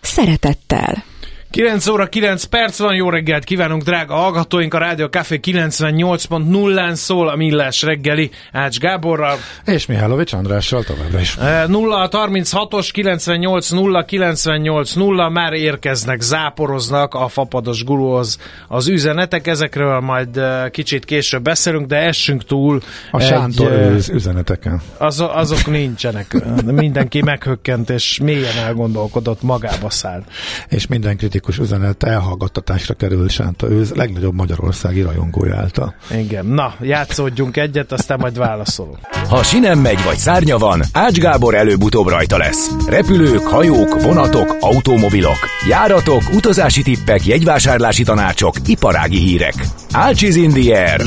szeretettel. 0.00 1.04
9 1.50 1.86
óra 1.86 2.06
9 2.06 2.44
perc 2.44 2.78
van, 2.78 2.94
jó 2.94 3.10
reggelt 3.10 3.44
kívánunk, 3.44 3.82
drága 3.82 4.14
hallgatóink, 4.14 4.74
a 4.74 4.78
Rádió 4.78 5.06
Café 5.06 5.40
98.0-án 5.42 6.94
szól 6.94 7.28
a 7.28 7.36
Millás 7.36 7.82
reggeli 7.82 8.30
Ács 8.52 8.78
Gáborral. 8.78 9.36
És 9.64 9.86
Mihálovics 9.86 10.32
Andrással 10.32 10.84
továbbra 10.84 11.20
is. 11.20 11.36
0 11.66 12.08
36-os 12.12 12.88
98 12.92 13.70
0 13.70 14.04
98 14.04 14.92
0 14.92 15.28
már 15.28 15.52
érkeznek, 15.52 16.20
záporoznak 16.20 17.14
a 17.14 17.28
fapados 17.28 17.84
gulóhoz 17.84 18.38
az 18.68 18.88
üzenetek, 18.88 19.46
ezekről 19.46 20.00
majd 20.00 20.36
eh, 20.36 20.70
kicsit 20.70 21.04
később 21.04 21.42
beszélünk, 21.42 21.86
de 21.86 21.96
essünk 21.96 22.44
túl. 22.44 22.80
A 23.10 23.20
Sántor 23.20 23.72
egy, 23.72 23.90
őz 23.90 24.08
üzeneteken. 24.08 24.80
Az, 24.98 25.24
azok 25.32 25.66
nincsenek. 25.66 26.36
Mindenki 26.64 27.22
meghökkent 27.22 27.90
és 27.90 28.18
mélyen 28.22 28.56
elgondolkodott, 28.56 29.42
magába 29.42 29.90
száll. 29.90 30.24
És 30.68 30.86
minden 30.86 31.16
kritikus 31.16 31.36
kritikus 31.40 31.66
üzenet 31.66 32.02
elhallgattatásra 32.02 32.94
kerül 32.94 33.28
Sánta 33.28 33.70
őz 33.70 33.92
legnagyobb 33.92 34.34
magyarországi 34.34 35.00
rajongója 35.00 35.56
által. 35.56 35.94
Igen, 36.10 36.46
na, 36.46 36.74
játszódjunk 36.80 37.56
egyet, 37.56 37.92
aztán 37.92 38.18
majd 38.20 38.38
válaszolunk. 38.38 38.98
Ha 39.28 39.42
sinem 39.42 39.78
megy 39.78 40.04
vagy 40.04 40.16
szárnya 40.16 40.58
van, 40.58 40.82
Ács 40.92 41.18
Gábor 41.18 41.54
előbb-utóbb 41.54 42.08
rajta 42.08 42.36
lesz. 42.36 42.70
Repülők, 42.88 43.42
hajók, 43.42 44.02
vonatok, 44.02 44.56
automobilok, 44.60 45.38
járatok, 45.68 46.22
utazási 46.34 46.82
tippek, 46.82 47.26
jegyvásárlási 47.26 48.02
tanácsok, 48.02 48.54
iparági 48.66 49.18
hírek. 49.18 49.54
Ács 49.92 50.22
is 50.22 50.36
in 50.36 50.50
the 50.50 50.88
air. 50.88 51.02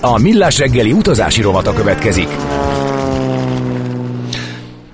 A 0.00 0.18
Millás 0.18 0.58
reggeli 0.58 0.92
utazási 0.92 1.42
rovata 1.42 1.72
következik. 1.72 2.28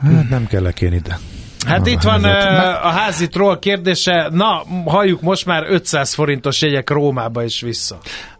Hát 0.03 0.29
nem 0.29 0.47
kellek 0.47 0.81
én 0.81 0.93
ide. 0.93 1.19
Hát 1.67 1.87
itt 1.87 2.03
van 2.03 2.25
uh, 2.25 2.87
a 2.87 2.89
házi 2.89 3.29
troll 3.29 3.59
kérdése. 3.59 4.29
Na, 4.33 4.65
halljuk 4.85 5.21
most 5.21 5.47
már 5.47 5.65
500 5.69 6.15
forintos 6.15 6.63
jegyek 6.63 6.91
Rómába 6.91 7.45
is 7.45 7.61
vissza. 7.61 7.99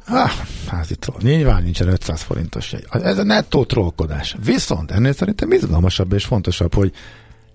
Ah, 0.09 0.31
házi 0.69 0.97
troll. 0.97 1.19
Nyilván 1.23 1.63
nincsen 1.63 1.89
500 1.89 2.23
forintos 2.23 2.73
jegy. 2.73 2.85
Ez 2.91 3.19
a 3.19 3.25
nettó 3.25 3.65
trollkodás. 3.65 4.37
Viszont 4.45 4.91
ennél 4.91 5.13
szerintem 5.13 5.53
izgalmasabb 5.53 6.13
és 6.13 6.25
fontosabb, 6.25 6.75
hogy 6.75 6.93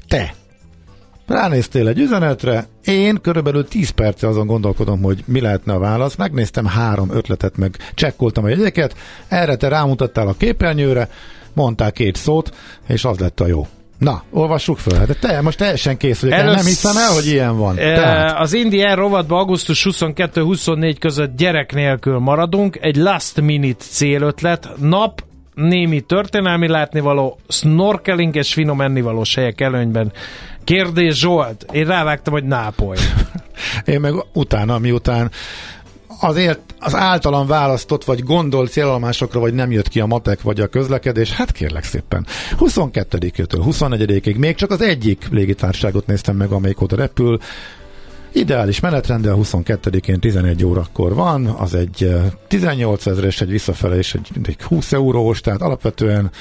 te 0.08 0.34
ránéztél 1.30 1.88
egy 1.88 2.00
üzenetre, 2.00 2.68
én 2.84 3.22
körülbelül 3.22 3.68
10 3.68 3.90
perce 3.90 4.28
azon 4.28 4.48
gondolkodom, 4.48 5.02
hogy 5.02 5.24
mi 5.26 5.42
lehetne 5.42 5.74
a 5.74 5.80
válasz, 5.80 6.16
megnéztem 6.16 6.66
három 6.66 7.10
ötletet, 7.12 7.58
meg 7.58 7.78
csekkoltam 7.94 8.44
a 8.44 8.50
jegyeket, 8.50 8.96
erre 9.28 9.56
te 9.56 9.68
rámutattál 9.68 10.28
a 10.28 10.36
képernyőre, 10.38 11.10
mondtál 11.54 11.92
két 11.92 12.16
szót, 12.16 12.56
és 12.88 13.06
az 13.06 13.20
lett 13.20 13.40
a 13.40 13.48
jó. 13.48 13.68
Na, 14.00 14.24
olvassuk 14.32 14.78
föl. 14.78 15.06
De 15.06 15.14
te 15.14 15.42
most 15.42 15.58
teljesen 15.58 15.98
kész 15.98 16.22
vagyok. 16.22 16.38
Elősz... 16.38 16.56
Nem 16.56 16.66
hiszem 16.66 16.98
el, 16.98 17.14
hogy 17.14 17.28
ilyen 17.28 17.58
van. 17.58 17.78
E, 17.78 17.96
Tehát. 17.96 18.40
Az 18.40 18.54
Indian 18.54 18.96
rovatban 18.96 19.40
augusztus 19.40 19.88
22-24 19.90 20.96
között 21.00 21.38
gyerek 21.38 21.74
nélkül 21.74 22.20
maradunk. 22.20 22.78
Egy 22.82 22.96
last 22.96 23.42
minute 23.42 23.84
célötlet. 23.84 24.70
Nap, 24.78 25.24
némi 25.54 26.02
történelmi 26.02 26.68
látnivaló, 26.68 27.40
snorkeling 27.48 28.36
és 28.36 28.54
finom 28.54 28.82
ennivalós 28.82 29.36
helyek 29.36 29.62
előnyben. 29.62 30.12
Kérdés 30.64 31.20
Zsolt, 31.20 31.66
én 31.72 31.86
rávágtam, 31.86 32.34
hogy 32.34 32.44
Nápoly. 32.44 32.98
én 33.86 34.00
meg 34.00 34.14
utána, 34.34 34.78
miután 34.78 35.32
azért 36.20 36.60
az 36.80 36.96
általam 36.96 37.48
választott 37.48 38.04
vagy 38.04 38.24
gondolt 38.24 38.72
célállomásokra 38.72 39.40
vagy 39.40 39.54
nem 39.54 39.72
jött 39.72 39.88
ki 39.88 40.00
a 40.00 40.06
matek 40.06 40.42
vagy 40.42 40.60
a 40.60 40.68
közlekedés, 40.68 41.32
hát 41.32 41.52
kérlek 41.52 41.84
szépen. 41.84 42.26
22-től 42.60 43.64
24-ig 43.66 44.38
még 44.38 44.56
csak 44.56 44.72
az 44.72 44.82
egyik 44.82 45.28
légitárságot 45.32 46.08
néztem 46.08 46.36
meg, 46.36 46.52
amelyik 46.52 46.82
oda 46.82 46.96
repül. 46.96 47.38
Ideális 48.32 48.80
menetrendel 48.80 49.38
22-én 49.42 50.20
11 50.20 50.66
órakor 50.66 51.14
van, 51.14 51.46
az 51.46 51.74
egy 51.74 52.16
18 52.48 53.06
eh, 53.06 53.12
ezeres, 53.12 53.42
egy 53.42 53.50
visszafele 53.50 53.96
és 53.96 54.14
egy, 54.14 54.30
egy 54.44 54.62
20 54.62 54.94
eurós, 54.94 55.42
tehát 55.42 55.62
alapvetően 55.62 56.32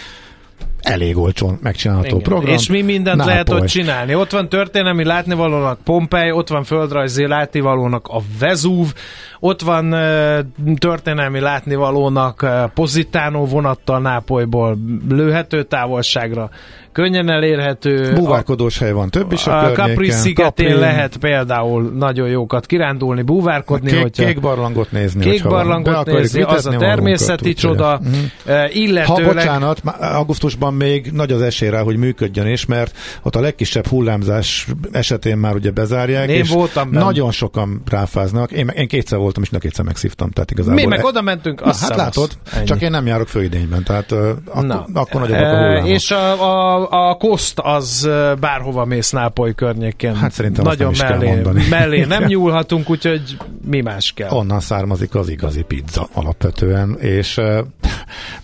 elég 0.82 1.16
olcsón 1.16 1.58
megcsinálható 1.62 2.08
Igen. 2.08 2.22
program. 2.22 2.54
És 2.54 2.68
mi 2.68 2.82
mindent 2.82 3.16
Nápoly. 3.16 3.32
lehet 3.32 3.50
ott 3.50 3.66
csinálni? 3.66 4.14
Ott 4.14 4.30
van 4.30 4.48
történelmi 4.48 5.04
látnivalónak 5.04 5.78
Pompei, 5.84 6.30
ott 6.30 6.48
van 6.48 6.64
földrajzi 6.64 7.26
látnivalónak 7.26 8.08
a 8.08 8.20
Vezúv, 8.38 8.92
ott 9.40 9.60
van 9.60 9.92
uh, 9.92 10.38
történelmi 10.78 11.40
látnivalónak 11.40 12.42
uh, 12.42 12.70
Positánó 12.74 13.44
vonattal 13.44 14.00
Nápolyból 14.00 14.78
lőhető 15.08 15.62
távolságra 15.62 16.50
könnyen 16.98 17.28
elérhető. 17.28 18.12
Búvárkodós 18.14 18.78
hely 18.78 18.92
van 18.92 19.10
több 19.10 19.32
is 19.32 19.46
a, 19.46 19.64
a 19.64 19.72
Capri 19.72 20.10
szigetén 20.10 20.66
Capri... 20.66 20.80
lehet 20.80 21.16
például 21.16 21.82
nagyon 21.82 22.28
jókat 22.28 22.66
kirándulni, 22.66 23.22
búvárkodni. 23.22 23.90
Kék, 23.90 24.02
hogyha 24.02 24.24
kék 24.24 24.40
barlangot 24.40 24.92
nézni. 24.92 25.20
Kék 25.20 25.42
barlangot 25.42 26.06
nézni, 26.06 26.42
az 26.42 26.66
a 26.66 26.76
természeti 26.76 27.52
csoda. 27.52 28.00
Uh-huh. 28.46 28.76
Illetőleg... 28.76 29.26
Ha 29.26 29.34
bocsánat, 29.34 29.82
augusztusban 30.00 30.74
még 30.74 31.10
nagy 31.12 31.32
az 31.32 31.42
esély 31.42 31.68
rá, 31.68 31.82
hogy 31.82 31.96
működjön 31.96 32.46
is, 32.46 32.66
mert 32.66 32.96
ott 33.22 33.36
a 33.36 33.40
legkisebb 33.40 33.86
hullámzás 33.86 34.66
esetén 34.92 35.36
már 35.36 35.54
ugye 35.54 35.70
bezárják, 35.70 36.28
én 36.28 36.36
és 36.36 36.50
voltam 36.50 36.90
nagyon 36.90 37.30
sokan 37.30 37.82
ráfáznak. 37.90 38.52
Én, 38.52 38.68
én 38.68 38.88
kétszer 38.88 39.18
voltam, 39.18 39.42
és 39.42 39.50
kétszer 39.58 39.84
megszívtam. 39.84 40.30
Tehát 40.30 40.50
igazából 40.50 40.80
Mi 40.80 40.86
meg 40.86 41.04
oda 41.04 41.22
mentünk, 41.22 41.64
Na, 41.64 41.72
hát 41.80 41.96
látod, 41.96 42.30
ennyi. 42.56 42.64
csak 42.64 42.80
én 42.80 42.90
nem 42.90 43.06
járok 43.06 43.28
főidényben, 43.28 43.82
tehát 43.82 44.12
uh, 44.12 44.28
akkor, 44.46 44.64
Na. 44.66 44.86
akkor 44.92 45.20
nagyobbak 45.20 45.52
a 45.52 45.56
hullámok. 45.56 45.88
És 45.88 46.10
a, 46.10 46.32
a, 46.42 46.87
a 46.90 47.16
koszt 47.16 47.58
az 47.62 48.08
bárhova 48.40 48.84
mész 48.84 49.10
Nápoly 49.10 49.54
környékén. 49.54 50.14
Hát 50.16 50.32
szerintem 50.32 50.64
Nagyon 50.64 50.94
nem 50.98 51.18
mellé, 51.18 51.68
mellé 51.70 52.04
nem 52.04 52.24
nyúlhatunk, 52.24 52.90
úgyhogy 52.90 53.36
mi 53.64 53.80
más 53.80 54.12
kell. 54.12 54.30
Onnan 54.30 54.60
származik 54.60 55.14
az 55.14 55.28
igazi 55.28 55.62
pizza 55.62 56.08
alapvetően, 56.12 56.96
és 56.98 57.40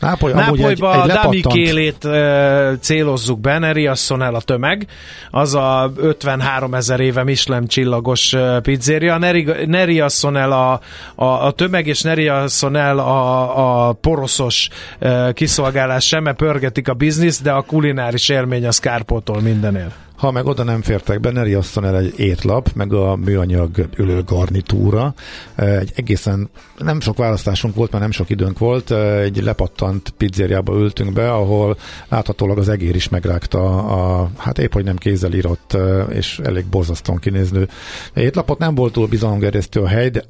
Nápoly 0.00 0.32
Nápolyba 0.32 0.94
egy, 0.94 1.10
egy 1.10 1.16
a 1.16 1.22
Damikélét 1.22 2.04
uh, 2.04 2.78
célozzuk 2.80 3.40
be, 3.40 3.58
ne 3.58 3.72
riasszon 3.72 4.22
el 4.22 4.34
a 4.34 4.40
tömeg. 4.40 4.86
Az 5.30 5.54
a 5.54 5.92
53 5.96 6.74
ezer 6.74 7.00
éve 7.00 7.24
Michelin 7.24 7.66
csillagos 7.66 8.32
uh, 8.32 8.60
pizzéria. 8.60 9.18
Ne, 9.18 9.32
ne 9.66 9.84
riasszon 9.84 10.36
el 10.36 10.52
a, 10.52 10.80
a, 11.14 11.24
a 11.24 11.50
tömeg, 11.50 11.86
és 11.86 12.02
ne 12.02 12.14
riasszon 12.14 12.76
el 12.76 12.98
a, 12.98 13.88
a 13.88 13.92
poroszos 13.92 14.68
uh, 15.00 15.32
kiszolgálás 15.32 16.06
sem, 16.06 16.22
mert 16.22 16.36
pörgetik 16.36 16.88
a 16.88 16.94
biznisz, 16.94 17.40
de 17.40 17.52
a 17.52 17.62
kulináris 17.62 18.28
élmény 18.28 18.66
az 18.66 18.78
kárpótol 18.78 19.40
mindenél. 19.40 20.03
Ha 20.24 20.30
meg 20.30 20.46
oda 20.46 20.62
nem 20.62 20.82
fértek 20.82 21.20
be, 21.20 21.30
ne 21.30 21.42
riasszon 21.42 21.84
el 21.84 21.96
egy 21.96 22.18
étlap, 22.18 22.70
meg 22.74 22.92
a 22.92 23.16
műanyag 23.16 23.88
ülő 23.96 24.22
garnitúra. 24.22 25.14
Egy 25.56 25.92
egészen 25.94 26.50
nem 26.78 27.00
sok 27.00 27.16
választásunk 27.16 27.74
volt, 27.74 27.90
mert 27.90 28.02
nem 28.02 28.12
sok 28.12 28.30
időnk 28.30 28.58
volt. 28.58 28.90
Egy 29.20 29.42
lepattant 29.42 30.14
pizzériába 30.16 30.74
ültünk 30.74 31.12
be, 31.12 31.32
ahol 31.32 31.76
láthatólag 32.08 32.58
az 32.58 32.68
egér 32.68 32.94
is 32.94 33.08
megrágta 33.08 33.84
a, 33.84 34.30
hát 34.36 34.58
épp, 34.58 34.72
hogy 34.72 34.84
nem 34.84 34.96
kézzel 34.96 35.32
írott, 35.32 35.76
és 36.08 36.38
elég 36.44 36.64
borzasztóan 36.66 37.18
kinéző 37.18 37.68
étlapot. 38.14 38.58
Nem 38.58 38.74
volt 38.74 38.92
túl 38.92 39.06
bizalomgerjesztő 39.06 39.80
a 39.80 39.88
hely, 39.88 40.08
de 40.08 40.22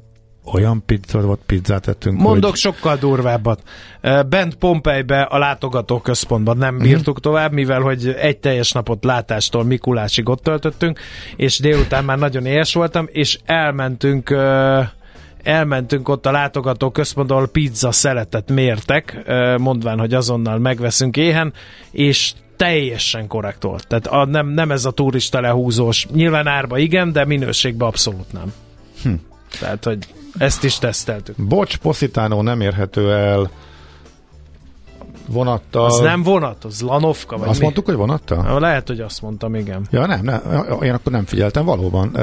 olyan 0.53 0.83
pizzát, 0.85 1.37
pizzát 1.45 1.87
ettünk, 1.87 2.19
Mondok 2.19 2.49
hogy... 2.49 2.59
sokkal 2.59 2.97
durvábbat. 2.97 3.63
Bent 4.29 4.55
Pompejbe 4.55 5.21
a 5.21 5.37
látogatóközpontban 5.37 6.57
nem 6.57 6.75
mhm. 6.75 6.83
bírtuk 6.83 7.19
tovább, 7.19 7.51
mivel 7.51 7.81
hogy 7.81 8.07
egy 8.07 8.37
teljes 8.37 8.71
napot 8.71 9.03
látástól 9.03 9.63
Mikulásig 9.63 10.29
ott 10.29 10.43
töltöttünk, 10.43 10.99
és 11.35 11.59
délután 11.59 12.05
már 12.05 12.17
nagyon 12.17 12.45
éhes 12.45 12.73
voltam, 12.73 13.07
és 13.11 13.39
elmentünk 13.45 14.35
elmentünk 15.43 16.09
ott 16.09 16.25
a 16.25 16.31
látogató 16.31 16.91
központból, 16.91 17.47
pizza 17.47 17.91
szeletet 17.91 18.51
mértek, 18.51 19.23
mondván, 19.57 19.99
hogy 19.99 20.13
azonnal 20.13 20.57
megveszünk 20.57 21.17
éhen, 21.17 21.53
és 21.91 22.33
teljesen 22.55 23.27
korrekt 23.27 23.63
volt. 23.63 23.87
Tehát 23.87 24.07
a, 24.07 24.25
nem, 24.25 24.47
nem 24.47 24.71
ez 24.71 24.85
a 24.85 24.91
turista 24.91 25.39
lehúzós. 25.39 26.05
Nyilván 26.05 26.47
árba 26.47 26.77
igen, 26.77 27.11
de 27.11 27.25
minőségben 27.25 27.87
abszolút 27.87 28.31
nem. 28.31 28.53
Hm. 29.03 29.13
Tehát, 29.59 29.83
hogy 29.83 30.07
ezt 30.37 30.63
is 30.63 30.77
teszteltük. 30.77 31.35
Bocs, 31.37 31.77
Positano 31.77 32.41
nem 32.41 32.61
érhető 32.61 33.11
el 33.13 33.49
vonattal. 35.27 35.85
Az 35.85 35.99
nem 35.99 36.23
vonat, 36.23 36.63
az 36.63 36.81
Lanovka, 36.81 37.37
vagy 37.37 37.47
Azt 37.47 37.57
mi? 37.57 37.63
mondtuk, 37.63 37.85
hogy 37.85 37.95
vonattal? 37.95 38.59
Lehet, 38.59 38.87
hogy 38.87 38.99
azt 38.99 39.21
mondtam, 39.21 39.55
igen. 39.55 39.87
Ja, 39.91 40.05
nem, 40.05 40.19
nem, 40.23 40.41
én 40.81 40.93
akkor 40.93 41.11
nem 41.11 41.25
figyeltem, 41.25 41.65
valóban. 41.65 42.17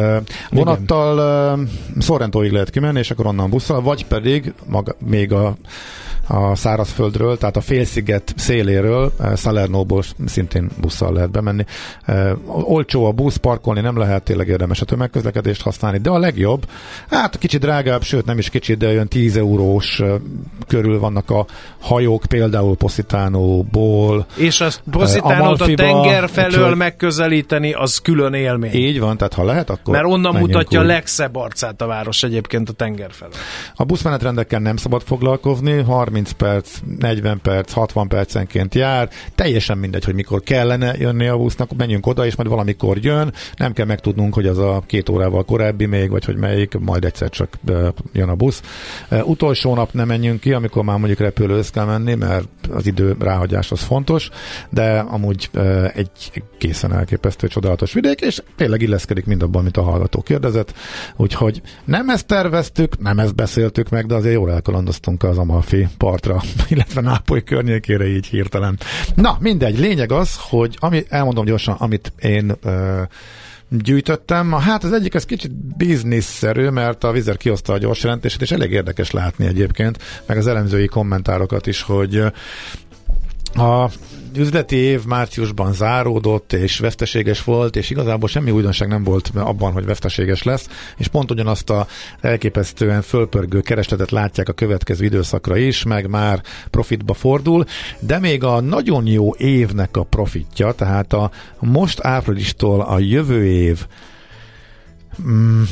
Vonattal 0.51 1.59
Sorrentóig 2.01 2.53
lehet 2.53 2.71
kimenni, 2.71 2.99
és 2.99 3.11
akkor 3.11 3.27
onnan 3.27 3.51
busszal, 3.51 3.81
vagy 3.83 4.07
pedig 4.07 4.55
maga, 4.67 4.95
még 5.07 5.33
a 5.33 5.55
a 6.29 6.55
szárazföldről, 6.55 7.39
tehát 7.39 7.57
a 7.57 7.61
félsziget 7.61 8.35
széléről, 8.37 9.13
eh, 9.21 9.37
Salernóból 9.37 10.03
szintén 10.27 10.71
busszal 10.81 11.13
lehet 11.13 11.31
bemenni. 11.31 11.65
Uh, 12.07 12.31
olcsó 12.71 13.05
a 13.05 13.13
busz, 13.13 13.37
parkolni 13.37 13.81
nem 13.81 13.99
lehet, 13.99 14.23
tényleg 14.23 14.49
érdemes 14.49 14.81
a 14.81 14.85
tömegközlekedést 14.85 15.63
használni, 15.63 15.99
de 15.99 16.11
a 16.11 16.19
legjobb, 16.19 16.67
hát 17.11 17.39
kicsit 17.39 17.61
drágább, 17.61 18.03
sőt 18.03 18.25
nem 18.25 18.39
is 18.39 18.51
kicsit, 18.51 18.79
de 18.79 18.87
olyan 18.87 19.09
10 19.09 19.37
eurós 19.37 20.01
uh, 20.01 20.15
körül 20.67 20.99
vannak 20.99 21.31
a 21.31 21.47
hajók, 21.81 22.23
például 22.29 22.77
Positánóból. 22.77 24.27
És 24.37 24.61
azt 24.61 24.83
Positánót 24.91 25.61
a, 25.61 25.65
a 25.65 25.75
tenger 25.75 26.29
felől 26.29 26.71
úgy, 26.71 26.77
megközelíteni, 26.77 27.73
az 27.73 27.99
külön 27.99 28.35
élmény. 28.35 28.75
Így 28.75 29.01
van, 29.01 29.17
tehát 29.17 29.35
ha 29.35 29.45
lehet, 29.45 29.71
akkor 29.71 29.95
Mert 29.95 30.07
onnan 30.07 30.35
mutatja 30.35 30.81
úgy. 30.81 30.85
a 30.85 30.89
legszebb 30.89 31.37
arcát 31.37 31.81
a 31.83 31.87
város 31.87 32.23
egyébként 32.23 32.69
a 32.69 32.73
tenger 32.73 33.11
felől. 33.13 33.35
A 33.75 33.85
buszmenetrendekkel 33.85 34.61
nem 34.61 34.77
szabad 34.77 35.03
foglalkozni, 35.03 35.83
30 35.83 36.12
perc, 36.37 36.79
40 36.99 37.41
perc, 37.43 37.73
60 37.73 38.09
percenként 38.09 38.75
jár, 38.75 39.09
teljesen 39.35 39.79
mindegy, 39.79 40.05
hogy 40.05 40.15
mikor 40.15 40.43
kellene 40.43 40.95
jönni 40.99 41.27
a 41.27 41.37
busznak, 41.37 41.77
menjünk 41.77 42.07
oda, 42.07 42.27
és 42.27 42.37
majd 42.37 42.49
valamikor 42.49 42.99
jön, 42.99 43.33
nem 43.57 43.73
kell 43.73 43.87
megtudnunk, 43.87 44.35
hogy 44.35 44.47
az 44.47 44.59
a 44.59 44.83
két 44.87 45.09
órával 45.09 45.45
korábbi 45.45 45.87
még, 45.87 46.11
vagy 46.11 46.25
hogy 46.25 46.37
melyik, 46.37 46.79
majd 46.79 47.05
egyszer 47.05 47.31
csak 47.31 47.59
jön 48.13 48.29
a 48.29 48.35
busz. 48.35 48.63
Utolsó 49.25 49.75
nap 49.75 49.93
nem 49.93 50.07
menjünk 50.07 50.41
ki, 50.41 50.53
amikor 50.53 50.85
már 50.85 50.99
mondjuk 50.99 51.19
repülőhöz 51.19 51.71
kell 51.71 51.85
menni, 51.85 52.15
mert 52.15 52.49
az 52.71 52.87
idő 52.87 53.17
ráhagyás 53.19 53.71
az 53.71 53.81
fontos, 53.81 54.29
de 54.71 54.99
amúgy 54.99 55.51
egy 55.95 56.43
készen 56.59 56.93
elképesztő, 56.93 57.47
csodálatos 57.47 57.93
vidék, 57.93 58.21
és 58.21 58.43
tényleg 58.57 58.83
illeszkedik 58.83 59.25
mindabban, 59.25 59.61
amit 59.61 59.77
a 59.77 59.83
hallgató 59.83 60.21
kérdezett. 60.23 60.75
Úgyhogy 61.17 61.63
nem 61.85 62.09
ezt 62.09 62.27
terveztük, 62.27 62.99
nem 62.99 63.19
ezt 63.19 63.35
beszéltük 63.35 63.89
meg, 63.89 64.07
de 64.07 64.15
azért 64.15 64.35
jól 64.35 64.53
elkalandoztunk 64.53 65.23
az 65.23 65.39
Amalfi 65.39 65.89
partra, 66.03 66.43
illetve 66.69 67.01
Nápoly 67.01 67.43
környékére 67.43 68.07
így 68.07 68.27
hirtelen. 68.27 68.79
Na, 69.15 69.37
mindegy, 69.41 69.79
lényeg 69.79 70.13
az, 70.13 70.37
hogy 70.41 70.77
ami, 70.81 71.05
elmondom 71.09 71.45
gyorsan, 71.45 71.75
amit 71.79 72.13
én 72.21 72.57
uh, 72.65 72.73
gyűjtöttem. 73.69 74.53
Hát 74.53 74.85
az 74.85 74.93
egyik 74.93 75.15
az 75.15 75.25
kicsit 75.25 75.53
bizniszszerű, 75.77 76.69
mert 76.69 77.05
a 77.05 77.13
Vizer 77.13 77.37
kioszta 77.37 77.73
a 77.73 77.79
gyors 77.79 78.03
jelentését, 78.03 78.41
és 78.41 78.51
elég 78.51 78.71
érdekes 78.71 79.11
látni 79.11 79.47
egyébként, 79.47 79.99
meg 80.27 80.37
az 80.37 80.47
elemzői 80.47 80.87
kommentárokat 80.87 81.67
is, 81.67 81.83
hogy 81.83 82.23
a 83.55 83.91
üzleti 84.37 84.77
év 84.77 85.05
márciusban 85.05 85.73
záródott, 85.73 86.53
és 86.53 86.79
veszteséges 86.79 87.45
volt, 87.45 87.77
és 87.77 87.91
igazából 87.91 88.29
semmi 88.29 88.51
újdonság 88.51 88.89
nem 88.89 89.05
volt 89.05 89.31
abban, 89.35 89.73
hogy 89.73 89.85
veszteséges 89.85 90.43
lesz, 90.43 90.69
és 90.97 91.09
pont 91.09 91.31
ugyanazt 91.31 91.71
a 91.71 91.87
elképesztően 92.21 93.03
fölpörgő 93.03 93.61
keresletet 93.61 94.11
látják 94.11 94.49
a 94.49 94.53
következő 94.53 95.05
időszakra 95.05 95.57
is, 95.57 95.83
meg 95.83 96.09
már 96.09 96.43
profitba 96.71 97.15
fordul, 97.15 97.65
de 98.01 98.19
még 98.19 98.45
a 98.45 98.61
nagyon 98.61 99.07
jó 99.07 99.35
évnek 99.35 99.97
a 99.97 100.03
profitja, 100.03 100.73
tehát 100.73 101.13
a 101.13 101.31
most 101.59 102.01
áprilistól 102.01 102.81
a 102.81 102.99
jövő 102.99 103.47
év 103.47 103.87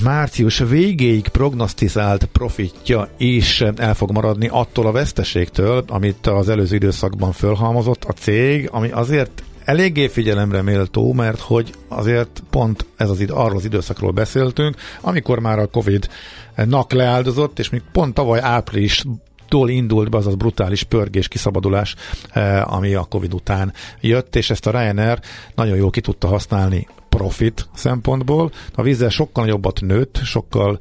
március 0.03 0.59
végéig 0.59 1.29
prognosztizált 1.29 2.25
profitja 2.25 3.09
is 3.17 3.61
el 3.61 3.95
fog 3.95 4.11
maradni 4.11 4.49
attól 4.49 4.87
a 4.87 4.93
veszteségtől, 4.93 5.85
amit 5.89 6.27
az 6.27 6.49
előző 6.49 6.75
időszakban 6.75 7.33
fölhalmozott 7.33 8.05
a 8.05 8.13
cég, 8.13 8.69
ami 8.73 8.91
azért 8.91 9.43
eléggé 9.65 10.09
figyelemre 10.09 10.63
méltó, 10.63 11.13
mert 11.13 11.41
hogy 11.41 11.75
azért 11.89 12.43
pont 12.51 12.87
ez 12.97 13.11
az 13.11 13.21
id- 13.21 13.31
arról 13.31 13.57
az 13.57 13.65
időszakról 13.65 14.11
beszéltünk, 14.11 14.77
amikor 15.01 15.39
már 15.39 15.59
a 15.59 15.67
Covid-nak 15.67 16.93
leáldozott, 16.93 17.59
és 17.59 17.71
még 17.71 17.83
pont 17.93 18.15
tavaly 18.15 18.41
április 18.41 19.05
tól 19.49 19.71
indult 19.71 20.11
be 20.11 20.17
az 20.17 20.27
az 20.27 20.35
brutális 20.35 20.83
pörgés, 20.83 21.29
kiszabadulás, 21.29 21.95
eh, 22.31 22.73
ami 22.73 22.95
a 22.95 23.05
Covid 23.05 23.35
után 23.35 23.73
jött, 24.01 24.37
és 24.37 24.51
ezt 24.51 24.67
a 24.67 24.71
Ryanair 24.71 25.19
nagyon 25.55 25.77
jól 25.77 25.91
ki 25.91 26.01
tudta 26.01 26.29
használni 26.29 26.87
profit 27.20 27.69
szempontból. 27.75 28.50
A 28.75 28.82
vízzel 28.82 29.08
sokkal 29.08 29.44
nagyobbat 29.44 29.81
nőtt, 29.81 30.20
sokkal 30.25 30.78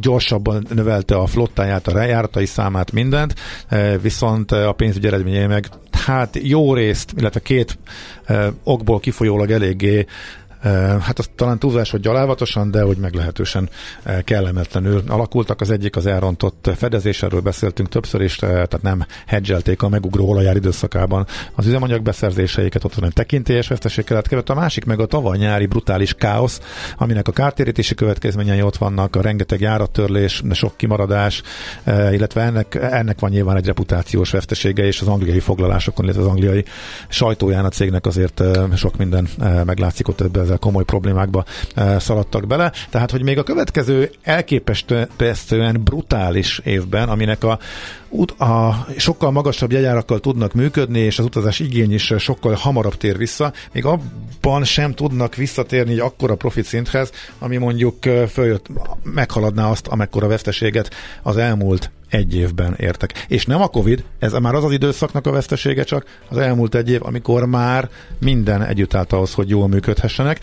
gyorsabban 0.00 0.66
növelte 0.74 1.16
a 1.16 1.26
flottáját, 1.26 1.86
a 1.88 1.92
rejáratai 1.92 2.46
számát, 2.46 2.92
mindent, 2.92 3.34
viszont 4.02 4.52
a 4.52 4.72
pénzügyi 4.72 5.06
eredményei 5.06 5.46
meg 5.46 5.68
hát 5.92 6.38
jó 6.42 6.74
részt, 6.74 7.12
illetve 7.16 7.40
két 7.40 7.78
okból 8.62 9.00
kifolyólag 9.00 9.50
eléggé 9.50 10.06
hát 11.00 11.18
az 11.18 11.30
talán 11.34 11.58
túlzás, 11.58 11.90
hogy 11.90 12.00
gyalávatosan, 12.00 12.70
de 12.70 12.82
hogy 12.82 12.96
meglehetősen 12.96 13.68
kellemetlenül 14.24 15.02
alakultak. 15.08 15.60
Az 15.60 15.70
egyik 15.70 15.96
az 15.96 16.06
elrontott 16.06 16.70
fedezés, 16.76 17.22
erről 17.22 17.40
beszéltünk 17.40 17.88
többször 17.88 18.20
is, 18.20 18.36
tehát 18.36 18.82
nem 18.82 19.06
hedgelték 19.26 19.82
a 19.82 19.88
megugró 19.88 20.28
olajár 20.28 20.56
időszakában 20.56 21.26
az 21.54 21.66
üzemanyag 21.66 22.02
beszerzéseiket, 22.02 22.84
ott 22.84 23.04
egy 23.04 23.12
tekintélyes 23.12 23.68
veszteség 23.68 24.04
keletkezett. 24.04 24.48
A 24.48 24.54
másik 24.54 24.84
meg 24.84 25.00
a 25.00 25.06
tavaly 25.06 25.38
nyári 25.38 25.66
brutális 25.66 26.14
káosz, 26.14 26.60
aminek 26.96 27.28
a 27.28 27.32
kártérítési 27.32 27.94
következményei 27.94 28.62
ott 28.62 28.76
vannak, 28.76 29.16
a 29.16 29.20
rengeteg 29.20 29.60
járattörlés, 29.60 30.42
sok 30.50 30.76
kimaradás, 30.76 31.42
illetve 31.86 32.42
ennek, 32.42 32.74
ennek 32.74 33.20
van 33.20 33.30
nyilván 33.30 33.56
egy 33.56 33.66
reputációs 33.66 34.30
vesztesége, 34.30 34.84
és 34.84 35.00
az 35.00 35.08
angliai 35.08 35.40
foglalásokon, 35.40 36.04
illetve 36.04 36.22
az 36.22 36.28
angliai 36.28 36.64
sajtóján 37.08 37.64
a 37.64 37.68
cégnek 37.68 38.06
azért 38.06 38.42
sok 38.74 38.96
minden 38.96 39.28
meglátszik 39.64 40.08
ott 40.08 40.20
ebbe 40.20 40.40
ezzel 40.52 40.58
komoly 40.58 40.84
problémákba 40.84 41.44
e, 41.74 41.98
szaladtak 41.98 42.46
bele. 42.46 42.72
Tehát, 42.90 43.10
hogy 43.10 43.22
még 43.22 43.38
a 43.38 43.42
következő 43.42 44.10
elképesztően 44.22 45.80
brutális 45.84 46.58
évben, 46.64 47.08
aminek 47.08 47.44
a, 47.44 47.58
a 48.38 48.86
sokkal 48.96 49.30
magasabb 49.30 49.72
jegyárakkal 49.72 50.20
tudnak 50.20 50.52
működni, 50.52 50.98
és 50.98 51.18
az 51.18 51.24
utazás 51.24 51.60
igény 51.60 51.92
is 51.92 52.12
sokkal 52.18 52.54
hamarabb 52.54 52.96
tér 52.96 53.16
vissza, 53.16 53.52
még 53.72 53.84
abban 53.84 54.64
sem 54.64 54.94
tudnak 54.94 55.34
visszatérni 55.34 55.92
egy 55.92 55.98
akkora 55.98 56.34
profit 56.34 56.64
szinthez, 56.64 57.10
ami 57.38 57.56
mondjuk 57.56 57.96
följött, 58.28 58.66
meghaladná 59.02 59.70
azt, 59.70 59.86
amekkora 59.86 60.26
veszteséget 60.26 60.90
az 61.22 61.36
elmúlt 61.36 61.90
egy 62.08 62.36
évben 62.36 62.74
értek. 62.78 63.24
És 63.28 63.46
nem 63.46 63.62
a 63.62 63.68
Covid, 63.68 64.04
ez 64.18 64.32
már 64.32 64.54
az 64.54 64.64
az 64.64 64.72
időszaknak 64.72 65.26
a 65.26 65.30
vesztesége 65.30 65.82
csak, 65.82 66.04
az 66.28 66.36
elmúlt 66.36 66.74
egy 66.74 66.90
év, 66.90 67.00
amikor 67.02 67.46
már 67.46 67.88
minden 68.20 68.62
együtt 68.62 68.94
állt 68.94 69.12
ahhoz, 69.12 69.34
hogy 69.34 69.48
jól 69.48 69.68
működhessenek. 69.68 70.40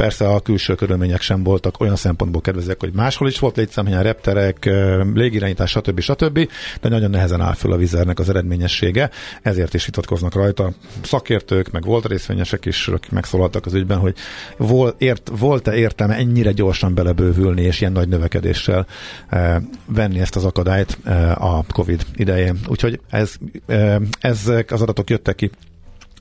Persze 0.00 0.28
a 0.28 0.40
külső 0.40 0.74
körülmények 0.74 1.20
sem 1.20 1.42
voltak 1.42 1.80
olyan 1.80 1.96
szempontból 1.96 2.40
kedvezőek, 2.40 2.80
hogy 2.80 2.92
máshol 2.92 3.28
is 3.28 3.38
volt 3.38 3.56
létszámhelyen, 3.56 4.02
repterek, 4.02 4.70
légirányítás, 5.14 5.70
stb. 5.70 6.00
stb. 6.00 6.48
De 6.80 6.88
nagyon 6.88 7.10
nehezen 7.10 7.40
áll 7.40 7.54
föl 7.54 7.72
a 7.72 7.76
vizernek 7.76 8.18
az 8.18 8.28
eredményessége, 8.28 9.10
ezért 9.42 9.74
is 9.74 9.84
vitatkoznak 9.84 10.34
rajta 10.34 10.72
szakértők, 11.02 11.70
meg 11.70 11.84
volt 11.84 12.06
részvényesek 12.06 12.64
is, 12.64 12.88
akik 12.88 13.10
megszólaltak 13.10 13.66
az 13.66 13.74
ügyben, 13.74 13.98
hogy 13.98 14.14
vol, 14.56 14.94
ért, 14.98 15.30
volt-e 15.38 15.74
értelme 15.74 16.14
ennyire 16.14 16.52
gyorsan 16.52 16.94
belebővülni, 16.94 17.62
és 17.62 17.80
ilyen 17.80 17.92
nagy 17.92 18.08
növekedéssel 18.08 18.86
e, 19.28 19.62
venni 19.86 20.20
ezt 20.20 20.36
az 20.36 20.44
akadályt 20.44 20.98
e, 21.04 21.32
a 21.32 21.64
Covid 21.72 22.06
idején. 22.14 22.58
Úgyhogy 22.66 23.00
ez, 23.10 23.34
e, 23.66 24.00
ezek 24.20 24.70
az 24.70 24.82
adatok 24.82 25.10
jöttek 25.10 25.34
ki 25.34 25.50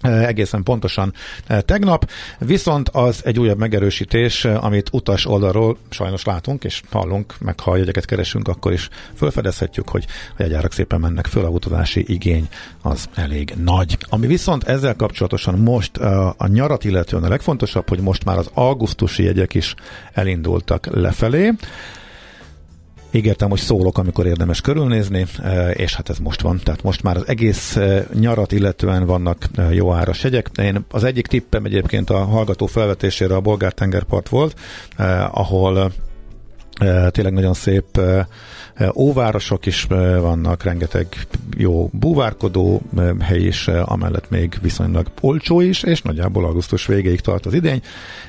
egészen 0.01 0.63
pontosan 0.63 1.13
tegnap, 1.65 2.09
viszont 2.39 2.89
az 2.89 3.25
egy 3.25 3.39
újabb 3.39 3.57
megerősítés, 3.57 4.45
amit 4.45 4.89
utas 4.91 5.25
oldalról 5.25 5.77
sajnos 5.89 6.23
látunk, 6.23 6.63
és 6.63 6.81
hallunk, 6.91 7.35
meg 7.39 7.59
ha 7.59 7.75
jegyeket 7.75 8.05
keresünk, 8.05 8.47
akkor 8.47 8.71
is 8.71 8.89
felfedezhetjük, 9.13 9.89
hogy 9.89 10.05
a 10.37 10.41
jegyárak 10.41 10.73
szépen 10.73 10.99
mennek 10.99 11.25
föl, 11.25 11.45
a 11.45 11.49
utazási 11.49 12.03
igény 12.07 12.47
az 12.81 13.09
elég 13.15 13.53
nagy. 13.63 13.97
Ami 14.09 14.27
viszont 14.27 14.63
ezzel 14.63 14.95
kapcsolatosan 14.95 15.59
most 15.59 15.97
a 16.37 16.47
nyarat 16.47 16.83
illetően 16.83 17.23
a 17.23 17.29
legfontosabb, 17.29 17.89
hogy 17.89 17.99
most 17.99 18.25
már 18.25 18.37
az 18.37 18.49
augusztusi 18.53 19.23
jegyek 19.23 19.53
is 19.53 19.75
elindultak 20.13 20.85
lefelé. 20.91 21.53
Ígértem, 23.11 23.49
hogy 23.49 23.59
szólok, 23.59 23.97
amikor 23.97 24.25
érdemes 24.25 24.61
körülnézni, 24.61 25.25
e, 25.43 25.71
és 25.71 25.95
hát 25.95 26.09
ez 26.09 26.17
most 26.17 26.41
van. 26.41 26.59
Tehát 26.63 26.83
most 26.83 27.03
már 27.03 27.15
az 27.15 27.27
egész 27.27 27.75
e, 27.75 28.07
nyarat 28.13 28.51
illetően 28.51 29.05
vannak 29.05 29.37
e, 29.55 29.73
jó 29.73 29.93
áras 29.93 30.23
jegyek. 30.23 30.49
Én 30.61 30.85
az 30.91 31.03
egyik 31.03 31.27
tippem 31.27 31.65
egyébként 31.65 32.09
a 32.09 32.25
hallgató 32.25 32.65
felvetésére 32.65 33.35
a 33.35 33.41
Bolgár 33.41 33.73
tengerpart 33.73 34.29
volt, 34.29 34.59
ahol 35.31 35.91
tényleg 37.11 37.33
nagyon 37.33 37.53
szép 37.53 38.01
óvárosok 38.95 39.65
is 39.65 39.83
vannak, 40.19 40.63
rengeteg 40.63 41.07
jó 41.57 41.89
búvárkodó 41.93 42.81
hely 43.19 43.41
is, 43.41 43.67
amellett 43.67 44.29
még 44.29 44.57
viszonylag 44.61 45.07
olcsó 45.21 45.61
is, 45.61 45.83
és 45.83 46.01
nagyjából 46.01 46.45
augusztus 46.45 46.85
végéig 46.85 47.19
tart 47.19 47.45
az 47.45 47.53
idény, 47.53 47.81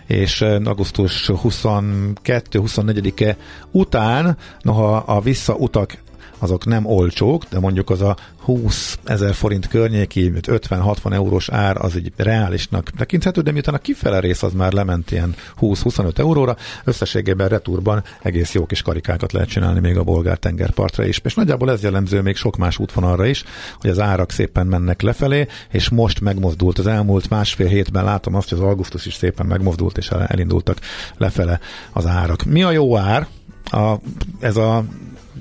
és 0.06 0.40
augusztus 0.40 1.30
22-24-e 1.32 3.36
után, 3.70 4.36
noha 4.62 4.96
a 4.96 5.20
visszautak 5.20 5.96
azok 6.40 6.66
nem 6.66 6.86
olcsók, 6.86 7.44
de 7.50 7.60
mondjuk 7.60 7.90
az 7.90 8.00
a 8.00 8.16
20 8.40 8.98
ezer 9.04 9.34
forint 9.34 9.68
környéki, 9.68 10.32
50-60 10.34 11.12
eurós 11.12 11.48
ár 11.48 11.76
az 11.76 11.96
egy 11.96 12.12
reálisnak 12.16 12.90
tekinthető, 12.90 13.40
de 13.40 13.52
miután 13.52 13.74
a 13.74 13.78
kifele 13.78 14.20
rész 14.20 14.42
az 14.42 14.52
már 14.52 14.72
lement 14.72 15.10
ilyen 15.10 15.34
20-25 15.60 16.18
euróra, 16.18 16.56
összességében 16.84 17.48
returban 17.48 18.02
egész 18.22 18.54
jó 18.54 18.66
kis 18.66 18.82
karikákat 18.82 19.32
lehet 19.32 19.48
csinálni 19.48 19.80
még 19.80 19.96
a 19.96 20.02
bolgár 20.02 20.38
tengerpartra 20.38 21.04
is. 21.04 21.20
És 21.24 21.34
nagyjából 21.34 21.70
ez 21.70 21.82
jellemző 21.82 22.20
még 22.20 22.36
sok 22.36 22.56
más 22.56 22.78
útvonalra 22.78 23.26
is, 23.26 23.44
hogy 23.80 23.90
az 23.90 23.98
árak 23.98 24.30
szépen 24.30 24.66
mennek 24.66 25.02
lefelé, 25.02 25.46
és 25.70 25.88
most 25.88 26.20
megmozdult 26.20 26.78
az 26.78 26.86
elmúlt 26.86 27.30
másfél 27.30 27.68
hétben 27.68 28.04
látom 28.04 28.34
azt, 28.34 28.48
hogy 28.48 28.58
az 28.58 28.64
augusztus 28.64 29.06
is 29.06 29.14
szépen 29.14 29.46
megmozdult, 29.46 29.98
és 29.98 30.08
elindultak 30.08 30.78
lefele 31.16 31.60
az 31.92 32.06
árak. 32.06 32.44
Mi 32.44 32.62
a 32.62 32.70
jó 32.70 32.96
ár? 32.96 33.26
A, 33.64 33.94
ez 34.40 34.56
a 34.56 34.84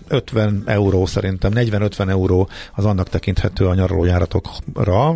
50 0.09 0.63
euró 0.65 1.05
szerintem, 1.05 1.51
40-50 1.55 2.09
euró 2.09 2.49
az 2.75 2.85
annak 2.85 3.09
tekinthető 3.09 3.67
a 3.67 3.73
nyaralójáratokra, 3.73 5.07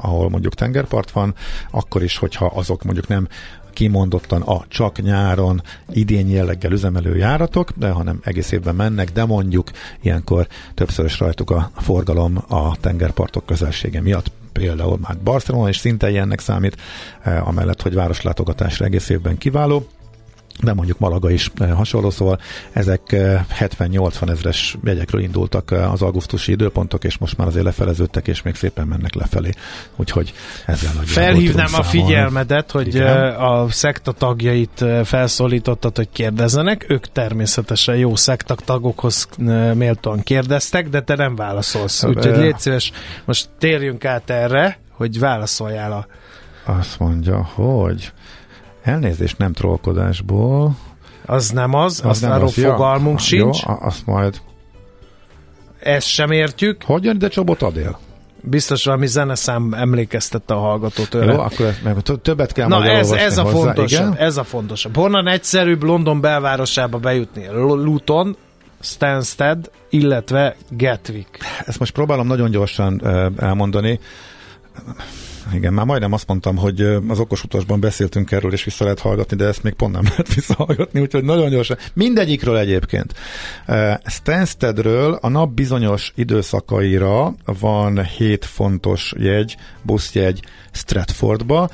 ahol 0.00 0.30
mondjuk 0.30 0.54
tengerpart 0.54 1.10
van, 1.10 1.34
akkor 1.70 2.02
is, 2.02 2.16
hogyha 2.16 2.46
azok 2.46 2.82
mondjuk 2.82 3.08
nem 3.08 3.28
kimondottan 3.72 4.42
a 4.42 4.64
csak 4.68 5.02
nyáron 5.02 5.62
idén 5.92 6.28
jelleggel 6.28 6.72
üzemelő 6.72 7.16
járatok, 7.16 7.70
de 7.76 7.90
hanem 7.90 8.20
egész 8.24 8.52
évben 8.52 8.74
mennek, 8.74 9.12
de 9.12 9.24
mondjuk 9.24 9.70
ilyenkor 10.00 10.46
többszörös 10.74 11.18
rajtuk 11.18 11.50
a 11.50 11.70
forgalom 11.76 12.44
a 12.48 12.76
tengerpartok 12.76 13.46
közelsége 13.46 14.00
miatt. 14.00 14.30
Például 14.52 14.98
már 15.00 15.18
Barcelona 15.18 15.68
is 15.68 15.76
szinte 15.76 16.10
ilyennek 16.10 16.40
számít, 16.40 16.76
eh, 17.22 17.48
amellett, 17.48 17.82
hogy 17.82 17.94
városlátogatásra 17.94 18.84
egész 18.84 19.08
évben 19.08 19.38
kiváló 19.38 19.86
de 20.60 20.72
mondjuk 20.72 20.98
Malaga 20.98 21.30
is 21.30 21.50
eh, 21.54 21.72
hasonló, 21.72 22.10
szóval 22.10 22.38
ezek 22.72 23.00
70-80 23.10 24.22
eh, 24.22 24.28
ezres 24.28 24.76
jegyekről 24.84 25.20
indultak 25.20 25.70
eh, 25.70 25.92
az 25.92 26.02
augusztusi 26.02 26.52
időpontok, 26.52 27.04
és 27.04 27.18
most 27.18 27.36
már 27.36 27.46
azért 27.46 27.64
lefeleződtek, 27.64 28.28
és 28.28 28.42
még 28.42 28.54
szépen 28.54 28.86
mennek 28.86 29.14
lefelé. 29.14 29.50
Úgyhogy 29.96 30.32
ezzel 30.66 30.92
nagy 30.96 31.08
Felhívnám 31.08 31.74
a 31.74 31.82
figyelmedet, 31.82 32.70
hogy 32.70 32.86
Igen. 32.86 33.34
a 33.34 33.70
szekta 33.70 34.12
tagjait 34.12 34.84
felszólítottad, 35.04 35.96
hogy 35.96 36.08
kérdezzenek. 36.12 36.84
Ők 36.88 37.06
természetesen 37.12 37.96
jó 37.96 38.16
szekta 38.16 38.54
tagokhoz 38.54 39.28
méltóan 39.74 40.20
kérdeztek, 40.20 40.88
de 40.88 41.00
te 41.00 41.14
nem 41.14 41.36
válaszolsz. 41.36 42.04
Úgyhogy 42.04 42.36
légy 42.36 42.58
szíves, 42.58 42.92
most 43.24 43.48
térjünk 43.58 44.04
át 44.04 44.30
erre, 44.30 44.78
hogy 44.90 45.18
válaszoljál 45.18 45.92
a... 45.92 46.06
Azt 46.72 46.98
mondja, 46.98 47.44
hogy 47.44 48.12
Elnézést 48.82 49.38
nem 49.38 49.52
trollkodásból. 49.52 50.76
Az 51.26 51.50
nem 51.50 51.74
az, 51.74 52.00
az 52.04 52.08
azt 52.10 52.24
arról 52.24 52.48
fogalmunk 52.48 53.18
ja, 53.18 53.24
sincs. 53.24 53.62
Jó, 53.62 53.74
azt 53.80 54.06
majd. 54.06 54.40
Ezt 55.78 56.06
sem 56.06 56.30
értjük. 56.30 56.82
Hogyan, 56.82 57.18
de 57.18 57.28
Csobot 57.28 57.62
adél? 57.62 57.98
Biztos 58.40 58.84
valami 58.84 59.06
zeneszám 59.06 59.74
emlékeztette 59.74 60.54
a 60.54 60.58
hallgatót 60.58 61.14
Jó, 61.14 61.38
akkor 61.38 61.74
meg 61.82 62.00
többet 62.00 62.52
kell 62.52 62.68
Na 62.68 62.84
ez, 62.84 63.10
ez 63.10 63.38
a 63.38 63.42
hozzá, 63.42 63.54
fontosabb, 63.56 64.06
igen? 64.06 64.16
ez 64.16 64.36
a 64.36 64.44
fontosabb. 64.44 64.96
Honnan 64.96 65.28
egyszerűbb 65.28 65.82
London 65.82 66.20
belvárosába 66.20 66.98
bejutni? 66.98 67.46
Luton, 67.52 68.36
Stansted, 68.80 69.70
illetve 69.90 70.56
Gatwick. 70.68 71.38
Ezt 71.66 71.78
most 71.78 71.92
próbálom 71.92 72.26
nagyon 72.26 72.50
gyorsan 72.50 73.06
elmondani 73.38 74.00
igen, 75.54 75.72
már 75.72 75.86
majdnem 75.86 76.12
azt 76.12 76.26
mondtam, 76.26 76.56
hogy 76.56 76.80
az 77.08 77.18
okos 77.18 77.44
utasban 77.44 77.80
beszéltünk 77.80 78.30
erről, 78.30 78.52
és 78.52 78.64
vissza 78.64 78.84
lehet 78.84 79.00
hallgatni, 79.00 79.36
de 79.36 79.44
ezt 79.44 79.62
még 79.62 79.72
pont 79.72 79.92
nem 79.92 80.04
lehet 80.10 80.34
visszahallgatni, 80.34 81.00
úgyhogy 81.00 81.24
nagyon 81.24 81.50
gyorsan. 81.50 81.76
Mindegyikről 81.94 82.56
egyébként. 82.56 83.14
Stanstedről 84.04 85.18
a 85.20 85.28
nap 85.28 85.50
bizonyos 85.50 86.12
időszakaira 86.14 87.34
van 87.60 88.04
7 88.04 88.44
fontos 88.44 89.12
jegy, 89.16 89.56
buszjegy 89.82 90.42
Stratfordba, 90.72 91.70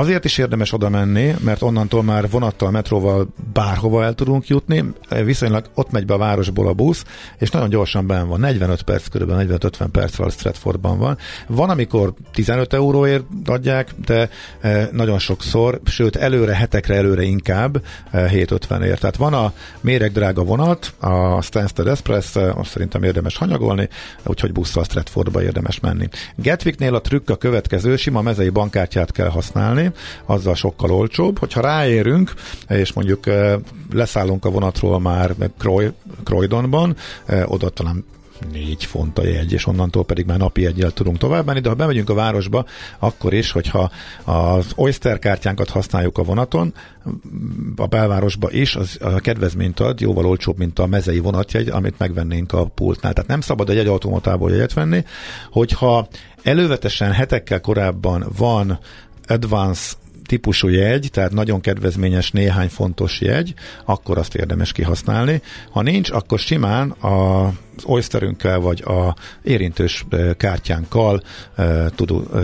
Azért 0.00 0.24
is 0.24 0.38
érdemes 0.38 0.72
oda 0.72 0.88
menni, 0.88 1.34
mert 1.44 1.62
onnantól 1.62 2.02
már 2.02 2.30
vonattal, 2.30 2.70
metróval 2.70 3.28
bárhova 3.52 4.04
el 4.04 4.14
tudunk 4.14 4.46
jutni, 4.46 4.84
viszonylag 5.24 5.64
ott 5.74 5.90
megy 5.90 6.06
be 6.06 6.14
a 6.14 6.18
városból 6.18 6.68
a 6.68 6.72
busz, 6.72 7.04
és 7.38 7.50
nagyon 7.50 7.68
gyorsan 7.68 8.06
ben 8.06 8.28
van, 8.28 8.40
45 8.40 8.82
perc, 8.82 9.08
kb. 9.08 9.30
45-50 9.30 9.86
percvel 9.92 10.28
Stratfordban 10.28 10.98
van. 10.98 11.18
Van, 11.46 11.70
amikor 11.70 12.14
15 12.32 12.72
euróért 12.72 13.24
adják, 13.46 13.88
de 14.04 14.28
e, 14.60 14.88
nagyon 14.92 15.18
sokszor, 15.18 15.80
sőt 15.84 16.16
előre, 16.16 16.54
hetekre 16.54 16.94
előre 16.94 17.22
inkább 17.22 17.82
750 18.12 18.82
e, 18.82 18.86
ért. 18.86 19.00
Tehát 19.00 19.16
van 19.16 19.34
a 19.34 19.52
méregdrága 19.80 20.42
vonat, 20.42 20.92
a 21.00 21.42
Stansted 21.42 21.86
Express, 21.86 22.36
azt 22.36 22.70
szerintem 22.70 23.02
érdemes 23.02 23.36
hanyagolni, 23.36 23.88
úgyhogy 24.24 24.52
busszal 24.52 24.84
Stratfordba 24.84 25.42
érdemes 25.42 25.80
menni. 25.80 26.08
Gatwicknél 26.36 26.94
a 26.94 27.00
trükk 27.00 27.30
a 27.30 27.36
következő, 27.36 27.96
sima 27.96 28.22
mezei 28.22 28.48
bankkártyát 28.48 29.12
kell 29.12 29.28
használni, 29.28 29.89
azzal 30.26 30.54
sokkal 30.54 30.90
olcsóbb. 30.90 31.38
Hogyha 31.38 31.60
ráérünk, 31.60 32.32
és 32.68 32.92
mondjuk 32.92 33.24
leszállunk 33.92 34.44
a 34.44 34.50
vonatról 34.50 35.00
már 35.00 35.34
Croy, 35.58 35.90
Croydonban, 36.24 36.96
oda 37.44 37.68
talán 37.68 38.04
négy 38.52 38.84
font 38.84 39.18
a 39.18 39.24
jegy, 39.24 39.52
és 39.52 39.66
onnantól 39.66 40.04
pedig 40.04 40.26
már 40.26 40.38
napi 40.38 40.66
egyel 40.66 40.90
tudunk 40.90 41.18
tovább 41.18 41.46
menni, 41.46 41.60
de 41.60 41.68
ha 41.68 41.74
bemegyünk 41.74 42.10
a 42.10 42.14
városba, 42.14 42.64
akkor 42.98 43.34
is, 43.34 43.50
hogyha 43.50 43.90
az 44.24 44.72
Oyster 44.74 45.18
kártyánkat 45.18 45.68
használjuk 45.68 46.18
a 46.18 46.22
vonaton, 46.22 46.74
a 47.76 47.86
belvárosba 47.86 48.50
is, 48.50 48.76
az 48.76 48.98
a 49.00 49.20
kedvezményt 49.20 49.80
ad, 49.80 50.00
jóval 50.00 50.26
olcsóbb, 50.26 50.58
mint 50.58 50.78
a 50.78 50.86
mezei 50.86 51.18
vonatjegy, 51.18 51.68
amit 51.68 51.98
megvennénk 51.98 52.52
a 52.52 52.64
pultnál. 52.64 53.12
Tehát 53.12 53.30
nem 53.30 53.40
szabad 53.40 53.70
egy 53.70 53.76
jegyautomatából 53.76 54.50
jegyet 54.50 54.72
venni, 54.72 55.04
hogyha 55.50 56.08
elővetesen 56.42 57.12
hetekkel 57.12 57.60
korábban 57.60 58.26
van 58.36 58.78
advance 59.30 59.92
típusú 60.26 60.68
jegy, 60.68 61.08
tehát 61.12 61.32
nagyon 61.32 61.60
kedvezményes 61.60 62.30
néhány 62.30 62.68
fontos 62.68 63.20
jegy, 63.20 63.54
akkor 63.84 64.18
azt 64.18 64.34
érdemes 64.34 64.72
kihasználni. 64.72 65.42
Ha 65.70 65.82
nincs, 65.82 66.10
akkor 66.10 66.38
simán 66.38 66.90
a 66.90 67.46
az 67.76 67.86
Oysterünkkel 67.86 68.58
vagy 68.58 68.82
a 68.82 69.16
érintős 69.42 70.06
kártyánkkal 70.36 71.22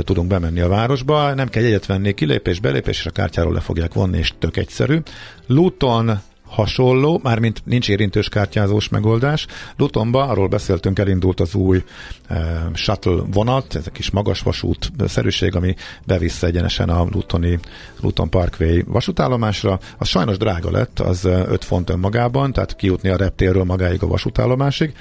tudunk 0.01 0.29
bemenni 0.29 0.61
a 0.61 0.69
városba. 0.69 1.35
Nem 1.35 1.49
kell 1.49 1.63
jegyet 1.63 1.87
venni, 1.87 2.15
kilépés, 2.15 2.61
belépés, 2.61 2.99
és 2.99 3.07
a 3.07 3.11
kártyáról 3.11 3.53
le 3.53 3.61
fogják 3.61 3.95
vonni, 3.95 4.19
és 4.19 4.33
tök 4.39 4.57
egyszerű. 4.57 4.99
Luton 5.47 6.21
hasonló, 6.47 7.21
mármint 7.23 7.63
nincs 7.65 7.89
érintős 7.89 8.29
kártyázós 8.29 8.89
megoldás. 8.89 9.47
Lutonba, 9.77 10.23
arról 10.23 10.49
beszéltünk, 10.49 10.99
elindult 10.99 11.41
az 11.41 11.55
új 11.55 11.85
e, 12.27 12.71
shuttle 12.75 13.23
vonat, 13.33 13.75
ez 13.75 13.83
egy 13.87 13.93
kis 13.93 14.11
magas 14.11 14.41
vasút 14.41 14.93
szerűség, 15.07 15.55
ami 15.55 15.75
bevisz 16.07 16.43
egyenesen 16.43 16.89
a 16.89 17.07
Lutoni, 17.13 17.59
Luton 18.01 18.31
Parkway 18.31 18.83
vasútállomásra. 18.87 19.79
Az 19.99 20.09
sajnos 20.09 20.37
drága 20.37 20.71
lett, 20.71 21.01
az 21.01 21.25
5 21.25 21.65
font 21.65 21.91
önmagában, 21.91 22.53
tehát 22.53 22.77
kijutni 22.77 23.09
a 23.09 23.17
reptérről 23.17 23.65
magáig 23.65 24.03
a 24.03 24.07
vasútállomásig. 24.07 24.95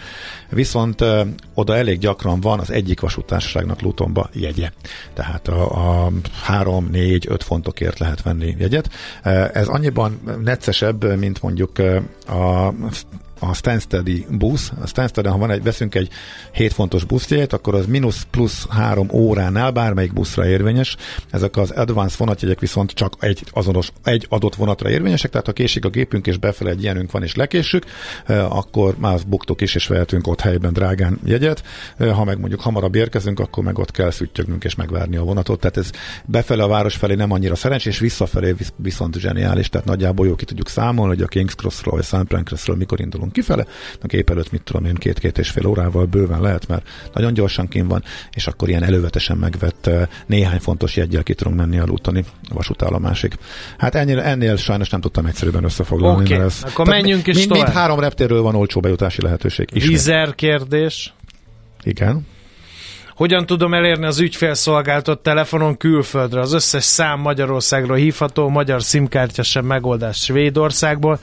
Viszont 0.49 1.01
e, 1.01 1.25
oda 1.53 1.75
elég 1.75 1.99
gyakran 1.99 2.39
van 2.39 2.59
az 2.59 2.71
egyik 2.71 2.99
vasútársaságnak 2.99 3.81
Lutonba 3.81 4.29
jegye. 4.33 4.71
Tehát 5.13 5.47
a, 5.47 6.05
a 6.05 6.11
3-4-5 6.47 7.39
fontokért 7.39 7.99
lehet 7.99 8.21
venni 8.21 8.55
jegyet. 8.59 8.89
E, 9.21 9.49
ez 9.53 9.67
annyiban 9.67 10.19
neccesebb, 10.43 11.17
mint 11.17 11.34
mondjuk 11.41 11.79
a 12.27 12.73
a 13.49 13.53
Stanstedi 13.53 14.25
busz, 14.29 14.71
a 14.81 14.87
Stansteden, 14.87 15.31
ha 15.31 15.37
van 15.37 15.51
egy, 15.51 15.63
veszünk 15.63 15.95
egy 15.95 16.09
7 16.51 16.73
fontos 16.73 17.03
buszjegyet, 17.03 17.53
akkor 17.53 17.75
az 17.75 17.85
mínusz 17.85 18.27
plusz 18.31 18.67
3 18.69 19.07
óránál 19.11 19.71
bármelyik 19.71 20.13
buszra 20.13 20.47
érvényes. 20.47 20.97
Ezek 21.29 21.57
az 21.57 21.71
advanced 21.71 22.19
vonatjegyek 22.19 22.59
viszont 22.59 22.91
csak 22.91 23.13
egy 23.19 23.43
azonos, 23.51 23.91
egy 24.03 24.25
adott 24.29 24.55
vonatra 24.55 24.89
érvényesek, 24.89 25.31
tehát 25.31 25.45
ha 25.45 25.51
késik 25.51 25.85
a 25.85 25.89
gépünk 25.89 26.27
és 26.27 26.37
befele 26.37 26.69
egy 26.69 26.83
ilyenünk 26.83 27.11
van 27.11 27.23
és 27.23 27.35
lekéssük, 27.35 27.85
akkor 28.27 28.95
már 28.97 29.19
buktuk 29.27 29.61
is 29.61 29.75
és 29.75 29.87
vehetünk 29.87 30.27
ott 30.27 30.41
helyben 30.41 30.73
drágán 30.73 31.19
jegyet. 31.25 31.63
Ha 31.97 32.23
meg 32.23 32.39
mondjuk 32.39 32.61
hamarabb 32.61 32.95
érkezünk, 32.95 33.39
akkor 33.39 33.63
meg 33.63 33.77
ott 33.77 33.91
kell 33.91 34.11
szüttyögnünk 34.11 34.63
és 34.63 34.75
megvárni 34.75 35.15
a 35.15 35.23
vonatot. 35.23 35.59
Tehát 35.59 35.77
ez 35.77 35.89
befele 36.25 36.63
a 36.63 36.67
város 36.67 36.95
felé 36.95 37.15
nem 37.15 37.31
annyira 37.31 37.55
szerencsés, 37.55 37.99
visszafelé 37.99 38.55
viszont 38.75 39.15
zseniális, 39.15 39.69
tehát 39.69 39.87
nagyjából 39.87 40.27
jó 40.27 40.35
ki 40.35 40.45
tudjuk 40.45 40.69
számolni, 40.69 41.15
hogy 41.15 41.23
a 41.23 41.27
King's 41.27 41.55
Crossról 41.55 42.01
vagy. 42.09 42.23
Pancrasról 42.27 42.75
mikor 42.75 42.99
indulunk 42.99 43.34
kifele, 43.35 43.65
a 44.01 44.07
gép 44.07 44.29
előtt 44.29 44.51
mit 44.51 44.61
tudom 44.61 44.85
én, 44.85 44.93
két-két 44.93 45.37
és 45.37 45.49
fél 45.49 45.65
órával 45.65 46.05
bőven 46.05 46.41
lehet, 46.41 46.67
mert 46.67 46.87
nagyon 47.13 47.33
gyorsan 47.33 47.67
kim 47.67 47.87
van, 47.87 48.03
és 48.31 48.47
akkor 48.47 48.69
ilyen 48.69 48.83
elővetesen 48.83 49.37
megvett 49.37 49.87
eh, 49.87 50.07
néhány 50.25 50.59
fontos 50.59 50.95
jegyel 50.95 51.23
ki 51.23 51.33
tudunk 51.33 51.57
menni 51.57 51.79
a 51.79 51.85
Lutoni 51.85 52.23
vasútállomásig. 52.53 53.33
Hát 53.77 53.95
ennél, 53.95 54.19
ennél 54.19 54.55
sajnos 54.55 54.89
nem 54.89 55.01
tudtam 55.01 55.25
egyszerűen 55.25 55.63
összefoglalni. 55.63 56.33
Okay, 56.33 56.45
ez, 56.45 56.59
akkor 56.63 56.87
menjünk 56.87 57.27
is 57.27 57.35
mind, 57.35 57.51
mind 57.51 57.69
három 57.69 57.99
reptérről 57.99 58.41
van 58.41 58.55
olcsó 58.55 58.79
bejutási 58.79 59.21
lehetőség. 59.21 59.69
Vizer 59.71 60.35
kérdés. 60.35 61.13
Igen. 61.83 62.25
Hogyan 63.15 63.45
tudom 63.45 63.73
elérni 63.73 64.05
az 64.05 64.19
ügyfélszolgáltat 64.19 65.23
telefonon 65.23 65.77
külföldre? 65.77 66.39
Az 66.39 66.53
összes 66.53 66.83
szám 66.83 67.19
Magyarországról 67.19 67.97
hívható, 67.97 68.49
magyar 68.49 68.83
szimkártya 68.83 69.43
sem 69.43 69.65
megoldás 69.65 70.17
Svédországból. 70.17 71.19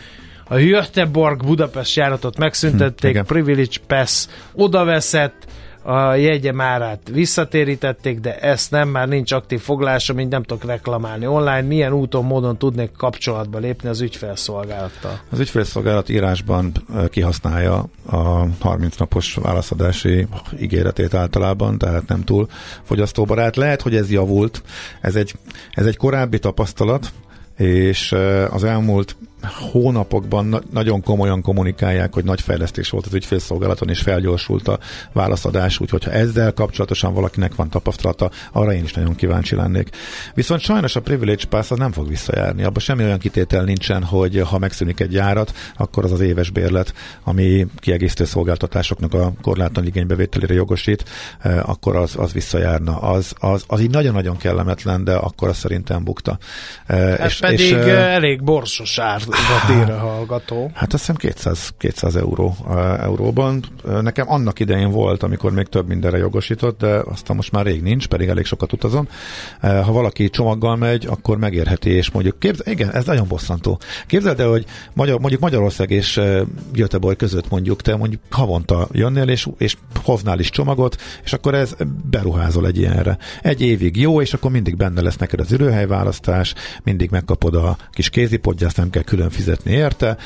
A 0.52 0.58
Göteborg 0.58 1.44
Budapest 1.44 1.96
járatot 1.96 2.38
megszüntették, 2.38 3.16
hm, 3.16 3.24
Privilege 3.24 3.76
Pass 3.86 4.26
odaveszett, 4.52 5.46
a 5.84 6.14
jegyem 6.14 6.60
árát 6.60 7.00
visszatérítették, 7.12 8.20
de 8.20 8.38
ezt 8.38 8.70
nem, 8.70 8.88
már 8.88 9.08
nincs 9.08 9.32
aktív 9.32 9.60
foglalásom, 9.60 10.20
így 10.20 10.28
nem 10.28 10.42
tudok 10.42 10.64
reklamálni 10.64 11.26
online. 11.26 11.60
Milyen 11.60 11.92
úton, 11.92 12.24
módon 12.24 12.58
tudnék 12.58 12.90
kapcsolatba 12.96 13.58
lépni 13.58 13.88
az 13.88 14.00
ügyfelszolgálattal? 14.00 15.20
Az 15.30 15.40
ügyfelszolgálat 15.40 16.08
írásban 16.08 16.72
kihasználja 17.10 17.84
a 18.06 18.46
30 18.60 18.96
napos 18.96 19.34
válaszadási 19.34 20.26
ígéretét 20.60 21.14
általában, 21.14 21.78
tehát 21.78 22.08
nem 22.08 22.24
túl 22.24 22.48
fogyasztóbarát. 22.82 23.56
Lehet, 23.56 23.82
hogy 23.82 23.96
ez 23.96 24.10
javult, 24.10 24.62
ez 25.00 25.16
egy, 25.16 25.34
ez 25.70 25.86
egy 25.86 25.96
korábbi 25.96 26.38
tapasztalat, 26.38 27.12
és 27.56 28.14
az 28.50 28.64
elmúlt 28.64 29.16
hónapokban 29.44 30.46
na- 30.46 30.62
nagyon 30.72 31.02
komolyan 31.02 31.42
kommunikálják, 31.42 32.14
hogy 32.14 32.24
nagy 32.24 32.40
fejlesztés 32.40 32.90
volt 32.90 33.06
az 33.06 33.14
ügyfélszolgálaton, 33.14 33.88
és 33.88 34.00
felgyorsult 34.00 34.68
a 34.68 34.78
válaszadás, 35.12 35.80
úgyhogy 35.80 36.04
ha 36.04 36.10
ezzel 36.10 36.52
kapcsolatosan 36.52 37.14
valakinek 37.14 37.54
van 37.54 37.70
tapasztalata, 37.70 38.30
arra 38.52 38.72
én 38.72 38.84
is 38.84 38.92
nagyon 38.92 39.14
kíváncsi 39.14 39.54
lennék. 39.54 39.88
Viszont 40.34 40.60
sajnos 40.60 40.96
a 40.96 41.00
Privilege 41.00 41.44
Pass 41.48 41.70
az 41.70 41.78
nem 41.78 41.92
fog 41.92 42.08
visszajárni. 42.08 42.62
Abban 42.62 42.80
semmi 42.80 43.04
olyan 43.04 43.18
kitétel 43.18 43.64
nincsen, 43.64 44.04
hogy 44.04 44.40
ha 44.40 44.58
megszűnik 44.58 45.00
egy 45.00 45.12
járat, 45.12 45.52
akkor 45.76 46.04
az 46.04 46.12
az 46.12 46.20
éves 46.20 46.50
bérlet, 46.50 46.94
ami 47.24 47.66
kiegészítő 47.76 48.24
szolgáltatásoknak 48.24 49.14
a 49.14 49.32
korlátlan 49.42 49.86
igénybevételére 49.86 50.54
jogosít, 50.54 51.04
eh, 51.40 51.68
akkor 51.68 51.96
az, 51.96 52.14
az 52.16 52.32
visszajárna. 52.32 52.98
Az, 52.98 53.32
az, 53.38 53.64
az 53.66 53.80
így 53.80 53.90
nagyon-nagyon 53.90 54.36
kellemetlen, 54.36 55.04
de 55.04 55.14
akkor 55.14 55.48
az 55.48 55.56
szerintem 55.56 56.04
bukta. 56.04 56.38
Eh, 56.86 57.18
hát 57.18 57.30
és, 57.30 57.38
pedig 57.38 57.60
és, 57.60 57.72
eh, 57.72 58.14
elég 58.14 58.42
borsos 58.42 58.98
ár 58.98 59.20
vatére 59.48 59.94
hallgató. 59.94 60.70
Hát 60.74 60.92
azt 60.92 61.06
hiszem 61.06 61.16
200, 61.16 61.74
200 61.78 62.16
euró, 62.16 62.56
euróban. 63.00 63.64
Nekem 64.00 64.30
annak 64.30 64.60
idején 64.60 64.90
volt, 64.90 65.22
amikor 65.22 65.52
még 65.52 65.66
több 65.66 65.88
mindenre 65.88 66.18
jogosított, 66.18 66.78
de 66.78 67.02
aztán 67.04 67.36
most 67.36 67.52
már 67.52 67.64
rég 67.64 67.82
nincs, 67.82 68.06
pedig 68.06 68.28
elég 68.28 68.44
sokat 68.44 68.72
utazom. 68.72 69.08
Ha 69.60 69.92
valaki 69.92 70.30
csomaggal 70.30 70.76
megy, 70.76 71.06
akkor 71.06 71.38
megérheti, 71.38 71.90
és 71.90 72.10
mondjuk, 72.10 72.38
képzel, 72.38 72.72
igen, 72.72 72.90
ez 72.90 73.04
nagyon 73.04 73.28
bosszantó. 73.28 73.78
Képzeld 74.06 74.40
el, 74.40 74.48
hogy 74.48 74.64
Magyar, 74.92 75.18
mondjuk 75.20 75.40
Magyarország 75.40 75.90
és 75.90 76.20
Göteborg 76.72 77.16
között 77.16 77.50
mondjuk 77.50 77.82
te 77.82 77.96
mondjuk 77.96 78.20
havonta 78.30 78.88
jönnél, 78.92 79.28
és, 79.28 79.48
és 79.58 79.76
hoznál 80.04 80.38
is 80.38 80.50
csomagot, 80.50 80.96
és 81.24 81.32
akkor 81.32 81.54
ez 81.54 81.76
beruházol 82.10 82.66
egy 82.66 82.78
ilyenre. 82.78 83.18
Egy 83.42 83.60
évig 83.60 83.96
jó, 83.96 84.20
és 84.20 84.34
akkor 84.34 84.50
mindig 84.50 84.76
benne 84.76 85.02
lesz 85.02 85.16
neked 85.16 85.40
az 85.40 85.52
ürőhelyválasztás, 85.52 86.54
mindig 86.84 87.10
megkapod 87.10 87.54
a 87.54 87.76
kis 87.90 88.10
kézipodját, 88.10 88.76
nem 88.76 88.90
kell 88.90 89.02
külön 89.02 89.21
fizetni 89.30 89.72
érte. 89.72 90.16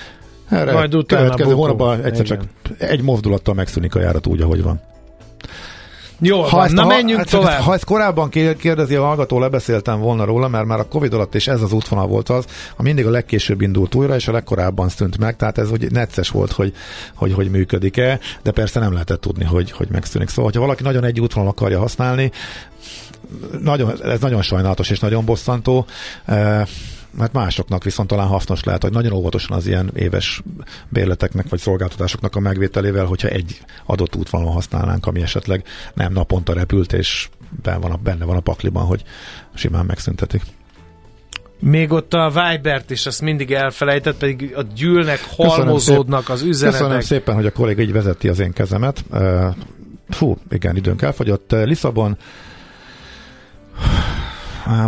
Erre 0.48 0.72
Majd 0.72 0.94
utána 0.94 1.22
következő 1.22 1.52
hónapban 1.52 2.04
egyszer 2.04 2.24
csak 2.24 2.42
egy 2.78 3.02
mozdulattal 3.02 3.54
megszűnik 3.54 3.94
a 3.94 4.00
járat 4.00 4.26
úgy, 4.26 4.40
ahogy 4.40 4.62
van. 4.62 4.80
Jó, 6.20 6.40
ha 6.40 6.64
ezt 6.64 6.74
na 6.74 6.82
a, 6.82 6.86
menjünk 6.86 7.18
hát, 7.18 7.30
tovább. 7.30 7.60
Ha 7.60 7.74
ezt 7.74 7.84
korábban 7.84 8.28
kérdezi 8.58 8.94
a 8.94 9.04
hallgató, 9.04 9.38
lebeszéltem 9.38 10.00
volna 10.00 10.24
róla, 10.24 10.48
mert 10.48 10.66
már 10.66 10.78
a 10.78 10.88
Covid 10.88 11.12
alatt 11.12 11.34
is 11.34 11.48
ez 11.48 11.62
az 11.62 11.72
útvonal 11.72 12.06
volt 12.06 12.28
az, 12.28 12.44
a 12.76 12.82
mindig 12.82 13.06
a 13.06 13.10
legkésőbb 13.10 13.60
indult 13.60 13.94
újra, 13.94 14.14
és 14.14 14.28
a 14.28 14.32
legkorábban 14.32 14.88
szűnt 14.88 15.18
meg, 15.18 15.36
tehát 15.36 15.58
ez 15.58 15.68
hogy 15.68 15.90
necces 15.90 16.28
volt, 16.28 16.52
hogy 16.52 16.72
hogy, 17.14 17.32
hogy 17.32 17.50
működik-e, 17.50 18.18
de 18.42 18.50
persze 18.50 18.80
nem 18.80 18.92
lehetett 18.92 19.20
tudni, 19.20 19.44
hogy, 19.44 19.70
hogy 19.70 19.88
megszűnik. 19.90 20.28
Szóval, 20.28 20.50
ha 20.54 20.60
valaki 20.60 20.82
nagyon 20.82 21.04
egy 21.04 21.20
útvonal 21.20 21.48
akarja 21.48 21.78
használni, 21.78 22.30
nagyon, 23.62 24.02
ez 24.02 24.20
nagyon 24.20 24.42
sajnálatos 24.42 24.90
és 24.90 24.98
nagyon 24.98 25.24
bosszantó. 25.24 25.86
Mert 27.16 27.32
másoknak 27.32 27.84
viszont 27.84 28.08
talán 28.08 28.26
hasznos 28.26 28.64
lehet, 28.64 28.82
hogy 28.82 28.92
nagyon 28.92 29.12
óvatosan 29.12 29.56
az 29.56 29.66
ilyen 29.66 29.90
éves 29.94 30.42
bérleteknek 30.88 31.48
vagy 31.48 31.58
szolgáltatásoknak 31.58 32.36
a 32.36 32.40
megvételével, 32.40 33.04
hogyha 33.04 33.28
egy 33.28 33.60
adott 33.84 34.16
útvonalon 34.16 34.52
használnánk, 34.54 35.06
ami 35.06 35.22
esetleg 35.22 35.64
nem 35.94 36.12
naponta 36.12 36.52
repült, 36.52 36.92
és 36.92 37.28
benne 37.62 37.78
van 37.78 37.90
a, 37.90 37.96
benne 37.96 38.24
van 38.24 38.36
a 38.36 38.40
pakliban, 38.40 38.84
hogy 38.84 39.02
simán 39.54 39.84
megszüntetik. 39.86 40.42
Még 41.60 41.92
ott 41.92 42.14
a 42.14 42.28
Vibert 42.28 42.90
is, 42.90 43.06
azt 43.06 43.20
mindig 43.20 43.52
elfelejtett, 43.52 44.16
pedig 44.16 44.52
a 44.56 44.62
gyűlnek, 44.74 45.20
halmozódnak 45.36 46.28
az 46.28 46.42
üzenetek. 46.42 46.80
Köszönöm 46.80 47.00
szépen, 47.00 47.34
hogy 47.34 47.46
a 47.46 47.52
kolléga 47.52 47.82
így 47.82 47.92
vezeti 47.92 48.28
az 48.28 48.38
én 48.38 48.52
kezemet. 48.52 49.04
Fú, 50.08 50.36
igen, 50.50 50.76
időnk 50.76 51.02
elfogyott. 51.02 51.50
Lisszabon 51.50 52.16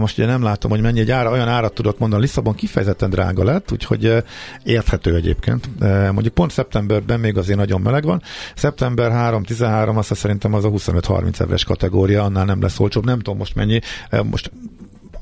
most 0.01 0.19
ugye 0.19 0.27
nem 0.27 0.43
látom, 0.43 0.71
hogy 0.71 0.81
mennyi 0.81 1.01
egy 1.01 1.11
ára, 1.11 1.31
olyan 1.31 1.49
árat 1.49 1.75
tudok 1.75 1.99
mondani. 1.99 2.23
Lisszabon 2.23 2.55
kifejezetten 2.55 3.11
drága 3.11 3.45
lett, 3.45 3.73
úgyhogy 3.73 4.25
érthető 4.63 5.15
egyébként. 5.15 5.69
Mondjuk 6.13 6.35
pont 6.35 6.51
szeptemberben 6.51 7.21
még 7.21 7.37
azért 7.37 7.59
nagyon 7.59 7.81
meleg 7.81 8.05
van. 8.05 8.23
Szeptember 8.55 9.11
3-13, 9.15 9.97
azt 9.97 10.15
szerintem 10.15 10.55
az 10.55 10.65
a 10.65 10.71
25-30 10.71 11.41
eves 11.41 11.65
kategória, 11.65 12.23
annál 12.23 12.45
nem 12.45 12.63
lesz 12.63 12.79
olcsóbb. 12.79 13.05
Nem 13.05 13.19
tudom 13.19 13.39
most 13.39 13.55
mennyi. 13.55 13.81
Most 14.23 14.51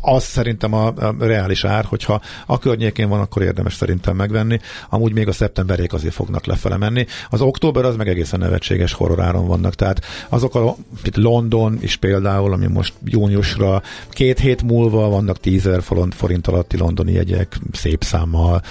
az 0.06 0.24
szerintem 0.24 0.72
a, 0.72 0.86
a 0.86 1.14
reális 1.18 1.64
ár, 1.64 1.84
hogyha 1.84 2.20
a 2.46 2.58
környékén 2.58 3.08
van, 3.08 3.20
akkor 3.20 3.42
érdemes 3.42 3.74
szerintem 3.74 4.16
megvenni. 4.16 4.58
Amúgy 4.88 5.12
még 5.12 5.28
a 5.28 5.32
szeptemberék 5.32 5.92
azért 5.92 6.14
fognak 6.14 6.46
lefele 6.46 6.76
menni. 6.76 7.06
Az 7.30 7.40
október 7.40 7.84
az 7.84 7.96
meg 7.96 8.08
egészen 8.08 8.40
nevetséges 8.40 8.92
horroráron 8.92 9.46
vannak. 9.46 9.74
Tehát 9.74 10.04
azok 10.28 10.54
a, 10.54 10.76
itt 11.04 11.16
London 11.16 11.78
is 11.80 11.96
például, 11.96 12.52
ami 12.52 12.66
most 12.66 12.94
júniusra 13.04 13.82
két 14.08 14.38
hét 14.38 14.62
múlva 14.62 15.08
vannak 15.08 15.40
10 15.40 15.68
forint, 16.10 16.46
alatti 16.46 16.76
londoni 16.78 17.12
jegyek, 17.12 17.58
szép 17.72 18.02
számmal. 18.02 18.62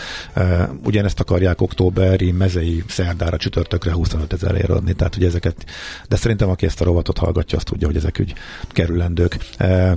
Ugyanezt 0.83 1.19
akarják 1.19 1.61
októberi 1.61 2.31
mezei 2.31 2.83
szerdára 2.87 3.37
csütörtökre 3.37 3.91
25 3.91 4.33
ezerért 4.33 4.69
adni. 4.69 4.93
Tehát, 4.93 5.13
hogy 5.13 5.23
ezeket, 5.23 5.65
de 6.07 6.15
szerintem 6.15 6.49
aki 6.49 6.65
ezt 6.65 6.81
a 6.81 6.85
rovatot 6.85 7.17
hallgatja, 7.17 7.57
azt 7.57 7.67
tudja, 7.67 7.87
hogy 7.87 7.95
ezek 7.95 8.17
úgy 8.19 8.33
kerülendők. 8.69 9.37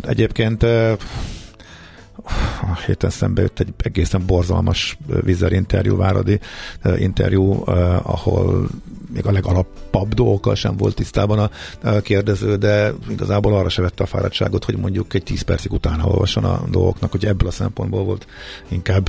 Egyébként 0.02 0.66
a 2.60 2.76
héten 2.86 3.10
szembe 3.10 3.40
jött 3.40 3.60
egy 3.60 3.74
egészen 3.76 4.26
borzalmas 4.26 4.98
Vizer 5.06 5.52
interjú, 5.52 5.96
Váradi 5.96 6.40
interjú, 6.96 7.62
ahol 8.02 8.68
még 9.12 9.26
a 9.26 9.32
legalapabb 9.32 10.14
dolgokkal 10.14 10.54
sem 10.54 10.76
volt 10.76 10.94
tisztában 10.94 11.50
a 11.82 12.00
kérdező, 12.00 12.56
de 12.56 12.92
igazából 13.08 13.54
arra 13.54 13.68
se 13.68 13.82
vette 13.82 14.02
a 14.02 14.06
fáradtságot, 14.06 14.64
hogy 14.64 14.76
mondjuk 14.76 15.14
egy 15.14 15.22
10 15.22 15.42
percig 15.42 15.72
utána 15.72 16.06
olvasson 16.06 16.44
a 16.44 16.62
dolgoknak, 16.70 17.10
hogy 17.10 17.26
ebből 17.26 17.48
a 17.48 17.52
szempontból 17.52 18.04
volt 18.04 18.26
inkább 18.68 19.08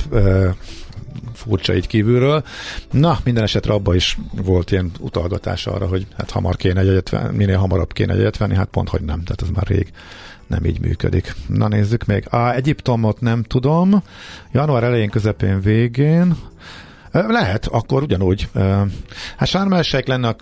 furcsa 1.32 1.74
így 1.74 1.86
kívülről. 1.86 2.42
Na, 2.90 3.18
minden 3.24 3.42
esetre 3.42 3.72
abban 3.72 3.94
is 3.94 4.18
volt 4.42 4.70
ilyen 4.70 4.90
utalgatás 4.98 5.66
arra, 5.66 5.86
hogy 5.86 6.06
hát 6.16 6.30
hamar 6.30 6.56
kéne 6.56 6.80
egyet 6.80 7.08
venni, 7.08 7.36
minél 7.36 7.58
hamarabb 7.58 7.92
kéne 7.92 8.14
egyet 8.14 8.36
venni, 8.36 8.54
hát 8.54 8.68
pont, 8.68 8.88
hogy 8.88 9.02
nem, 9.02 9.22
tehát 9.22 9.42
ez 9.42 9.48
már 9.48 9.66
rég 9.66 9.92
nem 10.50 10.64
így 10.64 10.80
működik. 10.80 11.34
Na 11.46 11.68
nézzük 11.68 12.04
még. 12.04 12.26
A 12.30 12.54
Egyiptomot 12.54 13.20
nem 13.20 13.42
tudom. 13.42 14.02
Január 14.52 14.82
elején, 14.82 15.10
közepén, 15.10 15.60
végén. 15.60 16.36
Lehet, 17.12 17.66
akkor 17.66 18.02
ugyanúgy. 18.02 18.48
Hát 19.36 19.48
Sármelsejk 19.48 20.06
lenne, 20.06 20.36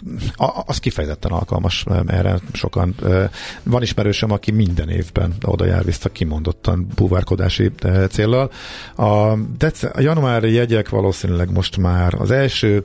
az 0.67 0.79
kifejezetten 0.79 1.31
alkalmas 1.31 1.85
erre 2.07 2.39
sokan. 2.53 2.95
Van 3.63 3.83
ismerősöm, 3.83 4.31
aki 4.31 4.51
minden 4.51 4.89
évben 4.89 5.35
oda 5.45 5.65
jár 5.65 5.85
vissza 5.85 6.09
kimondottan 6.09 6.87
búvárkodási 6.95 7.71
céllal. 8.11 8.51
A, 8.97 9.35
dece- 9.59 9.97
a 9.97 10.01
januári 10.01 10.53
jegyek 10.53 10.89
valószínűleg 10.89 11.53
most 11.53 11.77
már 11.77 12.15
az 12.15 12.31
első 12.31 12.85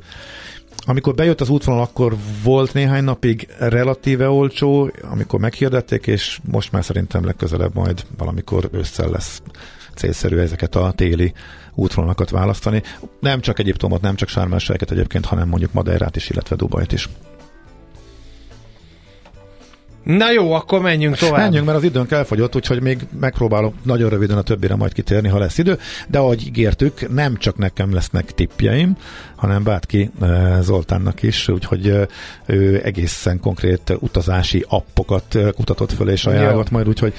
amikor 0.86 1.16
bejött 1.16 1.42
az 1.42 1.50
útvonal, 1.50 1.82
akkor 1.82 2.16
volt 2.44 2.74
néhány 2.74 3.04
napig 3.04 3.48
relatíve 3.60 4.30
olcsó, 4.30 4.92
amikor 5.02 5.40
meghirdették, 5.40 6.08
és 6.08 6.40
most 6.52 6.72
már 6.72 6.84
szerintem 6.84 7.26
legközelebb 7.26 7.76
majd 7.76 8.06
valamikor 8.18 8.70
ősszel 8.72 9.10
lesz 9.10 9.42
célszerű 9.96 10.38
ezeket 10.38 10.76
a 10.76 10.94
téli 10.96 11.34
útvonalakat 11.74 12.30
választani. 12.30 12.84
Nem 13.20 13.40
csak 13.40 13.60
Egyiptomot, 13.60 14.02
nem 14.02 14.16
csak 14.16 14.30
Sármelsejeket 14.30 14.92
egyébként, 14.92 15.26
hanem 15.26 15.48
mondjuk 15.48 15.74
Madeirát 15.74 16.16
is, 16.16 16.30
illetve 16.30 16.56
Dubajt 16.56 16.92
is. 16.92 17.10
Na 20.04 20.32
jó, 20.32 20.54
akkor 20.54 20.82
menjünk 20.82 21.16
tovább. 21.16 21.38
Menjünk, 21.38 21.66
mert 21.66 21.78
az 21.78 21.84
időnk 21.84 22.12
elfogyott, 22.12 22.56
úgyhogy 22.56 22.82
még 22.82 23.06
megpróbálok 23.20 23.74
nagyon 23.84 24.10
röviden 24.10 24.38
a 24.38 24.42
többire 24.42 24.76
majd 24.76 24.94
kitérni, 24.94 25.28
ha 25.28 25.38
lesz 25.38 25.58
idő. 25.58 25.80
De 26.08 26.20
ahogy 26.20 26.46
ígértük, 26.46 27.14
nem 27.14 27.38
csak 27.38 27.58
nekem 27.58 27.94
lesznek 27.94 28.32
tippjeim, 28.32 28.98
hanem 29.36 29.64
Bátki 29.64 30.12
eh, 30.22 30.58
Zoltánnak 30.62 31.24
is, 31.24 31.48
úgyhogy 31.48 31.90
eh, 31.90 32.08
ő 32.46 32.82
egészen 32.84 33.40
konkrét 33.40 33.98
utazási 34.00 34.66
appokat 34.68 35.36
eh, 35.36 35.50
kutatott 35.52 35.92
föl 35.92 36.10
és 36.10 36.26
ajánlott 36.26 36.70
majd, 36.70 36.88
úgyhogy 36.88 37.14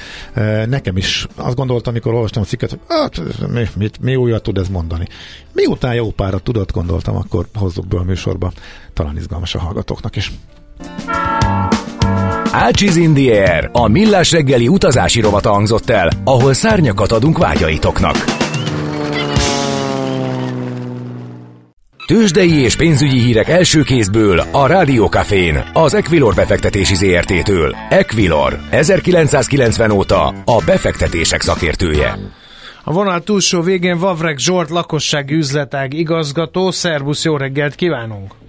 nekem 0.67 0.97
is 0.97 1.27
azt 1.37 1.57
gondoltam, 1.57 1.93
amikor 1.93 2.15
olvastam 2.15 2.43
a 2.43 2.47
cikket, 2.47 2.71
hogy 2.71 2.81
hát, 2.89 3.21
mi, 3.49 3.69
mit, 3.77 4.01
mi 4.01 4.17
újat 4.17 4.43
tud 4.43 4.59
ez 4.59 4.69
mondani. 4.69 5.07
Miután 5.53 5.95
jó 5.95 6.11
párat 6.11 6.43
tudott, 6.43 6.73
gondoltam, 6.73 7.17
akkor 7.17 7.47
hozzuk 7.55 7.87
be 7.87 7.97
a 7.97 8.03
műsorba. 8.03 8.53
Talán 8.93 9.17
izgalmas 9.17 9.55
a 9.55 9.59
hallgatóknak 9.59 10.17
is. 10.17 10.33
Ácsiz 12.57 12.97
in 12.97 13.17
a 13.73 13.89
millás 13.89 14.33
reggeli 14.33 14.69
utazási 14.69 15.21
rovata 15.21 15.51
hangzott 15.51 15.91
el, 15.91 16.09
ahol 16.25 16.53
szárnyakat 16.53 17.13
adunk 17.13 17.39
vágyaitoknak. 17.39 18.25
Tőzsdei 22.07 22.63
és 22.63 22.77
pénzügyi 22.77 23.19
hírek 23.19 23.49
első 23.49 23.83
kézből 23.83 24.39
a 24.51 24.67
Rádiókafén, 24.67 25.65
az 25.73 25.95
Equilor 25.95 26.35
befektetési 26.35 26.95
ZRT-től. 26.95 27.77
Equilor, 27.89 28.59
1990 28.71 29.91
óta 29.91 30.27
a 30.45 30.63
befektetések 30.67 31.41
szakértője. 31.41 32.19
A 32.85 32.93
vonal 32.93 33.23
túlsó 33.23 33.61
végén 33.61 33.99
Vavrek 33.99 34.39
Zsolt 34.39 34.71
lakossági 34.71 35.35
üzletág 35.35 35.95
igazgató. 35.95 36.71
Szerbusz, 36.71 37.25
jó 37.25 37.37
reggelt 37.37 37.75
kívánunk! 37.75 38.44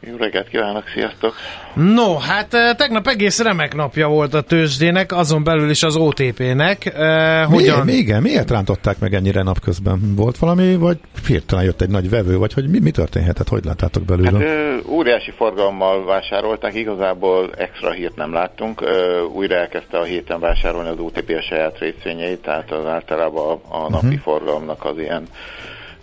Jó 0.00 0.16
reggelt 0.16 0.48
kívánok, 0.48 0.84
sziasztok! 0.94 1.34
No, 1.74 2.18
hát 2.18 2.54
eh, 2.54 2.74
tegnap 2.74 3.06
egész 3.06 3.42
remek 3.42 3.74
napja 3.74 4.08
volt 4.08 4.34
a 4.34 4.40
tőzsdének, 4.40 5.12
azon 5.12 5.44
belül 5.44 5.70
is 5.70 5.82
az 5.82 5.96
OTP-nek. 5.96 6.86
Eh, 6.86 7.46
hogyan? 7.46 7.84
Mi, 7.84 7.92
igen, 7.92 8.22
miért 8.22 8.50
rántották 8.50 8.98
meg 8.98 9.14
ennyire 9.14 9.42
napközben? 9.42 10.14
Volt 10.16 10.38
valami, 10.38 10.76
vagy 10.76 10.98
hirtelen 11.26 11.64
jött 11.64 11.80
egy 11.80 11.88
nagy 11.88 12.10
vevő, 12.10 12.36
vagy 12.36 12.52
hogy 12.52 12.68
mi, 12.68 12.78
mi 12.78 12.90
történhetett? 12.90 13.48
Hogy 13.48 13.64
láttátok 13.64 14.02
belőle? 14.02 14.30
Hát, 14.30 14.40
ö, 14.40 14.76
óriási 14.86 15.30
forgalommal 15.30 16.04
vásárolták, 16.04 16.74
igazából 16.74 17.50
extra 17.56 17.90
hírt 17.90 18.16
nem 18.16 18.32
láttunk. 18.32 18.80
Ö, 18.80 19.20
újra 19.22 19.54
elkezdte 19.54 19.98
a 19.98 20.04
héten 20.04 20.40
vásárolni 20.40 20.88
az 20.88 20.98
OTP 20.98 21.30
a 21.38 21.42
saját 21.42 21.78
részvényeit, 21.78 22.42
tehát 22.42 22.70
az 22.70 22.86
általában 22.86 23.60
a, 23.68 23.76
a 23.76 23.88
napi 23.88 24.06
uh-huh. 24.06 24.20
forgalomnak 24.20 24.84
az 24.84 24.98
ilyen 24.98 25.26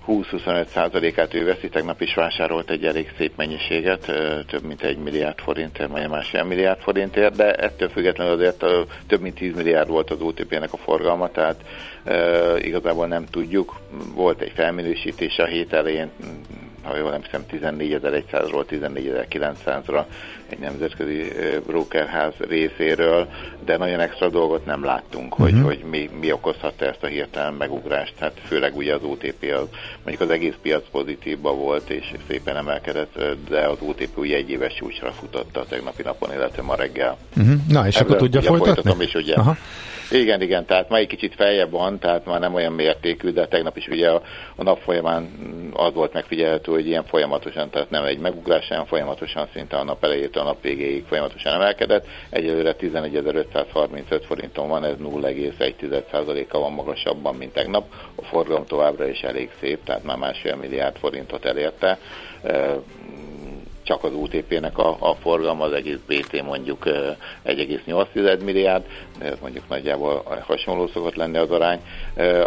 20-25%-át 0.08 1.34
ő 1.34 1.46
veszi, 1.46 1.70
tegnap 1.70 2.02
is 2.02 2.14
vásárolt 2.14 2.70
egy 2.70 2.86
elég 2.86 3.14
szép 3.18 3.32
mennyiséget, 3.36 4.12
több 4.48 4.64
mint 4.64 4.82
egy 4.84 4.98
milliárd 4.98 5.40
forintért, 5.40 5.90
vagy 5.90 6.10
másfél 6.10 6.44
milliárd 6.44 6.80
forintért, 6.80 7.36
de 7.36 7.54
ettől 7.54 7.90
függetlenül 7.90 8.34
azért 8.34 8.66
több 9.08 9.22
mint 9.22 9.36
10 9.36 9.56
milliárd 9.56 9.90
volt 9.90 10.12
az 10.12 10.22
OTP-nek 10.22 10.74
a 10.74 10.78
forgalma, 10.78 11.32
tehát 11.32 11.62
igazából 12.60 13.08
nem 13.08 13.26
tudjuk. 13.26 13.80
Volt 14.16 14.42
egy 14.42 14.52
felminősítés 14.56 15.38
a 15.38 15.46
hét 15.46 15.74
elején, 15.74 16.12
ha 16.88 16.98
jól 16.98 17.12
nem 17.12 17.22
hiszem 17.24 17.44
14.100-ról 17.52 18.64
14.900-ra 18.70 20.04
egy 20.50 20.60
nemzetközi 20.60 21.32
brokerház 21.66 22.34
részéről, 22.38 23.28
de 23.66 23.78
nagyon 23.78 24.00
extra 24.00 24.30
dolgot 24.30 24.66
nem 24.66 24.84
láttunk, 24.84 25.40
uh-huh. 25.40 25.62
hogy, 25.62 25.64
hogy 25.64 25.90
mi, 25.90 26.10
mi 26.20 26.32
okozhatta 26.32 26.86
ezt 26.86 27.04
a 27.04 27.08
hirtelen 27.08 27.54
megugrást. 27.54 28.14
Hát 28.20 28.40
főleg 28.46 28.76
ugye 28.76 28.94
az 28.94 29.04
OTP, 29.04 29.44
az, 29.44 29.68
mondjuk 30.04 30.30
az 30.30 30.30
egész 30.30 30.56
piac 30.62 30.84
pozitívba 30.92 31.54
volt, 31.54 31.90
és 31.90 32.14
szépen 32.28 32.58
emelkedett, 32.58 33.20
de 33.50 33.68
az 33.68 33.78
OTP 33.80 34.18
ugye 34.18 34.36
egy 34.36 34.50
éves 34.50 34.74
csúcsra 34.74 35.12
futotta 35.12 35.60
a 35.60 35.66
tegnapi 35.66 36.04
napon, 36.04 36.34
illetve 36.34 36.62
ma 36.62 36.76
reggel. 36.76 37.18
Uh-huh. 37.38 37.56
Na, 37.68 37.88
és 37.88 37.96
Ebből 37.96 38.16
akkor 38.16 38.18
tudja 38.18 38.42
folytatni? 38.42 39.04
is, 39.04 39.14
ugye. 39.14 39.36
Aha. 39.36 39.58
Igen, 40.12 40.42
igen, 40.42 40.66
tehát 40.66 40.90
ma 40.90 40.98
egy 40.98 41.08
kicsit 41.08 41.36
feljebb 41.36 41.72
van, 41.72 42.00
tehát 42.00 42.26
már 42.26 42.40
nem 42.40 42.54
olyan 42.54 42.74
mértékű, 42.74 43.30
de 43.30 43.48
tegnap 43.48 43.78
is 43.78 43.88
ugye 43.88 44.10
a, 44.10 44.22
a 44.56 44.64
nap 44.64 44.80
folyamán 44.80 45.32
az 45.74 45.94
volt 45.94 46.14
megfigyelhető, 46.14 46.72
hogy 46.72 46.88
ilyen 46.88 47.04
folyamatosan, 47.04 47.70
tehát 47.70 47.90
nem 47.90 48.04
egy 48.04 48.20
megugrás, 48.20 48.68
hanem 48.68 48.86
folyamatosan 48.86 49.48
szinte 49.54 49.78
a 49.78 49.84
nap 49.84 50.04
elejétől 50.04 50.44
a 50.44 50.46
nap 50.46 50.62
végéig 50.62 51.06
folyamatosan 51.06 51.54
emelkedett. 51.54 52.06
Egyelőre 52.30 52.76
11.535 52.80 54.22
forinton 54.28 54.68
van, 54.68 54.84
ez 54.84 54.96
0,1%-a 55.04 56.60
van 56.60 56.72
magasabban, 56.72 57.36
mint 57.36 57.54
tegnap. 57.54 57.86
A 58.16 58.24
forgalom 58.24 58.66
továbbra 58.66 59.08
is 59.08 59.22
elég 59.22 59.50
szép, 59.60 59.84
tehát 59.84 60.04
már 60.04 60.18
másfél 60.18 60.56
milliárd 60.56 60.98
forintot 60.98 61.46
elérte 61.46 61.98
csak 63.88 64.04
az 64.04 64.14
UTP-nek 64.14 64.78
a, 64.78 64.98
a 65.00 65.14
forgalma, 65.14 65.64
az 65.64 65.72
egész 65.74 66.00
BT 66.08 66.44
mondjuk 66.44 66.84
1,8 67.46 68.44
milliárd, 68.44 68.84
ez 69.20 69.38
mondjuk 69.42 69.70
nagyjából 69.70 70.24
hasonló 70.48 70.88
szokott 70.88 71.16
lenni 71.16 71.38
az 71.38 71.52
arány. 71.52 71.82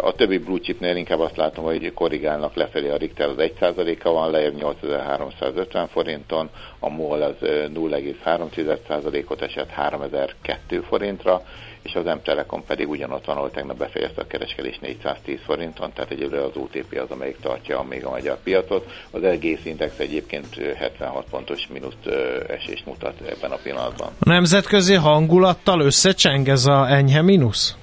A 0.01 0.11
többi 0.11 0.37
blue 0.37 0.59
chipnél 0.59 0.95
inkább 0.95 1.19
azt 1.19 1.37
látom, 1.37 1.63
hogy 1.65 1.93
korrigálnak 1.93 2.55
lefelé 2.55 2.89
a 2.89 2.97
Richter 2.97 3.29
az 3.29 3.35
1%-a 3.37 4.11
van, 4.11 4.31
lejjebb 4.31 4.55
8350 4.55 5.87
forinton, 5.87 6.49
a 6.83 6.89
MOL 6.89 7.21
az 7.21 7.35
0,3%-ot 7.41 9.41
esett 9.41 9.69
3002 9.69 10.81
forintra, 10.81 11.41
és 11.81 11.95
az 11.95 12.05
M-Telekom 12.05 12.65
pedig 12.65 12.89
ugyanott 12.89 13.25
van, 13.25 13.37
ahol 13.37 13.51
tegnap 13.51 13.77
befejezte 13.77 14.21
a 14.21 14.27
kereskedés 14.27 14.79
410 14.79 15.39
forinton, 15.45 15.93
tehát 15.93 16.11
egyelőre 16.11 16.43
az 16.43 16.55
OTP 16.55 16.99
az, 17.03 17.09
amelyik 17.09 17.39
tartja 17.39 17.85
még 17.89 18.05
a 18.05 18.09
magyar 18.09 18.37
piacot. 18.43 18.91
Az 19.11 19.23
egész 19.23 19.65
index 19.65 19.99
egyébként 19.99 20.75
76 20.75 21.25
pontos 21.29 21.67
mínuszt 21.67 22.07
esést 22.47 22.85
mutat 22.85 23.21
ebben 23.29 23.51
a 23.51 23.57
pillanatban. 23.63 24.11
A 24.19 24.29
nemzetközi 24.29 24.93
hangulattal 24.93 25.81
összecseng 25.81 26.47
ez 26.47 26.65
a 26.65 26.89
enyhe 26.89 27.21
mínusz? 27.21 27.75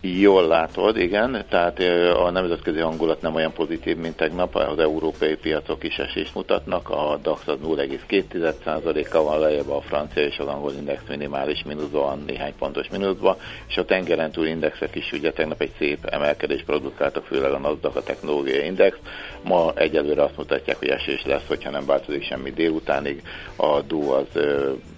Jól 0.00 0.46
látod, 0.46 0.96
igen, 0.96 1.44
tehát 1.48 1.78
a 2.14 2.30
nemzetközi 2.30 2.78
hangulat 2.78 3.22
nem 3.22 3.34
olyan 3.34 3.52
pozitív, 3.52 3.96
mint 3.96 4.16
tegnap, 4.16 4.54
az 4.54 4.78
európai 4.78 5.36
piacok 5.36 5.84
is 5.84 5.98
esést 5.98 6.34
mutatnak, 6.34 6.90
a 6.90 7.18
DAX 7.22 7.46
az 7.46 7.56
0,2%-kal 7.64 9.22
van 9.22 9.40
lejjebb, 9.40 9.70
a 9.70 9.80
francia 9.80 10.22
és 10.22 10.38
az 10.38 10.46
angol 10.46 10.72
index 10.72 11.02
minimális 11.08 11.62
mínuszban, 11.62 12.22
néhány 12.26 12.54
pontos 12.58 12.88
mínuszban, 12.88 13.36
és 13.68 13.76
a 13.76 13.84
tengeren 13.84 14.30
túl 14.30 14.46
indexek 14.46 14.94
is 14.94 15.12
ugye 15.12 15.32
tegnap 15.32 15.60
egy 15.60 15.72
szép 15.78 16.04
emelkedés 16.04 16.62
produkáltak, 16.62 17.24
főleg 17.24 17.52
a 17.52 17.58
NASDAQ 17.58 17.98
a 17.98 18.02
technológiai 18.02 18.64
index, 18.64 18.96
ma 19.42 19.72
egyelőre 19.74 20.22
azt 20.22 20.36
mutatják, 20.36 20.78
hogy 20.78 20.88
esés 20.88 21.24
lesz, 21.24 21.46
hogyha 21.46 21.70
nem 21.70 21.86
változik 21.86 22.24
semmi 22.24 22.50
délutánig, 22.50 23.22
a 23.56 23.80
DO 23.80 24.12
az 24.12 24.26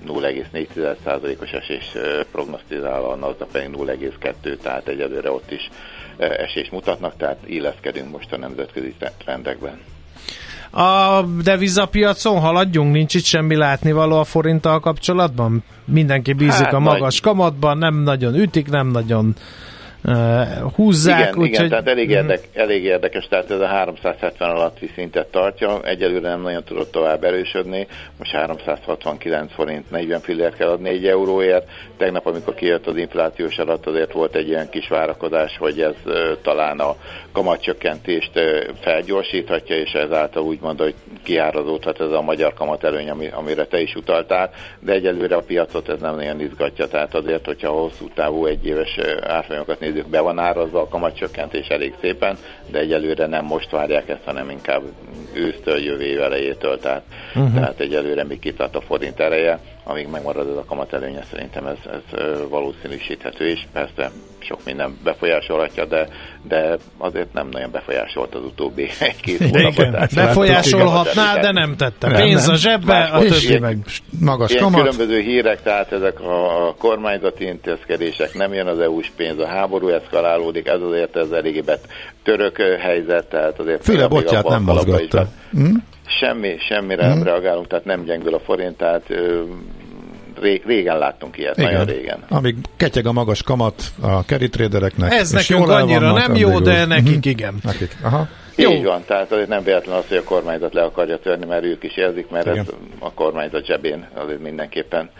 0,4%-os 0.06 1.50
esés 1.50 1.92
prognosztizál, 2.32 3.04
a 3.04 3.16
NASDAQ 3.16 3.52
pedig 3.52 3.68
0,2, 3.76 4.56
tehát 4.56 4.88
egyelőre 4.90 5.31
ott 5.31 5.50
is 5.50 5.70
e, 6.16 6.24
esés 6.26 6.70
mutatnak, 6.70 7.16
tehát 7.16 7.38
illeszkedünk 7.46 8.11
most 8.11 8.33
a 8.33 8.38
nemzetközi 8.38 8.94
trendekben. 9.18 9.79
A 10.70 11.22
devizapiacon 11.22 12.40
haladjunk, 12.40 12.92
nincs 12.92 13.14
itt 13.14 13.24
semmi 13.24 13.57
látnivaló 13.57 14.18
a 14.18 14.24
forinttal 14.24 14.81
kapcsolatban? 14.81 15.64
Mindenki 15.85 16.33
bízik 16.33 16.64
hát, 16.64 16.72
a 16.72 16.79
magas 16.79 17.20
nagy... 17.20 17.20
kamatban, 17.20 17.79
nem 17.79 17.94
nagyon 17.94 18.35
ütik, 18.35 18.68
nem 18.68 18.87
nagyon 18.87 19.35
húzzák. 20.74 21.20
Igen, 21.20 21.38
úgy, 21.38 21.46
igen 21.46 21.60
hogy... 21.60 21.70
tehát 21.70 21.88
elég, 21.88 22.08
mhm. 22.08 22.16
érdek, 22.16 22.48
elég 22.54 22.84
érdekes, 22.84 23.26
tehát 23.28 23.50
ez 23.50 23.60
a 23.60 23.66
370 23.66 24.50
alatti 24.50 24.90
szintet 24.94 25.26
tartja, 25.26 25.82
egyelőre 25.82 26.28
nem 26.28 26.40
nagyon 26.40 26.64
tudott 26.64 26.90
tovább 26.90 27.24
erősödni, 27.24 27.86
most 28.18 28.30
369 28.30 29.52
forint 29.52 29.90
40 29.90 30.20
fillért 30.20 30.56
kell 30.56 30.68
adni 30.68 30.88
egy 30.88 31.06
euróért, 31.06 31.68
tegnap 31.96 32.26
amikor 32.26 32.54
kijött 32.54 32.86
az 32.86 32.96
inflációs 32.96 33.58
adat 33.58 33.86
azért 33.86 34.12
volt 34.12 34.34
egy 34.34 34.48
ilyen 34.48 34.68
kis 34.70 34.88
várakozás, 34.88 35.56
hogy 35.58 35.80
ez 35.80 35.94
uh, 36.04 36.14
talán 36.42 36.78
a 36.78 36.96
kamatcsökkentést 37.32 38.30
uh, 38.34 38.60
felgyorsíthatja, 38.80 39.76
és 39.76 39.92
ezáltal 39.92 40.42
úgy 40.42 40.60
mondja, 40.60 40.84
hogy 40.84 40.94
kiárazódhat 41.22 42.00
ez 42.00 42.10
a 42.10 42.22
magyar 42.22 42.54
kamatelőny, 42.54 43.10
ami, 43.10 43.28
amire 43.32 43.64
te 43.64 43.80
is 43.80 43.94
utaltál, 43.94 44.50
de 44.80 44.92
egyelőre 44.92 45.36
a 45.36 45.40
piacot 45.40 45.88
ez 45.88 46.00
nem 46.00 46.14
nagyon 46.14 46.40
izgatja, 46.40 46.86
tehát 46.86 47.14
azért, 47.14 47.46
hogyha 47.46 47.70
hosszú 47.70 48.08
távú 48.14 48.46
egyéves 48.46 48.98
árfolyamokat 49.22 49.80
nézzük, 49.92 50.11
be 50.11 50.20
van 50.20 50.38
árazva 50.38 50.81
a 50.81 50.88
kamatcsökkentés 50.88 51.66
elég 51.66 51.94
szépen, 52.00 52.38
de 52.70 52.79
egyelőre 52.79 53.26
nem 53.26 53.44
most 53.44 53.70
várják 53.70 54.09
ezt, 54.09 54.24
hanem 54.24 54.50
inkább 54.50 54.83
ősztől, 55.33 55.79
jövő 55.79 56.05
év 56.05 56.20
elejétől, 56.20 56.79
tehát, 56.79 57.03
uh-huh. 57.35 57.55
tehát 57.55 57.81
egyelőre 57.81 58.24
még 58.24 58.38
kitart 58.38 58.76
a 58.76 58.81
forint 58.81 59.20
ereje, 59.20 59.59
amíg 59.85 60.09
megmarad 60.09 60.49
ez 60.49 60.57
a 60.57 60.64
kamat 60.64 60.93
előnye, 60.93 61.25
szerintem 61.31 61.66
ez, 61.66 61.79
ez 61.93 62.19
valószínűsíthető, 62.49 63.49
és 63.49 63.61
persze 63.73 64.11
sok 64.38 64.64
minden 64.64 64.99
befolyásolhatja, 65.05 65.85
de, 65.85 66.09
de 66.49 66.77
azért 66.99 67.33
nem 67.33 67.49
nagyon 67.49 67.71
befolyásolt 67.71 68.35
az 68.35 68.45
utóbbi 68.45 68.90
egy-két 69.01 69.51
hónapot. 69.51 70.14
Befolyásolhatná, 70.14 71.37
de 71.37 71.53
nem 71.53 71.77
tette. 71.77 72.09
Nem, 72.09 72.23
Pénz 72.23 72.49
a 72.49 72.55
zsebbe, 72.55 73.03
a 73.03 73.21
többi 73.21 73.59
meg 73.59 73.79
magas 74.21 74.51
ilyen 74.51 74.62
kamat. 74.62 74.81
különböző 74.81 75.21
hírek, 75.21 75.62
tehát 75.62 75.93
ezek 75.93 76.21
a 76.21 76.75
kormányzati 76.79 77.45
intézkedések, 77.45 78.35
nem 78.35 78.53
jön 78.55 78.66
az 78.66 78.79
EU-s 78.79 79.11
pénz, 79.16 79.38
a 79.38 79.47
háború 79.47 79.88
eszkalálódik, 79.88 80.66
ez 80.66 80.81
azért 80.81 81.16
ez 81.16 81.31
eléggé 81.31 81.62
török 82.23 82.57
helyzet, 82.81 83.29
tehát 83.29 83.59
azért... 83.59 83.85
Főle 83.85 84.07
botját 84.07 84.49
nem 84.49 84.62
mozgatta. 84.62 85.29
Hm? 85.53 85.75
Semmi, 86.18 86.57
semmire 86.68 87.07
nem 87.07 87.18
hm? 87.18 87.25
reagálunk, 87.25 87.66
tehát 87.66 87.85
nem 87.85 88.05
gyengül 88.05 88.35
a 88.35 88.40
forint, 88.40 88.77
tehát 88.77 89.07
régen 90.66 90.99
láttunk 90.99 91.38
ilyet, 91.38 91.57
Igen. 91.57 91.70
nagyon 91.70 91.87
régen. 91.87 92.25
Amíg 92.29 92.57
ketyeg 92.77 93.07
a 93.07 93.12
magas 93.12 93.42
kamat 93.42 93.83
a 94.03 94.25
tradereknek. 94.25 95.12
Ez 95.12 95.31
nekünk 95.31 95.68
annyira 95.68 96.01
vannak, 96.01 96.27
nem 96.27 96.37
jó, 96.37 96.59
de 96.59 96.85
nekik 96.85 97.07
uh-huh. 97.07 97.27
igen. 97.27 97.55
Nekik. 97.62 97.96
Aha. 98.03 98.29
Jó. 98.57 98.70
Így 98.70 98.85
van, 98.85 99.03
tehát 99.07 99.33
azért 99.33 99.49
nem 99.49 99.62
véletlen 99.62 99.96
az, 99.96 100.09
hogy 100.09 100.16
a 100.16 100.23
kormányzat 100.23 100.75
le 100.75 100.83
akarja 100.83 101.18
törni, 101.18 101.46
mert 101.46 101.64
ők 101.64 101.85
is 101.85 101.96
érzik, 101.96 102.31
mert 102.31 102.46
ez 102.46 102.66
a 102.99 103.12
kormányzat 103.12 103.66
zsebén 103.66 104.09
azért 104.14 104.42
mindenképpen 104.42 105.11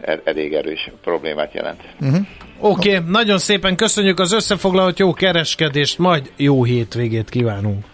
er- 0.00 0.28
elég 0.28 0.52
erős 0.52 0.90
problémát 1.02 1.54
jelent. 1.54 1.80
Uh-huh. 2.00 2.26
Oké, 2.60 2.96
okay, 2.96 3.10
nagyon 3.10 3.38
szépen 3.38 3.76
köszönjük 3.76 4.18
az 4.18 4.32
összefoglalót, 4.32 4.98
jó 4.98 5.12
kereskedést, 5.12 5.98
majd 5.98 6.30
jó 6.36 6.64
hétvégét 6.64 7.28
kívánunk. 7.28 7.84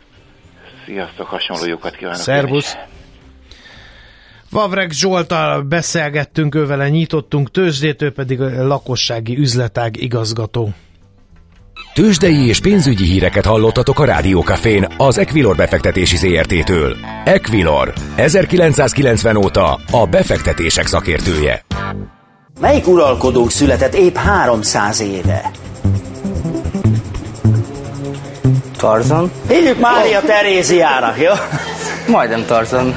Sziasztok, 0.87 1.27
hasonló 1.27 1.67
jókat 1.67 1.97
kívánok. 1.97 2.21
Szervusz. 2.21 2.77
Vavreg 4.51 4.91
Zsoltal 4.91 5.63
beszélgettünk, 5.63 6.55
ővele 6.55 6.89
nyitottunk 6.89 7.51
tőzsdét, 7.51 8.03
ő 8.03 8.13
pedig 8.13 8.41
a 8.41 8.67
lakossági 8.67 9.39
üzletág 9.39 10.03
igazgató. 10.03 10.73
Tőzsdei 11.95 12.47
és 12.47 12.61
pénzügyi 12.61 13.05
híreket 13.05 13.47
hallottatok 13.47 13.99
a 13.99 14.05
Rádiókafén 14.05 14.87
az 14.97 15.19
Equilor 15.19 15.57
befektetési 15.57 16.17
ZRT-től. 16.17 16.97
Equilor, 17.25 17.93
1990 18.17 19.37
óta 19.37 19.81
a 19.91 20.07
befektetések 20.07 20.87
szakértője. 20.87 21.65
Melyik 22.61 22.87
uralkodónk 22.87 23.51
született 23.51 23.95
épp 23.95 24.15
300 24.15 25.01
éve? 25.01 25.51
Tarzan? 28.83 29.31
Hívjuk 29.49 29.79
Mária 29.79 30.19
oh. 30.19 30.25
Teréziának, 30.25 31.19
jó? 31.19 31.33
Majdnem 32.09 32.45
Tarzan. 32.47 32.95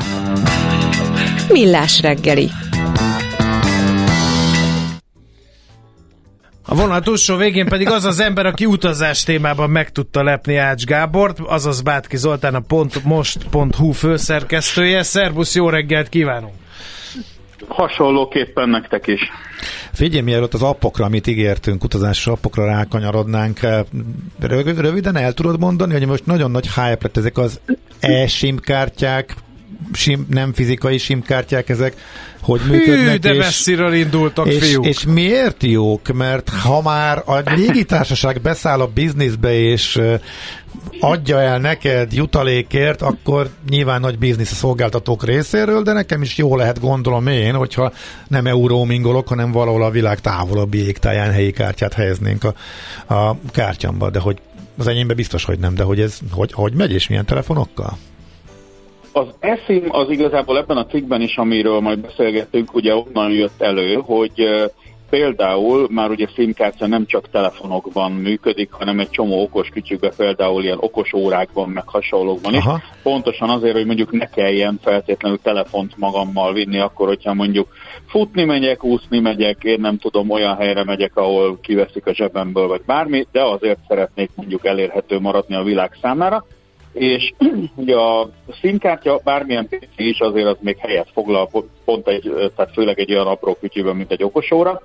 Millás 1.49 2.01
reggeli. 2.01 2.49
A 6.65 6.75
vonal 6.75 7.01
túlsó 7.01 7.35
végén 7.35 7.67
pedig 7.67 7.87
az 7.89 8.05
az 8.05 8.19
ember, 8.19 8.45
aki 8.45 8.65
utazás 8.65 9.23
témában 9.23 9.69
meg 9.69 9.91
tudta 9.91 10.23
lepni 10.23 10.55
Ács 10.55 10.83
Gábort, 10.83 11.39
azaz 11.39 11.81
Bátki 11.81 12.17
Zoltán 12.17 12.55
a 12.55 12.61
pont, 12.67 13.03
most.hu 13.03 13.91
főszerkesztője. 13.91 15.03
Szerbusz, 15.03 15.55
jó 15.55 15.69
reggelt 15.69 16.09
kívánunk! 16.09 16.53
Hasonlóképpen 17.67 18.69
nektek 18.69 19.07
is. 19.07 19.21
Figyelj, 19.95 20.21
mielőtt 20.21 20.53
az 20.53 20.61
appokra, 20.61 21.05
amit 21.05 21.27
ígértünk, 21.27 21.83
utazási 21.83 22.29
appokra 22.29 22.65
rákanyarodnánk, 22.65 23.63
eh, 23.63 23.83
röviden 24.39 25.15
el 25.15 25.33
tudod 25.33 25.59
mondani, 25.59 25.93
hogy 25.93 26.05
most 26.05 26.25
nagyon 26.25 26.51
nagy 26.51 26.65
hype 26.65 26.97
lett 27.01 27.17
ezek 27.17 27.37
az 27.37 27.59
e-sim 27.99 28.57
kártyák, 28.57 29.35
sim, 29.93 30.25
nem 30.29 30.53
fizikai 30.53 30.97
simkártyák 30.97 31.69
ezek, 31.69 31.95
hogy 32.41 32.61
működnek. 32.69 33.11
Hű, 33.11 33.17
de 33.17 33.33
és, 33.33 33.37
messziről 33.37 33.93
indultak, 33.93 34.47
és, 34.47 34.63
fiúk. 34.63 34.85
És 34.85 35.05
miért 35.05 35.63
jók? 35.63 36.13
Mert 36.13 36.49
ha 36.49 36.81
már 36.81 37.23
a 37.25 37.37
légitársaság 37.55 38.41
beszáll 38.41 38.81
a 38.81 38.87
bizniszbe, 38.87 39.53
és 39.53 40.01
adja 40.99 41.41
el 41.41 41.59
neked 41.59 42.13
jutalékért, 42.13 43.01
akkor 43.01 43.49
nyilván 43.69 44.01
nagy 44.01 44.17
biznisz 44.17 44.51
a 44.51 44.55
szolgáltatók 44.55 45.25
részéről, 45.25 45.81
de 45.83 45.93
nekem 45.93 46.21
is 46.21 46.37
jó 46.37 46.55
lehet 46.55 46.79
gondolom 46.79 47.27
én, 47.27 47.53
hogyha 47.53 47.93
nem 48.27 48.47
eurómingolok, 48.47 49.27
hanem 49.27 49.51
valahol 49.51 49.83
a 49.83 49.89
világ 49.89 50.19
távolabbi 50.19 50.85
égtáján 50.85 51.31
helyi 51.31 51.51
kártyát 51.51 51.93
helyeznénk 51.93 52.43
a, 52.43 52.53
a 53.13 53.37
kártyamba, 53.51 54.09
de 54.09 54.19
hogy 54.19 54.37
az 54.77 54.87
enyémbe 54.87 55.13
biztos, 55.13 55.43
hogy 55.43 55.59
nem, 55.59 55.75
de 55.75 55.83
hogy 55.83 55.99
ez 55.99 56.17
hogy, 56.31 56.51
hogy 56.53 56.73
megy 56.73 56.91
és 56.91 57.07
milyen 57.07 57.25
telefonokkal? 57.25 57.97
Az 59.17 59.27
ESIM 59.39 59.85
az 59.89 60.09
igazából 60.09 60.57
ebben 60.57 60.77
a 60.77 60.85
cikkben 60.85 61.21
is, 61.21 61.37
amiről 61.37 61.79
majd 61.79 61.99
beszélgettünk, 61.99 62.73
ugye 62.73 62.95
onnan 62.95 63.31
jött 63.31 63.61
elő, 63.61 63.93
hogy 63.93 64.47
például 65.09 65.87
már 65.91 66.09
ugye 66.09 66.27
SIM-kártya 66.35 66.87
nem 66.87 67.05
csak 67.05 67.29
telefonokban 67.29 68.11
működik, 68.11 68.71
hanem 68.71 68.99
egy 68.99 69.09
csomó 69.09 69.41
okos 69.41 69.69
kütyükben, 69.69 70.11
például 70.17 70.63
ilyen 70.63 70.77
okos 70.79 71.13
órákban, 71.13 71.69
meg 71.69 71.87
hasonlókban 71.87 72.53
is. 72.53 72.65
Aha. 72.65 72.81
Pontosan 73.03 73.49
azért, 73.49 73.75
hogy 73.75 73.85
mondjuk 73.85 74.11
ne 74.11 74.29
kelljen 74.29 74.79
feltétlenül 74.81 75.39
telefont 75.41 75.97
magammal 75.97 76.53
vinni, 76.53 76.79
akkor, 76.79 77.07
hogyha 77.07 77.33
mondjuk 77.33 77.67
futni 78.07 78.43
megyek, 78.43 78.83
úszni 78.83 79.19
megyek, 79.19 79.63
én 79.63 79.79
nem 79.79 79.97
tudom, 79.97 80.29
olyan 80.29 80.55
helyre 80.55 80.83
megyek, 80.83 81.15
ahol 81.15 81.59
kiveszik 81.61 82.05
a 82.05 82.13
zsebemből, 82.13 82.67
vagy 82.67 82.81
bármi, 82.85 83.27
de 83.31 83.43
azért 83.43 83.79
szeretnék 83.87 84.29
mondjuk 84.35 84.65
elérhető 84.65 85.19
maradni 85.19 85.55
a 85.55 85.63
világ 85.63 85.97
számára 86.01 86.45
és 86.95 87.33
ugye 87.75 87.95
a 87.95 88.29
színkártya 88.61 89.19
bármilyen 89.23 89.67
PC 89.67 89.87
is 89.97 90.19
azért 90.19 90.47
az 90.47 90.57
még 90.59 90.77
helyet 90.77 91.09
foglal, 91.13 91.49
pont 91.85 92.07
egy, 92.07 92.33
tehát 92.55 92.73
főleg 92.73 92.99
egy 92.99 93.11
olyan 93.11 93.27
apró 93.27 93.57
kütyűben, 93.59 93.95
mint 93.95 94.11
egy 94.11 94.23
okosóra, 94.23 94.81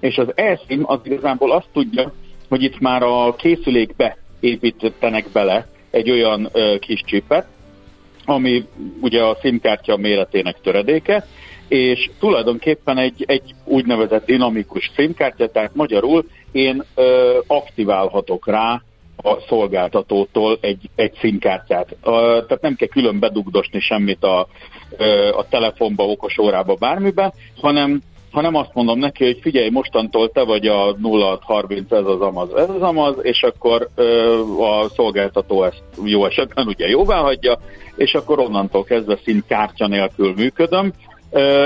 és 0.00 0.16
az 0.16 0.32
eSIM 0.34 0.82
az 0.86 1.00
igazából 1.02 1.52
azt 1.52 1.68
tudja, 1.72 2.12
hogy 2.48 2.62
itt 2.62 2.78
már 2.80 3.02
a 3.02 3.34
készülékbe 3.34 4.16
építenek 4.40 5.26
bele 5.32 5.66
egy 5.90 6.10
olyan 6.10 6.48
ö, 6.52 6.76
kis 6.78 7.02
csipet, 7.04 7.46
ami 8.24 8.64
ugye 9.00 9.22
a 9.22 9.36
SIM-kártya 9.42 9.96
méretének 9.96 10.60
töredéke, 10.60 11.26
és 11.68 12.10
tulajdonképpen 12.18 12.98
egy, 12.98 13.24
egy 13.26 13.54
úgynevezett 13.64 14.26
dinamikus 14.26 14.90
SIM-kártya, 14.96 15.48
tehát 15.48 15.74
magyarul 15.74 16.24
én 16.52 16.84
ö, 16.94 17.38
aktiválhatok 17.46 18.46
rá 18.46 18.82
a 19.16 19.40
szolgáltatótól 19.48 20.58
egy, 20.60 20.90
egy 20.94 21.12
színkártyát. 21.20 21.96
Tehát 22.02 22.60
nem 22.60 22.74
kell 22.74 22.88
külön 22.88 23.18
bedugdosni 23.18 23.80
semmit 23.80 24.24
a, 24.24 24.40
a 25.36 25.48
telefonba, 25.48 26.04
okos 26.06 26.38
órába, 26.38 26.74
bármibe, 26.74 27.32
hanem 27.60 28.02
hanem 28.34 28.54
azt 28.54 28.74
mondom 28.74 28.98
neki, 28.98 29.24
hogy 29.24 29.38
figyelj, 29.40 29.70
mostantól 29.70 30.30
te 30.30 30.42
vagy 30.42 30.66
a 30.66 30.96
0630, 31.02 31.92
ez 31.92 32.04
az 32.04 32.20
amaz, 32.20 32.54
ez 32.54 32.68
az 32.68 32.82
amaz, 32.82 33.14
és 33.22 33.42
akkor 33.42 33.88
a 34.58 34.88
szolgáltató 34.88 35.64
ezt 35.64 35.82
jó 36.04 36.26
esetben 36.26 36.66
ugye 36.66 36.88
jóvá 36.88 37.20
hagyja, 37.20 37.58
és 37.96 38.14
akkor 38.14 38.38
onnantól 38.38 38.84
kezdve 38.84 39.18
színkártya 39.24 39.86
nélkül 39.86 40.34
működöm, 40.36 40.92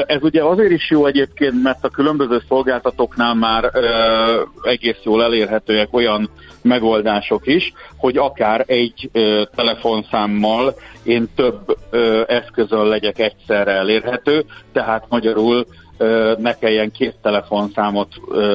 ez 0.07 0.23
ugye 0.23 0.43
azért 0.43 0.71
is 0.71 0.91
jó 0.91 1.07
egyébként, 1.07 1.63
mert 1.63 1.85
a 1.85 1.89
különböző 1.89 2.43
szolgáltatóknál 2.49 3.35
már 3.35 3.71
egész 4.63 4.99
jól 5.03 5.23
elérhetőek 5.23 5.89
olyan 5.95 6.31
megoldások 6.63 7.47
is, 7.47 7.73
hogy 7.97 8.17
akár 8.17 8.65
egy 8.67 9.11
telefonszámmal 9.55 10.75
én 11.03 11.29
több 11.35 11.77
eszközön 12.27 12.87
legyek 12.87 13.19
egyszerre 13.19 13.73
elérhető, 13.73 14.45
tehát 14.73 15.05
magyarul 15.09 15.67
ne 16.39 16.53
kelljen 16.53 16.91
két 16.91 17.15
telefonszámot 17.23 18.09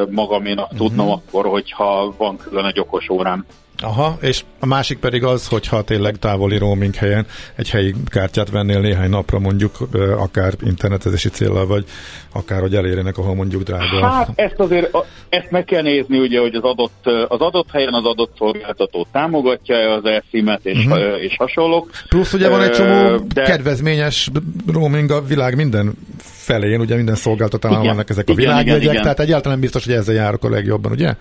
magaménak 0.09 0.69
tudnom 0.77 1.07
uh-huh. 1.07 1.21
akkor, 1.27 1.45
hogyha 1.45 2.13
van 2.17 2.37
külön 2.37 2.65
egy 2.65 2.79
okos 2.79 3.09
órám. 3.09 3.45
Aha, 3.83 4.17
és 4.21 4.43
a 4.59 4.65
másik 4.65 4.99
pedig 4.99 5.23
az, 5.23 5.47
hogyha 5.47 5.81
tényleg 5.81 6.17
távoli 6.17 6.57
roaming 6.57 6.95
helyen 6.95 7.25
egy 7.55 7.69
helyi 7.69 7.93
kártyát 8.05 8.49
vennél 8.49 8.79
néhány 8.79 9.09
napra 9.09 9.39
mondjuk, 9.39 9.77
akár 10.17 10.53
internetezési 10.61 11.29
célral, 11.29 11.67
vagy 11.67 11.85
akár, 12.33 12.61
hogy 12.61 12.75
elérjenek, 12.75 13.17
ahol 13.17 13.35
mondjuk 13.35 13.63
drága. 13.63 14.07
Hát 14.07 14.29
ezt 14.35 14.59
azért, 14.59 14.97
ezt 15.29 15.51
meg 15.51 15.65
kell 15.65 15.81
nézni, 15.81 16.19
ugye, 16.19 16.39
hogy 16.39 16.55
az 16.55 16.63
adott, 16.63 17.05
az 17.27 17.39
adott 17.39 17.71
helyen 17.71 17.93
az 17.93 18.05
adott 18.05 18.31
szolgáltató 18.37 19.07
támogatja 19.11 19.93
az 19.93 20.05
e-SIM-et 20.05 20.59
és, 20.63 20.85
uh-huh. 20.85 21.23
és 21.23 21.35
hasonlók. 21.37 21.89
Plusz 22.09 22.33
ugye 22.33 22.49
van 22.49 22.61
egy 22.61 22.71
csomó 22.71 23.17
de... 23.33 23.43
kedvezményes 23.43 24.29
roaming 24.67 25.11
a 25.11 25.21
világ 25.21 25.55
minden 25.55 25.93
felén, 26.17 26.79
ugye 26.79 26.95
minden 26.95 27.15
szolgáltatásban 27.15 27.85
vannak 27.85 28.09
ezek 28.09 28.29
a 28.29 28.33
világjegyek, 28.33 28.99
tehát 28.99 29.19
egyáltalán 29.19 29.59
biztos, 29.59 29.85
hogy 29.85 29.93
ezzel 29.93 30.15
járok 30.15 30.43
a 30.43 30.49
legjobban, 30.49 30.91
ugye? 30.91 31.15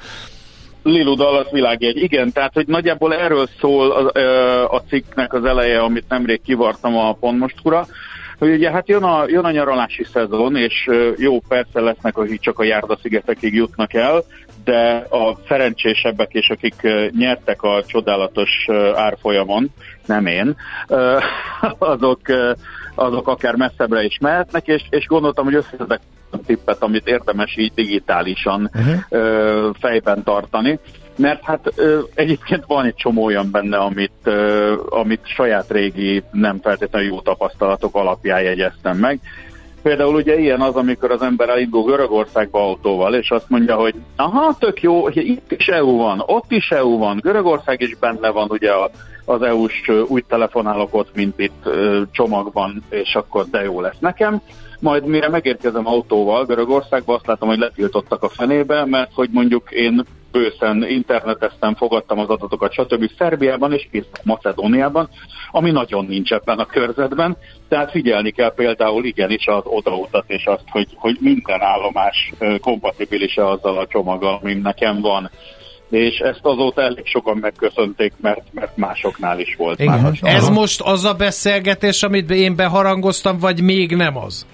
Lilu 0.83 1.15
Dallas 1.15 1.47
világjegy. 1.51 1.97
Igen, 1.97 2.33
tehát 2.33 2.53
hogy 2.53 2.67
nagyjából 2.67 3.15
erről 3.15 3.47
szól 3.61 3.91
a, 3.91 4.75
a 4.75 4.83
cikknek 4.89 5.33
az 5.33 5.45
eleje, 5.45 5.81
amit 5.81 6.09
nemrég 6.09 6.41
kivartam 6.43 6.97
a 6.97 7.13
pontmostura, 7.13 7.87
hogy 8.39 8.53
ugye 8.53 8.71
hát 8.71 8.89
jön 8.89 9.03
a, 9.03 9.25
jön 9.27 9.45
a 9.45 9.51
nyaralási 9.51 10.05
szezon, 10.05 10.57
és 10.57 10.89
jó, 11.17 11.41
persze 11.49 11.81
lesznek, 11.81 12.17
akik 12.17 12.41
csak 12.41 12.59
a 12.59 12.65
Járda-szigetekig 12.65 13.55
jutnak 13.55 13.95
el, 13.95 14.23
de 14.65 15.07
a 15.11 15.39
szerencsésebbek 15.49 16.33
és 16.33 16.51
akik 16.51 16.75
nyertek 17.19 17.63
a 17.63 17.85
csodálatos 17.87 18.69
árfolyamon, 18.95 19.71
nem 20.07 20.27
én, 20.27 20.57
azok, 21.79 22.21
azok 22.95 23.29
akár 23.29 23.55
messzebbre 23.55 24.03
is 24.03 24.19
mehetnek, 24.21 24.67
és, 24.67 24.83
és 24.91 25.07
gondoltam, 25.07 25.45
hogy 25.45 25.55
összeszedek 25.55 26.01
tippet, 26.47 26.83
amit 26.83 27.07
érdemes 27.07 27.57
így 27.57 27.73
digitálisan 27.75 28.71
uh-huh. 28.75 29.75
fejben 29.81 30.23
tartani 30.23 30.79
mert 31.17 31.43
hát 31.43 31.73
ö, 31.75 32.01
egyébként 32.15 32.65
van 32.67 32.85
egy 32.85 32.95
csomó 32.95 33.25
olyan 33.25 33.51
benne, 33.51 33.77
amit, 33.77 34.13
ö, 34.23 34.75
amit 34.89 35.21
saját 35.25 35.71
régi, 35.71 36.23
nem 36.31 36.61
feltétlenül 36.63 37.09
jó 37.09 37.21
tapasztalatok 37.21 37.95
alapján 37.95 38.43
jegyeztem 38.43 38.97
meg. 38.99 39.21
Például 39.83 40.15
ugye 40.15 40.39
ilyen 40.39 40.61
az, 40.61 40.75
amikor 40.77 41.11
az 41.11 41.23
ember 41.23 41.49
elindul 41.49 41.85
Görögországba 41.85 42.61
autóval, 42.61 43.15
és 43.15 43.31
azt 43.31 43.49
mondja, 43.49 43.77
hogy 43.77 43.95
aha, 44.17 44.57
tök 44.59 44.83
jó, 44.83 45.09
itt 45.09 45.53
is 45.53 45.67
EU 45.67 45.97
van, 45.97 46.23
ott 46.27 46.51
is 46.51 46.71
EU 46.71 46.99
van, 46.99 47.19
Görögország 47.23 47.81
is 47.81 47.97
benne 48.01 48.31
van 48.31 48.49
ugye 48.51 48.71
az 49.25 49.43
EU-s 49.43 49.91
új 50.09 50.25
telefonálok 50.29 50.95
ott, 50.95 51.15
mint 51.15 51.41
itt 51.41 51.69
csomagban, 52.11 52.83
és 52.89 53.15
akkor 53.15 53.47
de 53.51 53.63
jó 53.63 53.81
lesz 53.81 53.99
nekem 53.99 54.43
majd 54.83 55.07
mire 55.07 55.29
megérkezem 55.29 55.87
autóval 55.87 56.45
Görögországba, 56.45 57.15
azt 57.15 57.27
látom, 57.27 57.49
hogy 57.49 57.59
letiltottak 57.59 58.23
a 58.23 58.29
fenébe, 58.29 58.85
mert 58.85 59.11
hogy 59.15 59.29
mondjuk 59.33 59.71
én 59.71 60.05
bőszen 60.33 60.85
interneteztem, 60.89 61.75
fogadtam 61.75 62.19
az 62.19 62.29
adatokat, 62.29 62.73
stb. 62.73 63.11
Szerbiában 63.19 63.73
és 63.73 63.89
Macedóniában, 64.23 65.09
ami 65.51 65.71
nagyon 65.71 66.05
nincs 66.05 66.33
ebben 66.33 66.59
a 66.59 66.67
körzetben. 66.67 67.37
Tehát 67.69 67.91
figyelni 67.91 68.31
kell 68.31 68.55
például 68.55 69.05
igenis 69.05 69.47
az 69.47 69.63
odautat 69.65 70.25
és 70.27 70.45
azt, 70.45 70.65
hogy, 70.71 70.89
hogy 70.95 71.17
minden 71.21 71.61
állomás 71.61 72.33
kompatibilis-e 72.61 73.47
azzal 73.47 73.79
a 73.79 73.87
csomaggal, 73.87 74.39
ami 74.43 74.55
nekem 74.55 75.01
van 75.01 75.31
és 75.91 76.19
ezt 76.19 76.41
azóta 76.43 76.83
elég 76.83 77.07
sokan 77.07 77.37
megköszönték, 77.37 78.13
mert, 78.21 78.43
mert 78.53 78.77
másoknál 78.77 79.41
is 79.41 79.55
volt. 79.59 79.81
Igen. 79.81 80.01
Már 80.01 80.13
Ez 80.23 80.49
most 80.49 80.81
az 80.81 81.05
a 81.05 81.15
beszélgetés, 81.15 82.03
amit 82.03 82.31
én 82.31 82.57
beharangoztam, 82.57 83.39
vagy 83.39 83.63
még 83.63 83.97
nem 83.97 84.17
az? 84.17 84.47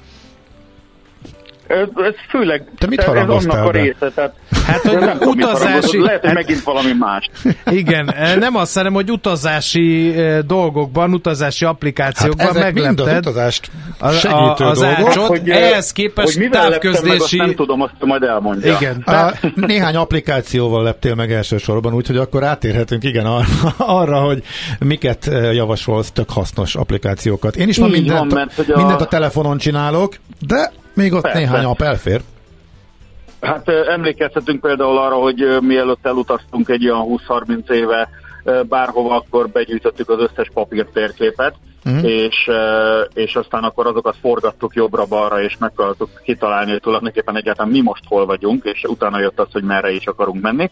Ez, 1.69 1.87
ez 1.97 2.15
főleg 2.29 2.65
Te 2.79 2.87
mit 2.87 3.01
ez 3.01 3.07
annak 3.29 3.67
a 3.67 3.71
része, 3.71 4.11
tehát 4.15 4.33
Hát, 4.67 4.81
hogy 4.81 4.99
nem 4.99 5.19
utazási- 5.21 6.01
lehet, 6.01 6.21
hogy 6.21 6.29
hát- 6.29 6.35
megint 6.35 6.63
valami 6.63 6.93
más. 6.99 7.31
Igen, 7.81 8.13
eh, 8.13 8.37
nem 8.37 8.57
azt 8.57 8.75
hanem, 8.75 8.93
hogy 8.93 9.11
utazási 9.11 10.15
eh, 10.17 10.39
dolgokban, 10.39 11.13
utazási 11.15 11.65
Hát 11.65 11.75
applikációkban 11.75 12.47
ezek 12.47 12.75
mind 12.75 12.87
az 12.87 12.93
meglepted 13.07 13.19
utazást 13.33 13.71
a- 13.99 14.11
segítő 14.11 14.65
a- 14.65 14.69
az 14.69 14.79
dolgok. 14.81 15.07
ácsot. 15.09 15.27
hogy, 15.27 15.49
ehhez 15.51 15.93
képest 15.93 16.33
hogy 16.33 16.43
mivel 16.43 16.69
leptem 16.69 16.91
meg, 16.91 16.95
azt 16.95 17.03
távközlési- 17.05 17.37
nem 17.37 17.55
tudom, 17.55 17.81
azt 17.83 17.93
majd 18.01 18.23
elmondja. 18.23 18.77
Igen, 18.81 19.03
tehát 19.05 19.41
Néhány 19.55 19.97
applikációval 19.97 20.83
leptél 20.83 21.15
meg 21.15 21.33
elsősorban, 21.33 21.95
úgyhogy 21.95 22.17
akkor 22.17 22.45
átérhetünk 22.45 23.05
igen 23.05 23.27
arra, 23.27 23.47
arra 24.01 24.19
hogy 24.21 24.43
miket 24.79 25.31
javasolsz, 25.53 26.11
tök 26.11 26.31
hasznos 26.31 26.75
applikációkat. 26.77 27.57
Én 27.57 27.69
is 27.69 27.79
ma 27.79 27.87
mindent, 27.87 28.19
van, 28.19 28.27
mert 28.57 28.69
a- 28.71 28.77
mindent 28.77 29.01
a 29.01 29.07
telefonon 29.07 29.59
csinálok, 29.59 30.15
de 30.47 30.73
még 30.99 31.13
ott 31.13 31.23
Persze. 31.23 31.39
néhány 31.39 31.65
app 31.65 31.81
elfér. 31.81 32.21
Hát 33.41 33.69
emlékezhetünk 33.69 34.61
például 34.61 34.99
arra, 34.99 35.15
hogy 35.15 35.59
mielőtt 35.61 36.07
elutaztunk 36.07 36.69
egy 36.69 36.91
olyan 36.91 37.07
20-30 37.29 37.71
éve 37.71 38.09
bárhova, 38.69 39.15
akkor 39.15 39.49
begyűjtöttük 39.49 40.11
az 40.11 40.21
összes 40.21 40.51
papír 40.55 40.87
térképet, 40.93 41.55
uh-huh. 41.85 42.05
és, 42.11 42.51
és 43.15 43.37
aztán 43.37 43.63
akkor 43.65 43.87
azokat 43.87 44.17
forgattuk 44.21 44.75
jobbra-balra, 44.75 45.43
és 45.43 45.57
megpróbáltuk 45.59 46.11
kitalálni, 46.23 46.71
hogy 46.71 46.81
tulajdonképpen 46.81 47.37
egyáltalán 47.37 47.71
mi 47.71 47.81
most 47.81 48.03
hol 48.07 48.27
vagyunk, 48.27 48.65
és 48.65 48.85
utána 48.89 49.21
jött 49.21 49.41
az, 49.41 49.49
hogy 49.53 49.63
merre 49.63 49.91
is 49.91 50.07
akarunk 50.07 50.43
menni. 50.43 50.71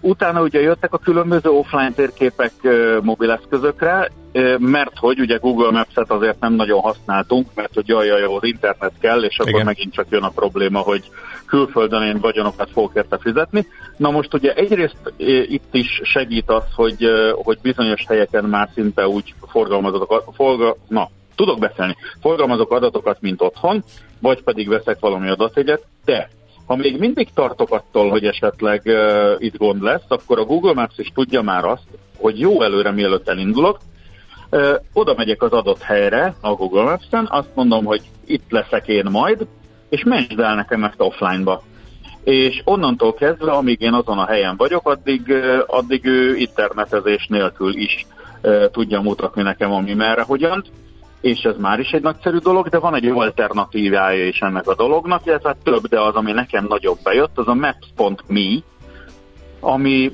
Utána 0.00 0.42
ugye 0.42 0.60
jöttek 0.60 0.92
a 0.92 0.98
különböző 0.98 1.50
offline 1.50 1.92
térképek 1.92 2.52
mobileszközökre, 3.00 4.10
mert 4.58 4.98
hogy 4.98 5.20
ugye 5.20 5.36
Google 5.36 5.70
Maps-et 5.70 6.10
azért 6.10 6.40
nem 6.40 6.52
nagyon 6.52 6.80
használtunk, 6.80 7.48
mert 7.54 7.74
hogy 7.74 7.88
jaj, 7.88 8.06
jaj, 8.06 8.22
az 8.22 8.44
internet 8.44 8.92
kell, 9.00 9.22
és 9.22 9.38
akkor 9.38 9.52
Igen. 9.52 9.64
megint 9.64 9.92
csak 9.92 10.06
jön 10.10 10.22
a 10.22 10.28
probléma, 10.28 10.78
hogy 10.78 11.10
külföldön 11.46 12.02
én 12.02 12.20
vagyonokat 12.20 12.70
fogok 12.70 12.92
érte 12.94 13.18
fizetni. 13.18 13.66
Na 13.96 14.10
most 14.10 14.34
ugye 14.34 14.52
egyrészt 14.54 15.12
itt 15.46 15.74
is 15.74 16.00
segít 16.04 16.50
az, 16.50 16.64
hogy, 16.74 17.06
hogy 17.32 17.58
bizonyos 17.62 18.04
helyeken 18.08 18.44
már 18.44 18.68
szinte 18.74 19.08
úgy 19.08 19.34
forgalmazok, 19.48 20.32
forga, 20.34 20.76
na, 20.88 21.08
tudok 21.34 21.58
beszélni, 21.58 21.96
forgalmazok 22.20 22.72
adatokat, 22.72 23.20
mint 23.20 23.42
otthon, 23.42 23.84
vagy 24.20 24.42
pedig 24.42 24.68
veszek 24.68 24.96
valami 25.00 25.28
adatjegyet, 25.28 25.82
de 26.04 26.30
ha 26.66 26.76
még 26.76 26.98
mindig 26.98 27.28
tartok 27.34 27.70
attól, 27.70 28.10
hogy 28.10 28.24
esetleg 28.24 28.82
uh, 28.84 29.34
itt 29.38 29.56
gond 29.56 29.82
lesz, 29.82 30.04
akkor 30.08 30.38
a 30.38 30.44
Google 30.44 30.72
Maps 30.72 30.98
is 30.98 31.10
tudja 31.14 31.42
már 31.42 31.64
azt, 31.64 31.86
hogy 32.16 32.40
jó 32.40 32.62
előre 32.62 32.90
mielőtt 32.90 33.28
elindulok, 33.28 33.78
oda 34.92 35.14
megyek 35.16 35.42
az 35.42 35.52
adott 35.52 35.82
helyre 35.82 36.34
a 36.40 36.52
Google 36.52 36.82
Maps-en, 36.82 37.26
azt 37.30 37.54
mondom, 37.54 37.84
hogy 37.84 38.02
itt 38.26 38.50
leszek 38.50 38.88
én 38.88 39.06
majd, 39.10 39.46
és 39.88 40.02
mentsd 40.04 40.38
el 40.38 40.54
nekem 40.54 40.84
ezt 40.84 40.94
offline-ba. 41.00 41.62
És 42.24 42.60
onnantól 42.64 43.14
kezdve, 43.14 43.50
amíg 43.50 43.80
én 43.80 43.92
azon 43.92 44.18
a 44.18 44.26
helyen 44.26 44.56
vagyok, 44.56 44.88
addig, 44.88 45.34
addig 45.66 46.04
ő 46.04 46.36
internetezés 46.36 47.26
nélkül 47.26 47.74
is 47.76 48.06
tudja 48.72 49.00
mutatni 49.00 49.42
nekem, 49.42 49.72
ami 49.72 49.94
merre, 49.94 50.22
hogyan 50.22 50.64
és 51.22 51.42
ez 51.42 51.54
már 51.58 51.78
is 51.78 51.90
egy 51.90 52.02
nagyszerű 52.02 52.36
dolog, 52.36 52.68
de 52.68 52.78
van 52.78 52.94
egy 52.94 53.06
alternatívája 53.06 54.26
is 54.26 54.38
ennek 54.38 54.68
a 54.68 54.74
dolognak, 54.74 55.26
illetve 55.26 55.56
több, 55.62 55.86
de 55.86 56.00
az, 56.00 56.14
ami 56.14 56.32
nekem 56.32 56.66
nagyobb 56.68 56.98
bejött, 57.02 57.38
az 57.38 57.48
a 57.48 57.54
maps.me, 57.54 58.58
ami 59.60 60.12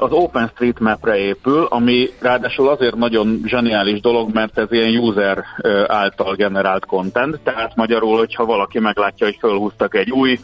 az 0.00 0.10
OpenStreetMap-re 0.12 1.16
épül, 1.16 1.66
ami 1.70 2.08
ráadásul 2.20 2.68
azért 2.68 2.94
nagyon 2.94 3.40
zseniális 3.44 4.00
dolog, 4.00 4.32
mert 4.32 4.58
ez 4.58 4.72
ilyen 4.72 4.96
user 4.96 5.44
által 5.86 6.34
generált 6.34 6.86
content, 6.86 7.40
tehát 7.40 7.76
magyarul, 7.76 8.16
hogyha 8.16 8.44
valaki 8.44 8.78
meglátja, 8.78 9.26
hogy 9.26 9.36
fölhúztak 9.40 9.94
egy 9.94 10.10
új 10.10 10.38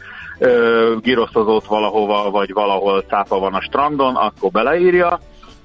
giroszozót 1.00 1.66
valahova, 1.66 2.30
vagy 2.30 2.52
valahol 2.52 3.00
cápa 3.08 3.38
van 3.38 3.54
a 3.54 3.60
strandon, 3.60 4.16
akkor 4.16 4.50
beleírja, 4.50 5.20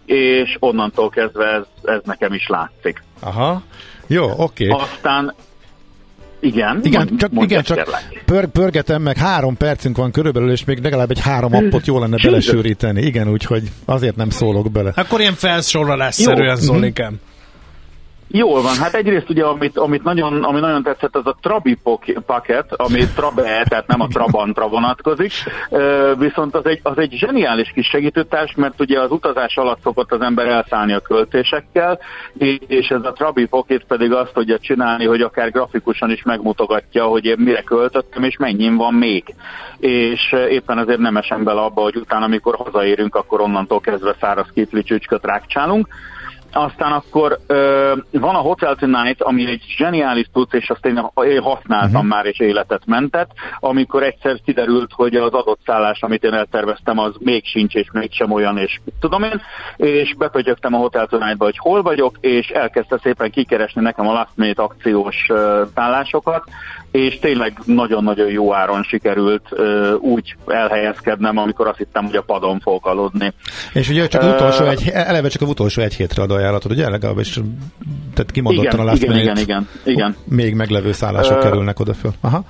és 0.05 0.57
onnantól 0.59 1.09
kezdve 1.09 1.45
ez, 1.45 1.63
ez 1.83 1.99
nekem 2.03 2.33
is 2.33 2.47
látszik. 2.47 3.03
Aha. 3.19 3.61
Jó, 4.07 4.29
oké. 4.37 4.67
Okay. 4.69 4.81
Aztán 4.81 5.33
igen, 6.39 6.79
Igen, 6.83 7.07
mond- 7.07 7.19
csak, 7.19 7.31
mondja, 7.31 7.59
igen, 7.59 7.75
csak 7.75 8.03
pör, 8.25 8.47
pörgetem 8.47 9.01
meg, 9.01 9.17
három 9.17 9.57
percünk 9.57 9.97
van 9.97 10.11
körülbelül, 10.11 10.51
és 10.51 10.65
még 10.65 10.79
legalább 10.83 11.11
egy 11.11 11.19
három 11.19 11.55
appot 11.55 11.85
jó 11.87 11.99
lenne 11.99 12.17
belesűríteni. 12.23 13.01
Igen, 13.01 13.29
úgyhogy 13.29 13.63
azért 13.85 14.15
nem 14.15 14.29
szólok 14.29 14.71
bele. 14.71 14.91
akkor 14.95 15.19
ilyen 15.19 15.33
felsorolásszerűen. 15.33 16.55
Zolikám. 16.55 17.19
Jól 18.31 18.61
van, 18.61 18.75
hát 18.75 18.93
egyrészt 18.93 19.29
ugye, 19.29 19.43
amit, 19.43 19.77
amit 19.77 20.03
nagyon, 20.03 20.43
ami 20.43 20.59
nagyon 20.59 20.83
tetszett, 20.83 21.15
az 21.15 21.27
a 21.27 21.37
Trabi 21.41 21.77
paket, 22.25 22.73
ami 22.75 23.07
Trabe, 23.15 23.65
tehát 23.69 23.87
nem 23.87 24.01
a 24.01 24.07
Trabantra 24.07 24.67
vonatkozik, 24.67 25.31
viszont 26.17 26.55
az 26.55 26.65
egy, 26.65 26.79
az 26.83 26.97
egy 26.97 27.11
zseniális 27.11 27.71
kis 27.73 27.87
segítőtárs, 27.87 28.53
mert 28.55 28.79
ugye 28.79 28.99
az 28.99 29.11
utazás 29.11 29.57
alatt 29.57 29.81
szokott 29.81 30.11
az 30.11 30.21
ember 30.21 30.47
elszállni 30.47 30.93
a 30.93 30.99
költésekkel, 30.99 31.99
és 32.67 32.87
ez 32.89 33.03
a 33.03 33.11
Trabi 33.11 33.45
Pocket 33.45 33.83
pedig 33.83 34.11
azt 34.11 34.33
tudja 34.33 34.59
csinálni, 34.59 35.05
hogy 35.05 35.21
akár 35.21 35.51
grafikusan 35.51 36.11
is 36.11 36.23
megmutogatja, 36.23 37.05
hogy 37.05 37.25
én 37.25 37.37
mire 37.37 37.61
költöttem, 37.61 38.23
és 38.23 38.37
mennyin 38.37 38.75
van 38.75 38.93
még. 38.93 39.35
És 39.77 40.35
éppen 40.49 40.79
ezért 40.79 40.99
nem 40.99 41.17
esem 41.17 41.43
bele 41.43 41.61
abba, 41.61 41.81
hogy 41.81 41.95
utána, 41.95 42.25
amikor 42.25 42.55
hazaérünk, 42.55 43.15
akkor 43.15 43.41
onnantól 43.41 43.79
kezdve 43.79 44.15
száraz 44.19 44.47
kifli 44.53 44.83
csücsköt 44.83 45.25
rákcsálunk. 45.25 45.87
Aztán 46.51 46.91
akkor 46.91 47.39
ö, 47.47 47.93
van 48.11 48.35
a 48.35 48.39
Hotel 48.39 48.75
Tonight, 48.75 49.21
ami 49.21 49.45
egy 49.45 49.63
zseniális 49.77 50.29
tudsz, 50.33 50.53
és 50.53 50.69
azt 50.69 50.85
én, 50.85 51.09
használtam 51.41 51.93
uh-huh. 51.93 52.09
már, 52.09 52.25
és 52.25 52.39
életet 52.39 52.85
mentett, 52.85 53.29
amikor 53.59 54.03
egyszer 54.03 54.39
kiderült, 54.45 54.91
hogy 54.93 55.15
az 55.15 55.33
adott 55.33 55.59
szállás, 55.65 56.01
amit 56.01 56.23
én 56.23 56.33
elterveztem, 56.33 56.97
az 56.97 57.15
még 57.19 57.45
sincs, 57.45 57.73
és 57.73 57.87
mégsem 57.91 58.31
olyan, 58.31 58.57
és 58.57 58.79
tudom 58.99 59.23
én, 59.23 59.41
és 59.75 60.15
bepötyögtem 60.17 60.73
a 60.73 60.77
Hotel 60.77 61.07
Tonight-ba, 61.07 61.45
hogy 61.45 61.57
hol 61.57 61.81
vagyok, 61.81 62.17
és 62.19 62.47
elkezdte 62.47 62.99
szépen 63.03 63.31
kikeresni 63.31 63.81
nekem 63.81 64.07
a 64.07 64.13
last 64.13 64.35
minute 64.35 64.61
akciós 64.61 65.27
szállásokat, 65.75 66.43
és 66.91 67.19
tényleg 67.19 67.61
nagyon-nagyon 67.65 68.29
jó 68.29 68.53
áron 68.53 68.83
sikerült 68.83 69.43
ö, 69.49 69.93
úgy 69.93 70.35
elhelyezkednem, 70.45 71.37
amikor 71.37 71.67
azt 71.67 71.77
hittem, 71.77 72.05
hogy 72.05 72.15
a 72.15 72.21
padon 72.21 72.59
fogok 72.59 72.85
aludni. 72.85 73.33
És 73.73 73.89
ugye 73.89 74.07
csak 74.07 74.21
az 74.21 74.33
utolsó 74.33 74.65
egy, 74.65 74.89
eleve 74.93 75.27
csak 75.27 75.41
az 75.41 75.49
utolsó 75.49 75.81
egy 75.81 75.95
hétre 75.95 76.21
ad 76.21 76.31
ajánlatod, 76.31 76.71
ugye? 76.71 76.89
Legalábbis, 76.89 77.33
tehát 78.13 78.31
kimondottan 78.31 78.73
Igen, 78.73 78.85
a 78.85 78.89
last 78.89 79.03
igen, 79.03 79.15
minute, 79.15 79.41
igen, 79.41 79.67
igen, 79.83 79.93
igen. 79.95 80.15
Még 80.23 80.53
meglevő 80.53 80.91
szállások 80.91 81.37
Ö, 81.37 81.41
kerülnek 81.41 81.79
oda 81.79 81.93
föl. 81.93 82.11
Aha. 82.21 82.43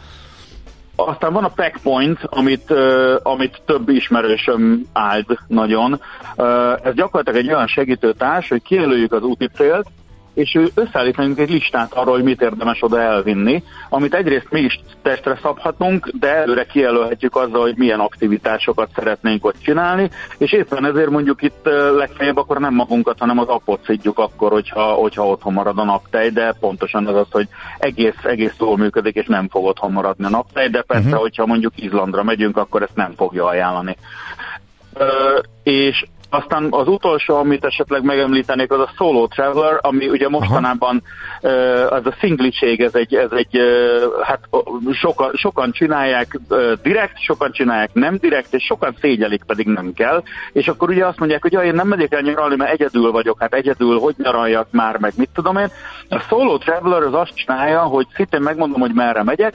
Aztán 0.95 1.34
van 1.34 1.43
a 1.43 1.52
Packpoint, 1.56 2.19
amit, 2.23 2.69
uh, 2.69 3.15
amit 3.23 3.62
több 3.65 3.89
ismerősöm 3.89 4.86
áld 4.93 5.25
nagyon. 5.47 6.02
Uh, 6.38 6.47
ez 6.84 6.93
gyakorlatilag 6.93 7.45
egy 7.45 7.54
olyan 7.54 7.67
segítőtárs, 7.67 8.49
hogy 8.49 8.62
kijelöljük 8.62 9.13
az 9.13 9.21
úti 9.21 9.49
célt, 9.56 9.88
és 10.34 10.56
ő 10.56 10.68
összeállít 10.74 11.18
nekünk 11.18 11.39
egy 11.39 11.50
listát 11.50 11.94
arról, 11.94 12.13
hogy 12.13 12.24
mit 12.24 12.42
érdemes 12.42 12.82
oda 12.82 13.02
elvinni, 13.02 13.63
amit 13.89 14.13
egyrészt 14.13 14.48
mi 14.50 14.60
is 14.60 14.80
testre 15.02 15.39
szabhatunk, 15.42 16.10
de 16.20 16.36
előre 16.36 16.63
kijelölhetjük 16.63 17.36
azzal, 17.36 17.62
hogy 17.62 17.78
milyen 17.78 18.00
aktivitásokat 18.00 18.89
szeretnénk 18.96 19.46
ott 19.46 19.62
csinálni, 19.62 20.10
és 20.38 20.52
éppen 20.52 20.86
ezért 20.86 21.10
mondjuk 21.10 21.42
itt 21.42 21.70
legfeljebb 21.96 22.38
akkor 22.38 22.60
nem 22.60 22.74
magunkat, 22.74 23.20
hanem 23.20 23.39
az 23.39 23.48
appot 23.48 23.84
szidjuk 23.86 24.20
akkor, 24.20 24.52
hogyha, 24.52 24.82
hogyha 24.82 25.28
otthon 25.28 25.54
marad 25.54 25.78
a 25.78 25.84
naptej, 25.84 26.30
de 26.30 26.56
pontosan 26.60 27.08
az 27.08 27.15
az, 27.15 27.28
hogy 27.32 27.48
egész, 27.78 28.24
egész 28.24 28.56
jól 28.60 28.78
működik, 28.78 29.15
és 29.15 29.26
nem 29.26 29.48
fog 29.50 29.65
otthon 29.65 29.92
maradni 29.92 30.26
a 30.26 30.30
naptej, 30.30 30.68
de 30.70 30.82
persze, 30.82 31.06
uh-huh. 31.06 31.22
hogyha 31.22 31.46
mondjuk 31.46 31.74
Izlandra 31.76 32.24
megyünk, 32.24 32.58
akkor 32.58 32.82
ezt 32.82 32.96
nem 32.96 33.13
fogja 33.15 33.46
ajánlani. 33.46 33.98
Ö, 34.94 35.39
és 35.63 36.06
aztán 36.30 36.68
az 36.70 36.88
utolsó, 36.88 37.36
amit 37.36 37.65
esetleg 37.65 38.04
megemlítenék, 38.04 38.72
az 38.72 38.80
a 38.80 38.92
Solo 38.96 39.28
Traveler, 39.28 39.78
ami 39.82 40.10
ugye 40.10 40.30
mostanában 40.30 41.04
uh, 41.42 41.52
az 41.89 42.06
a 42.06 42.15
szingliség, 42.20 42.82
ez 42.82 42.96
egy, 42.96 43.15
ez 43.15 43.32
egy 43.32 43.58
hát 44.22 44.39
sokan, 44.92 45.32
sokan 45.34 45.72
csinálják 45.72 46.39
direkt, 46.82 47.22
sokan 47.22 47.52
csinálják 47.52 47.94
nem 47.94 48.18
direkt, 48.18 48.54
és 48.54 48.63
sokan 48.63 48.96
szégyelik 49.00 49.44
pedig 49.44 49.68
nem 49.68 49.94
kell. 49.94 50.24
És 50.52 50.68
akkor 50.68 50.89
ugye 50.89 51.06
azt 51.06 51.20
mondják, 51.20 51.42
hogy 51.42 51.52
ja, 51.52 51.63
én 51.63 51.74
nem 51.74 51.88
megyek 51.88 52.13
el 52.13 52.22
nyaralni, 52.22 52.56
mert 52.56 52.72
egyedül 52.72 53.12
vagyok, 53.12 53.39
hát 53.39 53.54
egyedül, 53.54 54.00
hogy 54.00 54.15
nyaraljak 54.18 54.68
már, 54.72 54.98
meg 54.98 55.13
mit 55.15 55.30
tudom 55.34 55.58
én. 55.58 55.72
A 56.10 56.20
Solo 56.20 56.58
Traveler 56.58 57.02
az 57.02 57.13
azt 57.13 57.36
csinálja, 57.36 57.82
hogy 57.82 58.08
szintén 58.15 58.42
megmondom, 58.42 58.80
hogy 58.80 58.94
merre 58.94 59.24
megyek, 59.24 59.54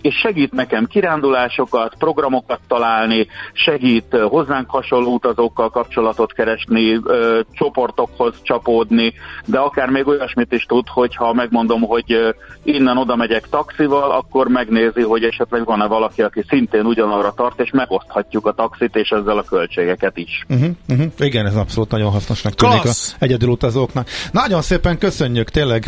és 0.00 0.14
segít 0.14 0.52
nekem 0.52 0.86
kirándulásokat, 0.86 1.94
programokat 1.98 2.60
találni, 2.68 3.26
segít 3.52 4.16
hozzánk 4.28 4.70
hasonló 4.70 5.12
utazókkal 5.12 5.70
kapcsolatot 6.10 6.32
keresni, 6.32 6.96
uh, 6.96 7.40
csoportokhoz 7.52 8.34
csapódni, 8.42 9.12
de 9.44 9.58
akár 9.58 9.88
még 9.88 10.06
olyasmit 10.06 10.52
is 10.52 10.64
tud, 10.64 10.88
hogyha 10.88 11.32
megmondom, 11.32 11.80
hogy 11.80 12.34
innen 12.62 12.96
oda 12.96 13.16
megyek 13.16 13.48
taxival, 13.48 14.10
akkor 14.10 14.48
megnézi, 14.48 15.02
hogy 15.02 15.22
esetleg 15.22 15.64
van-e 15.64 15.86
valaki, 15.86 16.22
aki 16.22 16.44
szintén 16.48 16.84
ugyanarra 16.84 17.32
tart, 17.36 17.60
és 17.60 17.70
megoszthatjuk 17.70 18.46
a 18.46 18.52
taxit, 18.52 18.96
és 18.96 19.08
ezzel 19.08 19.38
a 19.38 19.42
költségeket 19.42 20.16
is. 20.16 20.44
Uh-huh, 20.48 20.70
uh-huh. 20.88 21.06
Igen, 21.18 21.46
ez 21.46 21.56
abszolút 21.56 21.90
nagyon 21.90 22.10
hasznosnak 22.10 22.54
tűnik 22.54 22.84
az 22.84 23.16
egyedülutazóknak. 23.18 24.08
Nagyon 24.32 24.62
szépen 24.62 24.98
köszönjük, 24.98 25.50
tényleg 25.50 25.84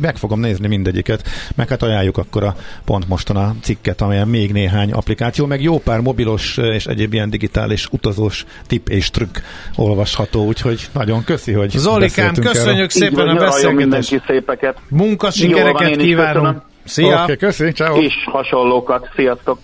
meg 0.00 0.16
fogom 0.16 0.40
nézni 0.40 0.68
mindegyiket, 0.68 1.22
meg 1.56 1.68
hát 1.68 1.82
ajánljuk 1.82 2.18
akkor 2.18 2.44
a 2.44 2.54
pont 2.84 3.00
pont 3.00 3.08
mostan 3.08 3.36
a 3.36 3.54
cikket, 3.62 4.00
amelyen 4.00 4.28
még 4.28 4.52
néhány 4.52 4.92
applikáció, 4.92 5.46
meg 5.46 5.62
jó 5.62 5.78
pár 5.78 6.00
mobilos 6.00 6.56
és 6.56 6.86
egyéb 6.86 7.12
ilyen 7.12 7.30
digitális 7.30 7.86
utazós 7.90 8.44
tip 8.66 8.88
és 8.88 9.09
trükk 9.10 9.36
olvasható, 9.76 10.44
úgyhogy 10.46 10.88
nagyon 10.92 11.24
köszi, 11.24 11.52
hogy 11.52 11.70
Zolikám, 11.70 12.34
köszönjük 12.34 12.76
erről. 12.76 12.88
szépen 12.88 13.26
van, 13.26 13.36
a 13.36 13.40
beszélgetést. 13.40 13.76
mindenki 13.76 14.20
szépeket. 14.26 14.76
Munkasikereket 14.88 15.96
kívánunk. 15.96 16.62
Szia! 16.84 17.22
Oké, 17.22 17.36
köszi, 17.36 17.72
ciao. 17.72 18.00
És 18.00 18.14
hasonlókat. 18.24 19.08
Sziasztok! 19.16 19.58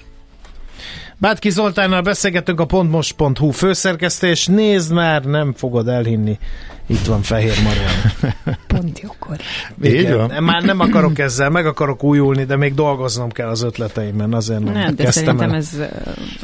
Bátki 1.18 1.50
Zoltánnal 1.50 2.00
beszélgetünk 2.02 2.60
a 2.60 2.64
pontmos.hu 2.64 3.50
főszerkesztés. 3.50 4.46
Nézd 4.46 4.92
már, 4.92 5.24
nem 5.24 5.52
fogod 5.56 5.88
elhinni. 5.88 6.38
Itt 6.86 7.04
van 7.04 7.22
Fehér 7.22 7.54
Marian. 7.62 8.26
Pont 8.66 9.00
jókor. 9.00 9.36
Így 9.82 10.12
van. 10.12 10.42
Már 10.42 10.62
nem 10.62 10.80
akarok 10.80 11.18
ezzel, 11.18 11.50
meg 11.50 11.66
akarok 11.66 12.04
újulni, 12.04 12.44
de 12.44 12.56
még 12.56 12.74
dolgoznom 12.74 13.30
kell 13.30 13.48
az 13.48 13.62
ötleteimben, 13.62 14.32
azért 14.34 14.60
nem, 14.60 14.72
Nem, 14.72 14.94
de 14.94 15.04
kezdtem 15.04 15.24
szerintem 15.24 15.50
el. 15.50 15.56
ez 15.56 15.80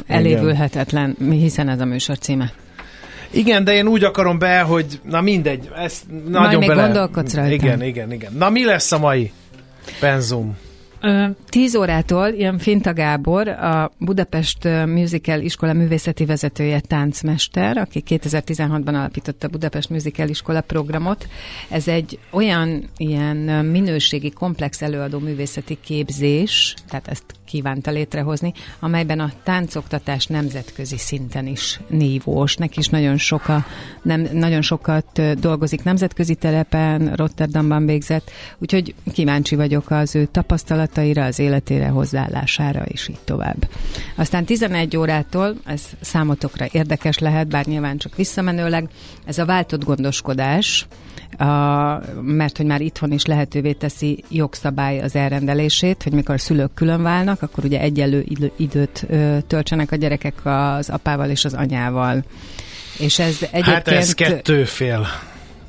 elévülhetetlen, 0.07 1.15
hiszen 1.29 1.69
ez 1.69 1.79
a 1.79 1.85
műsor 1.85 2.17
címe. 2.17 2.51
Igen, 3.33 3.63
de 3.63 3.73
én 3.73 3.87
úgy 3.87 4.03
akarom 4.03 4.39
be, 4.39 4.61
hogy 4.61 4.99
na 5.03 5.21
mindegy, 5.21 5.69
ezt 5.75 6.03
nagyon 6.27 6.59
még 6.59 6.67
bele... 6.67 6.83
gondolkodsz 6.83 7.33
rajta. 7.33 7.53
Igen, 7.53 7.83
igen, 7.83 8.11
igen. 8.11 8.33
Na 8.37 8.49
mi 8.49 8.65
lesz 8.65 8.91
a 8.91 8.99
mai 8.99 9.31
penzum? 9.99 10.57
10 11.49 11.75
órától 11.75 12.27
ilyen 12.27 12.57
Finta 12.57 12.93
Gábor, 12.93 13.47
a 13.47 13.91
Budapest 13.97 14.63
Musical 14.85 15.39
Iskola 15.39 15.73
művészeti 15.73 16.25
vezetője, 16.25 16.79
táncmester, 16.79 17.77
aki 17.77 18.03
2016-ban 18.07 18.87
alapította 18.87 19.47
a 19.47 19.49
Budapest 19.49 19.89
Musical 19.89 20.27
Iskola 20.27 20.61
programot. 20.61 21.27
Ez 21.69 21.87
egy 21.87 22.19
olyan 22.31 22.89
ilyen 22.97 23.37
minőségi, 23.65 24.31
komplex 24.31 24.81
előadó 24.81 25.19
művészeti 25.19 25.77
képzés, 25.81 26.73
tehát 26.89 27.07
ezt 27.07 27.23
kívánta 27.45 27.91
létrehozni, 27.91 28.53
amelyben 28.79 29.19
a 29.19 29.31
táncoktatás 29.43 30.25
nemzetközi 30.25 30.97
szinten 30.97 31.47
is 31.47 31.79
nívós. 31.87 32.55
Neki 32.55 32.79
is 32.79 32.87
nagyon, 32.87 33.17
soka, 33.17 33.65
nem, 34.01 34.27
nagyon 34.31 34.61
sokat 34.61 35.39
dolgozik 35.39 35.83
nemzetközi 35.83 36.35
telepen, 36.35 37.13
Rotterdamban 37.15 37.85
végzett, 37.85 38.31
úgyhogy 38.57 38.95
kíváncsi 39.13 39.55
vagyok 39.55 39.91
az 39.91 40.15
ő 40.15 40.25
tapasztalataira, 40.93 41.25
az 41.25 41.39
életére, 41.39 41.87
hozzáállására, 41.87 42.83
és 42.83 43.07
így 43.07 43.19
tovább. 43.23 43.69
Aztán 44.15 44.45
11 44.45 44.97
órától, 44.97 45.55
ez 45.65 45.81
számotokra 46.01 46.65
érdekes 46.71 47.17
lehet, 47.17 47.47
bár 47.47 47.65
nyilván 47.65 47.97
csak 47.97 48.15
visszamenőleg, 48.15 48.87
ez 49.25 49.37
a 49.37 49.45
váltott 49.45 49.83
gondoskodás, 49.83 50.87
a, 51.37 51.45
mert 52.21 52.57
hogy 52.57 52.65
már 52.65 52.81
itthon 52.81 53.11
is 53.11 53.25
lehetővé 53.25 53.71
teszi 53.71 54.23
jogszabály 54.29 55.01
az 55.01 55.15
elrendelését, 55.15 56.03
hogy 56.03 56.13
mikor 56.13 56.35
a 56.35 56.37
szülők 56.37 56.73
külön 56.73 57.01
válnak, 57.01 57.41
akkor 57.41 57.65
ugye 57.65 57.79
egyelő 57.79 58.23
idő, 58.27 58.51
időt 58.57 59.05
ö, 59.09 59.37
töltsenek 59.47 59.91
a 59.91 59.95
gyerekek 59.95 60.33
az 60.43 60.89
apával 60.89 61.29
és 61.29 61.45
az 61.45 61.53
anyával. 61.53 62.23
És 62.99 63.19
ez 63.19 63.37
egyébként... 63.41 63.65
Hát 63.65 63.87
ez 63.87 64.13
kettő 64.13 64.63
fél. 64.63 65.07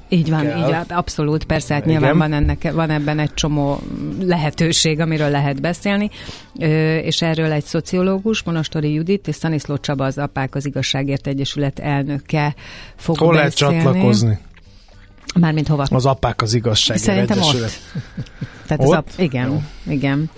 Így 0.08 0.30
van, 0.30 0.40
kell. 0.42 0.68
így 0.68 0.74
abszolút, 0.88 1.44
persze, 1.44 1.74
hát 1.74 1.84
nyilván 1.84 2.14
Igen. 2.14 2.18
van, 2.18 2.32
ennek, 2.32 2.72
van 2.72 2.90
ebben 2.90 3.18
egy 3.18 3.34
csomó 3.34 3.80
lehetőség, 4.20 5.00
amiről 5.00 5.30
lehet 5.30 5.60
beszélni, 5.60 6.10
Ö, 6.58 6.96
és 6.96 7.22
erről 7.22 7.52
egy 7.52 7.64
szociológus, 7.64 8.42
Monostori 8.42 8.92
Judit 8.92 9.28
és 9.28 9.34
Szaniszló 9.34 9.76
Csaba, 9.78 10.04
az 10.04 10.18
Apák 10.18 10.54
az 10.54 10.66
Igazságért 10.66 11.26
Egyesület 11.26 11.78
elnöke 11.78 12.54
fog 12.96 13.18
Hol 13.18 13.34
lehet 13.34 13.50
beszélni. 13.50 13.82
csatlakozni? 13.82 14.38
Mármint 15.40 15.68
hova? 15.68 15.84
Az 15.90 16.06
apák 16.06 16.42
az 16.42 16.54
igazság. 16.54 16.96
Szerintem 16.96 17.38
ott. 17.40 17.80
Tehát 18.66 18.82
az 18.82 18.88
Ott? 18.88 18.94
ap- 18.94 19.12
igen, 19.16 19.68
igen. 19.88 20.30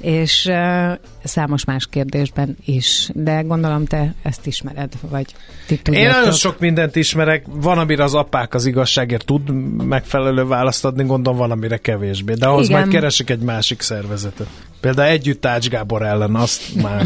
És 0.00 0.46
uh, 0.50 0.92
számos 1.24 1.64
más 1.64 1.86
kérdésben 1.90 2.56
is, 2.64 3.08
de 3.14 3.40
gondolom 3.40 3.84
te 3.84 4.14
ezt 4.22 4.46
ismered, 4.46 4.92
vagy 5.10 5.26
ti 5.66 5.74
Én 5.74 5.80
tudjátok. 5.82 6.18
nagyon 6.18 6.32
sok 6.32 6.58
mindent 6.58 6.96
ismerek, 6.96 7.44
van, 7.46 7.78
amire 7.78 8.02
az 8.02 8.14
apák 8.14 8.54
az 8.54 8.66
igazságért 8.66 9.24
tud 9.24 9.50
megfelelő 9.84 10.46
választ 10.46 10.84
adni, 10.84 11.04
gondolom 11.04 11.38
van, 11.38 11.50
amire 11.50 11.76
kevésbé. 11.76 12.34
De 12.34 12.46
ahhoz 12.46 12.68
Igen. 12.68 12.80
majd 12.80 12.92
keresek 12.92 13.30
egy 13.30 13.40
másik 13.40 13.80
szervezetet. 13.80 14.46
Például 14.80 15.08
együtt 15.08 15.46
Ács 15.46 15.68
Gábor 15.68 16.02
ellen, 16.02 16.34
azt 16.34 16.62
már 16.82 17.04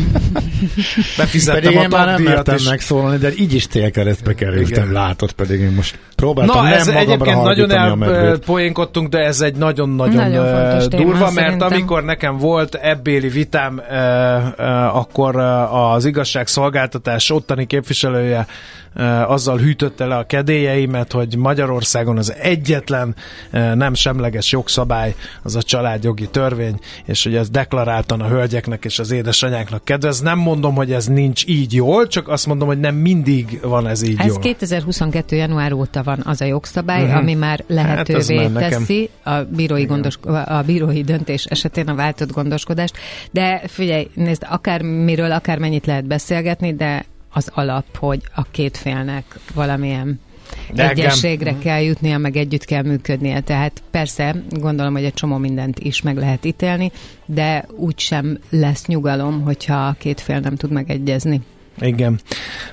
befizettem 1.19 1.63
Pedig 1.63 1.79
a 1.79 1.83
én 1.83 1.89
már 1.89 2.07
nem 2.07 2.23
mertem 2.23 2.55
is. 2.55 2.69
megszólalni, 2.69 3.19
de 3.19 3.31
így 3.39 3.55
is 3.55 3.67
célkeresztbe 3.67 4.35
kerültem, 4.35 4.83
Igen. 4.83 4.93
látod, 4.93 5.33
pedig 5.33 5.61
én 5.61 5.71
most 5.71 5.99
próbáltam 6.15 6.57
Na, 6.57 6.63
nem 6.63 6.73
ez 6.73 6.87
magamra 6.87 7.13
egyébként 7.13 7.43
nagyon 7.43 8.03
elpoénkodtunk, 8.03 9.09
de 9.09 9.19
ez 9.19 9.41
egy 9.41 9.57
nagyon-nagyon 9.57 10.15
Nagyon 10.15 10.89
durva, 10.89 11.19
mert 11.19 11.35
szerintem. 11.35 11.69
Amikor 11.87 12.05
nekem 12.05 12.37
volt 12.39 12.75
ebbéli 12.75 13.29
vitám, 13.29 13.83
ö, 13.91 13.95
ö, 14.57 14.63
akkor 14.93 15.37
az 15.71 16.05
igazságszolgáltatás 16.05 17.31
ottani 17.31 17.67
képviselője 17.67 18.47
ö, 18.95 19.03
azzal 19.05 19.59
hűtötte 19.59 20.05
le 20.07 20.17
a 20.17 20.27
kedélyeimet, 20.27 21.13
hogy 21.13 21.37
Magyarországon 21.37 22.19
az 22.19 22.35
egyetlen 22.41 23.15
ö, 23.51 23.75
nem 23.75 23.95
semleges 23.95 24.53
jogszabály 24.53 25.15
az 25.43 25.57
a 25.57 25.63
családjogi 25.63 26.29
törvény, 26.29 26.79
és 27.05 27.25
hogy 27.25 27.35
ez 27.37 27.51
deklaráltan 27.51 28.21
a 28.21 28.27
hölgyeknek 28.29 28.85
és 28.85 28.99
az 28.99 29.11
édesanyáknak 29.11 29.85
kedvez. 29.85 30.21
Nem 30.21 30.39
mondom, 30.39 30.75
hogy 30.75 30.93
ez 30.93 31.07
nincs 31.07 31.45
így 31.47 31.75
jól, 31.75 32.07
csak 32.07 32.29
azt 32.29 32.47
mondom, 32.47 32.69
hogy 32.69 32.81
nem 32.81 32.95
mindig 32.95 33.61
van 33.63 33.87
ez 33.87 34.03
így 34.03 34.19
Ez 34.19 34.27
jól. 34.27 34.39
2022. 34.39 35.37
január 35.37 35.73
óta 35.73 36.03
van 36.03 36.21
az 36.25 36.41
a 36.41 36.45
jogszabály, 36.45 37.03
uh-huh. 37.03 37.19
ami 37.19 37.35
már 37.35 37.59
Hát 37.59 37.65
lehetővé 37.69 38.47
nekem- 38.47 38.71
teszi 38.71 39.11
a 39.25 39.31
bírói, 39.57 39.85
gondos, 39.85 40.19
a 40.47 40.63
bírói 40.67 41.03
döntés 41.03 41.45
esetén 41.77 41.95
a 41.95 41.97
váltott 41.97 42.33
gondoskodást. 42.33 42.97
De 43.31 43.63
figyelj, 43.67 44.09
nézd, 44.15 44.47
akármiről, 44.49 45.33
akármennyit 45.33 45.87
lehet 45.87 46.05
beszélgetni, 46.05 46.75
de 46.75 47.05
az 47.31 47.51
alap, 47.55 47.97
hogy 47.97 48.21
a 48.35 48.43
két 48.51 48.77
félnek 48.77 49.25
valamilyen 49.55 50.21
De 50.73 50.83
engem- 50.83 50.99
egyességre 50.99 51.59
kell 51.59 51.81
jutnia, 51.81 52.19
meg 52.19 52.37
együtt 52.37 52.65
kell 52.65 52.83
működnie. 52.83 53.41
Tehát 53.41 53.83
persze, 53.91 54.35
gondolom, 54.51 54.93
hogy 54.93 55.05
egy 55.05 55.15
csomó 55.15 55.37
mindent 55.37 55.79
is 55.79 56.03
meg 56.03 56.17
lehet 56.17 56.45
ítélni, 56.45 56.91
de 57.27 57.67
úgysem 57.77 58.39
lesz 58.51 58.87
nyugalom, 58.87 59.43
hogyha 59.43 59.87
a 59.87 59.97
két 59.99 60.21
fél 60.21 60.39
nem 60.41 60.57
tud 60.57 60.71
megegyezni. 60.71 61.41
Igen. 61.81 62.21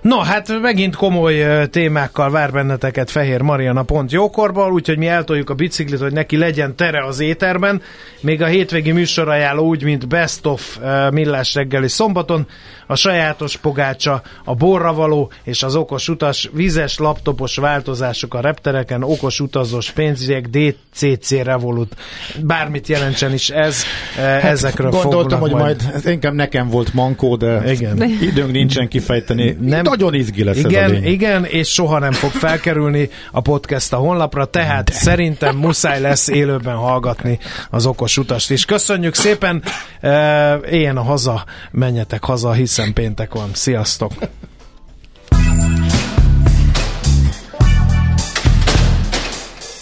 No, 0.02 0.20
hát 0.20 0.62
megint 0.62 0.96
komoly 0.96 1.68
témákkal 1.70 2.32
vár 2.32 2.52
benneteket 2.52 3.12
Fehér 3.12 3.42
Mariana 3.42 3.84
pont 3.84 4.12
jókorban, 4.12 4.72
úgyhogy 4.72 4.98
mi 4.98 5.08
eltoljuk 5.08 5.50
a 5.50 5.54
biciklit, 5.54 6.00
hogy 6.00 6.14
neki 6.14 6.38
legyen 6.38 6.76
tere 6.76 7.06
az 7.06 7.20
éterben. 7.20 7.82
Még 8.22 8.42
a 8.42 8.46
hétvégi 8.46 8.92
műsorajánló 8.92 9.68
úgy, 9.68 9.84
mint 9.84 10.08
Best 10.08 10.46
of 10.46 10.80
Millás 11.12 11.54
reggeli 11.54 11.88
szombaton, 11.88 12.48
a 12.94 12.96
sajátos 12.96 13.58
pogácsa, 13.58 14.22
a 14.44 14.56
borra 14.56 14.94
való 14.94 15.32
és 15.44 15.64
az 15.64 15.76
okos 15.76 16.10
utas, 16.10 16.50
vizes 16.54 16.98
laptopos 16.98 17.56
változások 17.56 18.34
a 18.34 18.40
reptereken, 18.42 19.04
okos 19.04 19.40
utazós 19.40 19.92
pénzügyek, 19.92 20.48
DCC 20.48 21.32
Revolut, 21.32 21.96
bármit 22.42 22.88
jelentsen 22.88 23.34
is 23.34 23.50
ez, 23.50 23.84
hát, 24.16 24.44
ezekről 24.44 24.90
Gondoltam, 24.90 25.40
fognak 25.40 25.40
hogy 25.40 25.52
majd, 25.62 25.92
ez 25.94 26.06
inkább 26.06 26.34
nekem 26.34 26.70
volt 26.70 26.94
mankó, 26.94 27.36
de 27.36 27.72
Igen. 27.72 28.02
időnk 28.22 28.52
nincsen 28.52 28.88
kifejteni. 28.88 29.58
Nem- 29.62 29.82
Nagyon 29.82 30.14
izgi 30.14 30.44
lesz 30.44 30.58
ez 30.58 30.66
a 30.66 30.70
Igen, 30.70 30.90
lényeg. 30.90 31.12
igen, 31.12 31.46
és 31.46 31.68
soha 31.74 32.00
nem 32.00 32.12
fog 32.12 32.32
felkerülni 32.32 33.10
a 33.32 33.42
podcast 33.42 33.94
a 33.94 33.98
honlapra, 33.98 34.46
tehát 34.46 34.86
De. 34.86 34.94
szerintem 34.94 35.56
muszáj 35.56 36.02
lesz 36.02 36.28
élőben 36.28 36.76
hallgatni 36.76 37.40
az 37.70 37.86
okos 37.86 38.18
utast 38.18 38.52
is. 38.52 38.66
Köszönjük 38.66 39.16
szépen, 39.16 39.64
e, 40.02 40.56
éljen 40.72 40.98
a 40.98 41.02
haza, 41.04 41.44
menjetek 41.72 42.24
haza, 42.24 42.52
hiszen 42.52 42.83
péntek 42.92 43.34
van. 43.34 43.50
Sziasztok! 43.54 44.12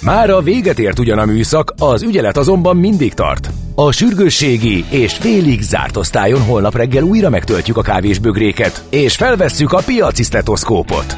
Már 0.02 0.30
a 0.30 0.41
véget 0.41 0.80
ért 0.80 0.99
ugyan 0.99 1.20
a 1.20 1.26
műszak, 1.26 1.74
az 1.78 2.02
ügyelet 2.02 2.38
azonban 2.38 2.78
mindig 2.78 3.14
tart. 3.14 3.49
A 3.76 3.91
sürgősségi 3.91 4.86
és 4.89 5.14
félig 5.14 5.62
zárt 5.62 5.97
osztályon 5.97 6.41
holnap 6.41 6.76
reggel 6.76 7.04
újra 7.04 7.30
megtöltjük 7.30 7.78
a 7.78 7.82
kávésbögréket, 7.82 8.84
és 8.89 9.16
felvesszük 9.16 9.72
a 9.72 9.82
piaci 9.86 10.24
stetoszkópot. 10.24 11.18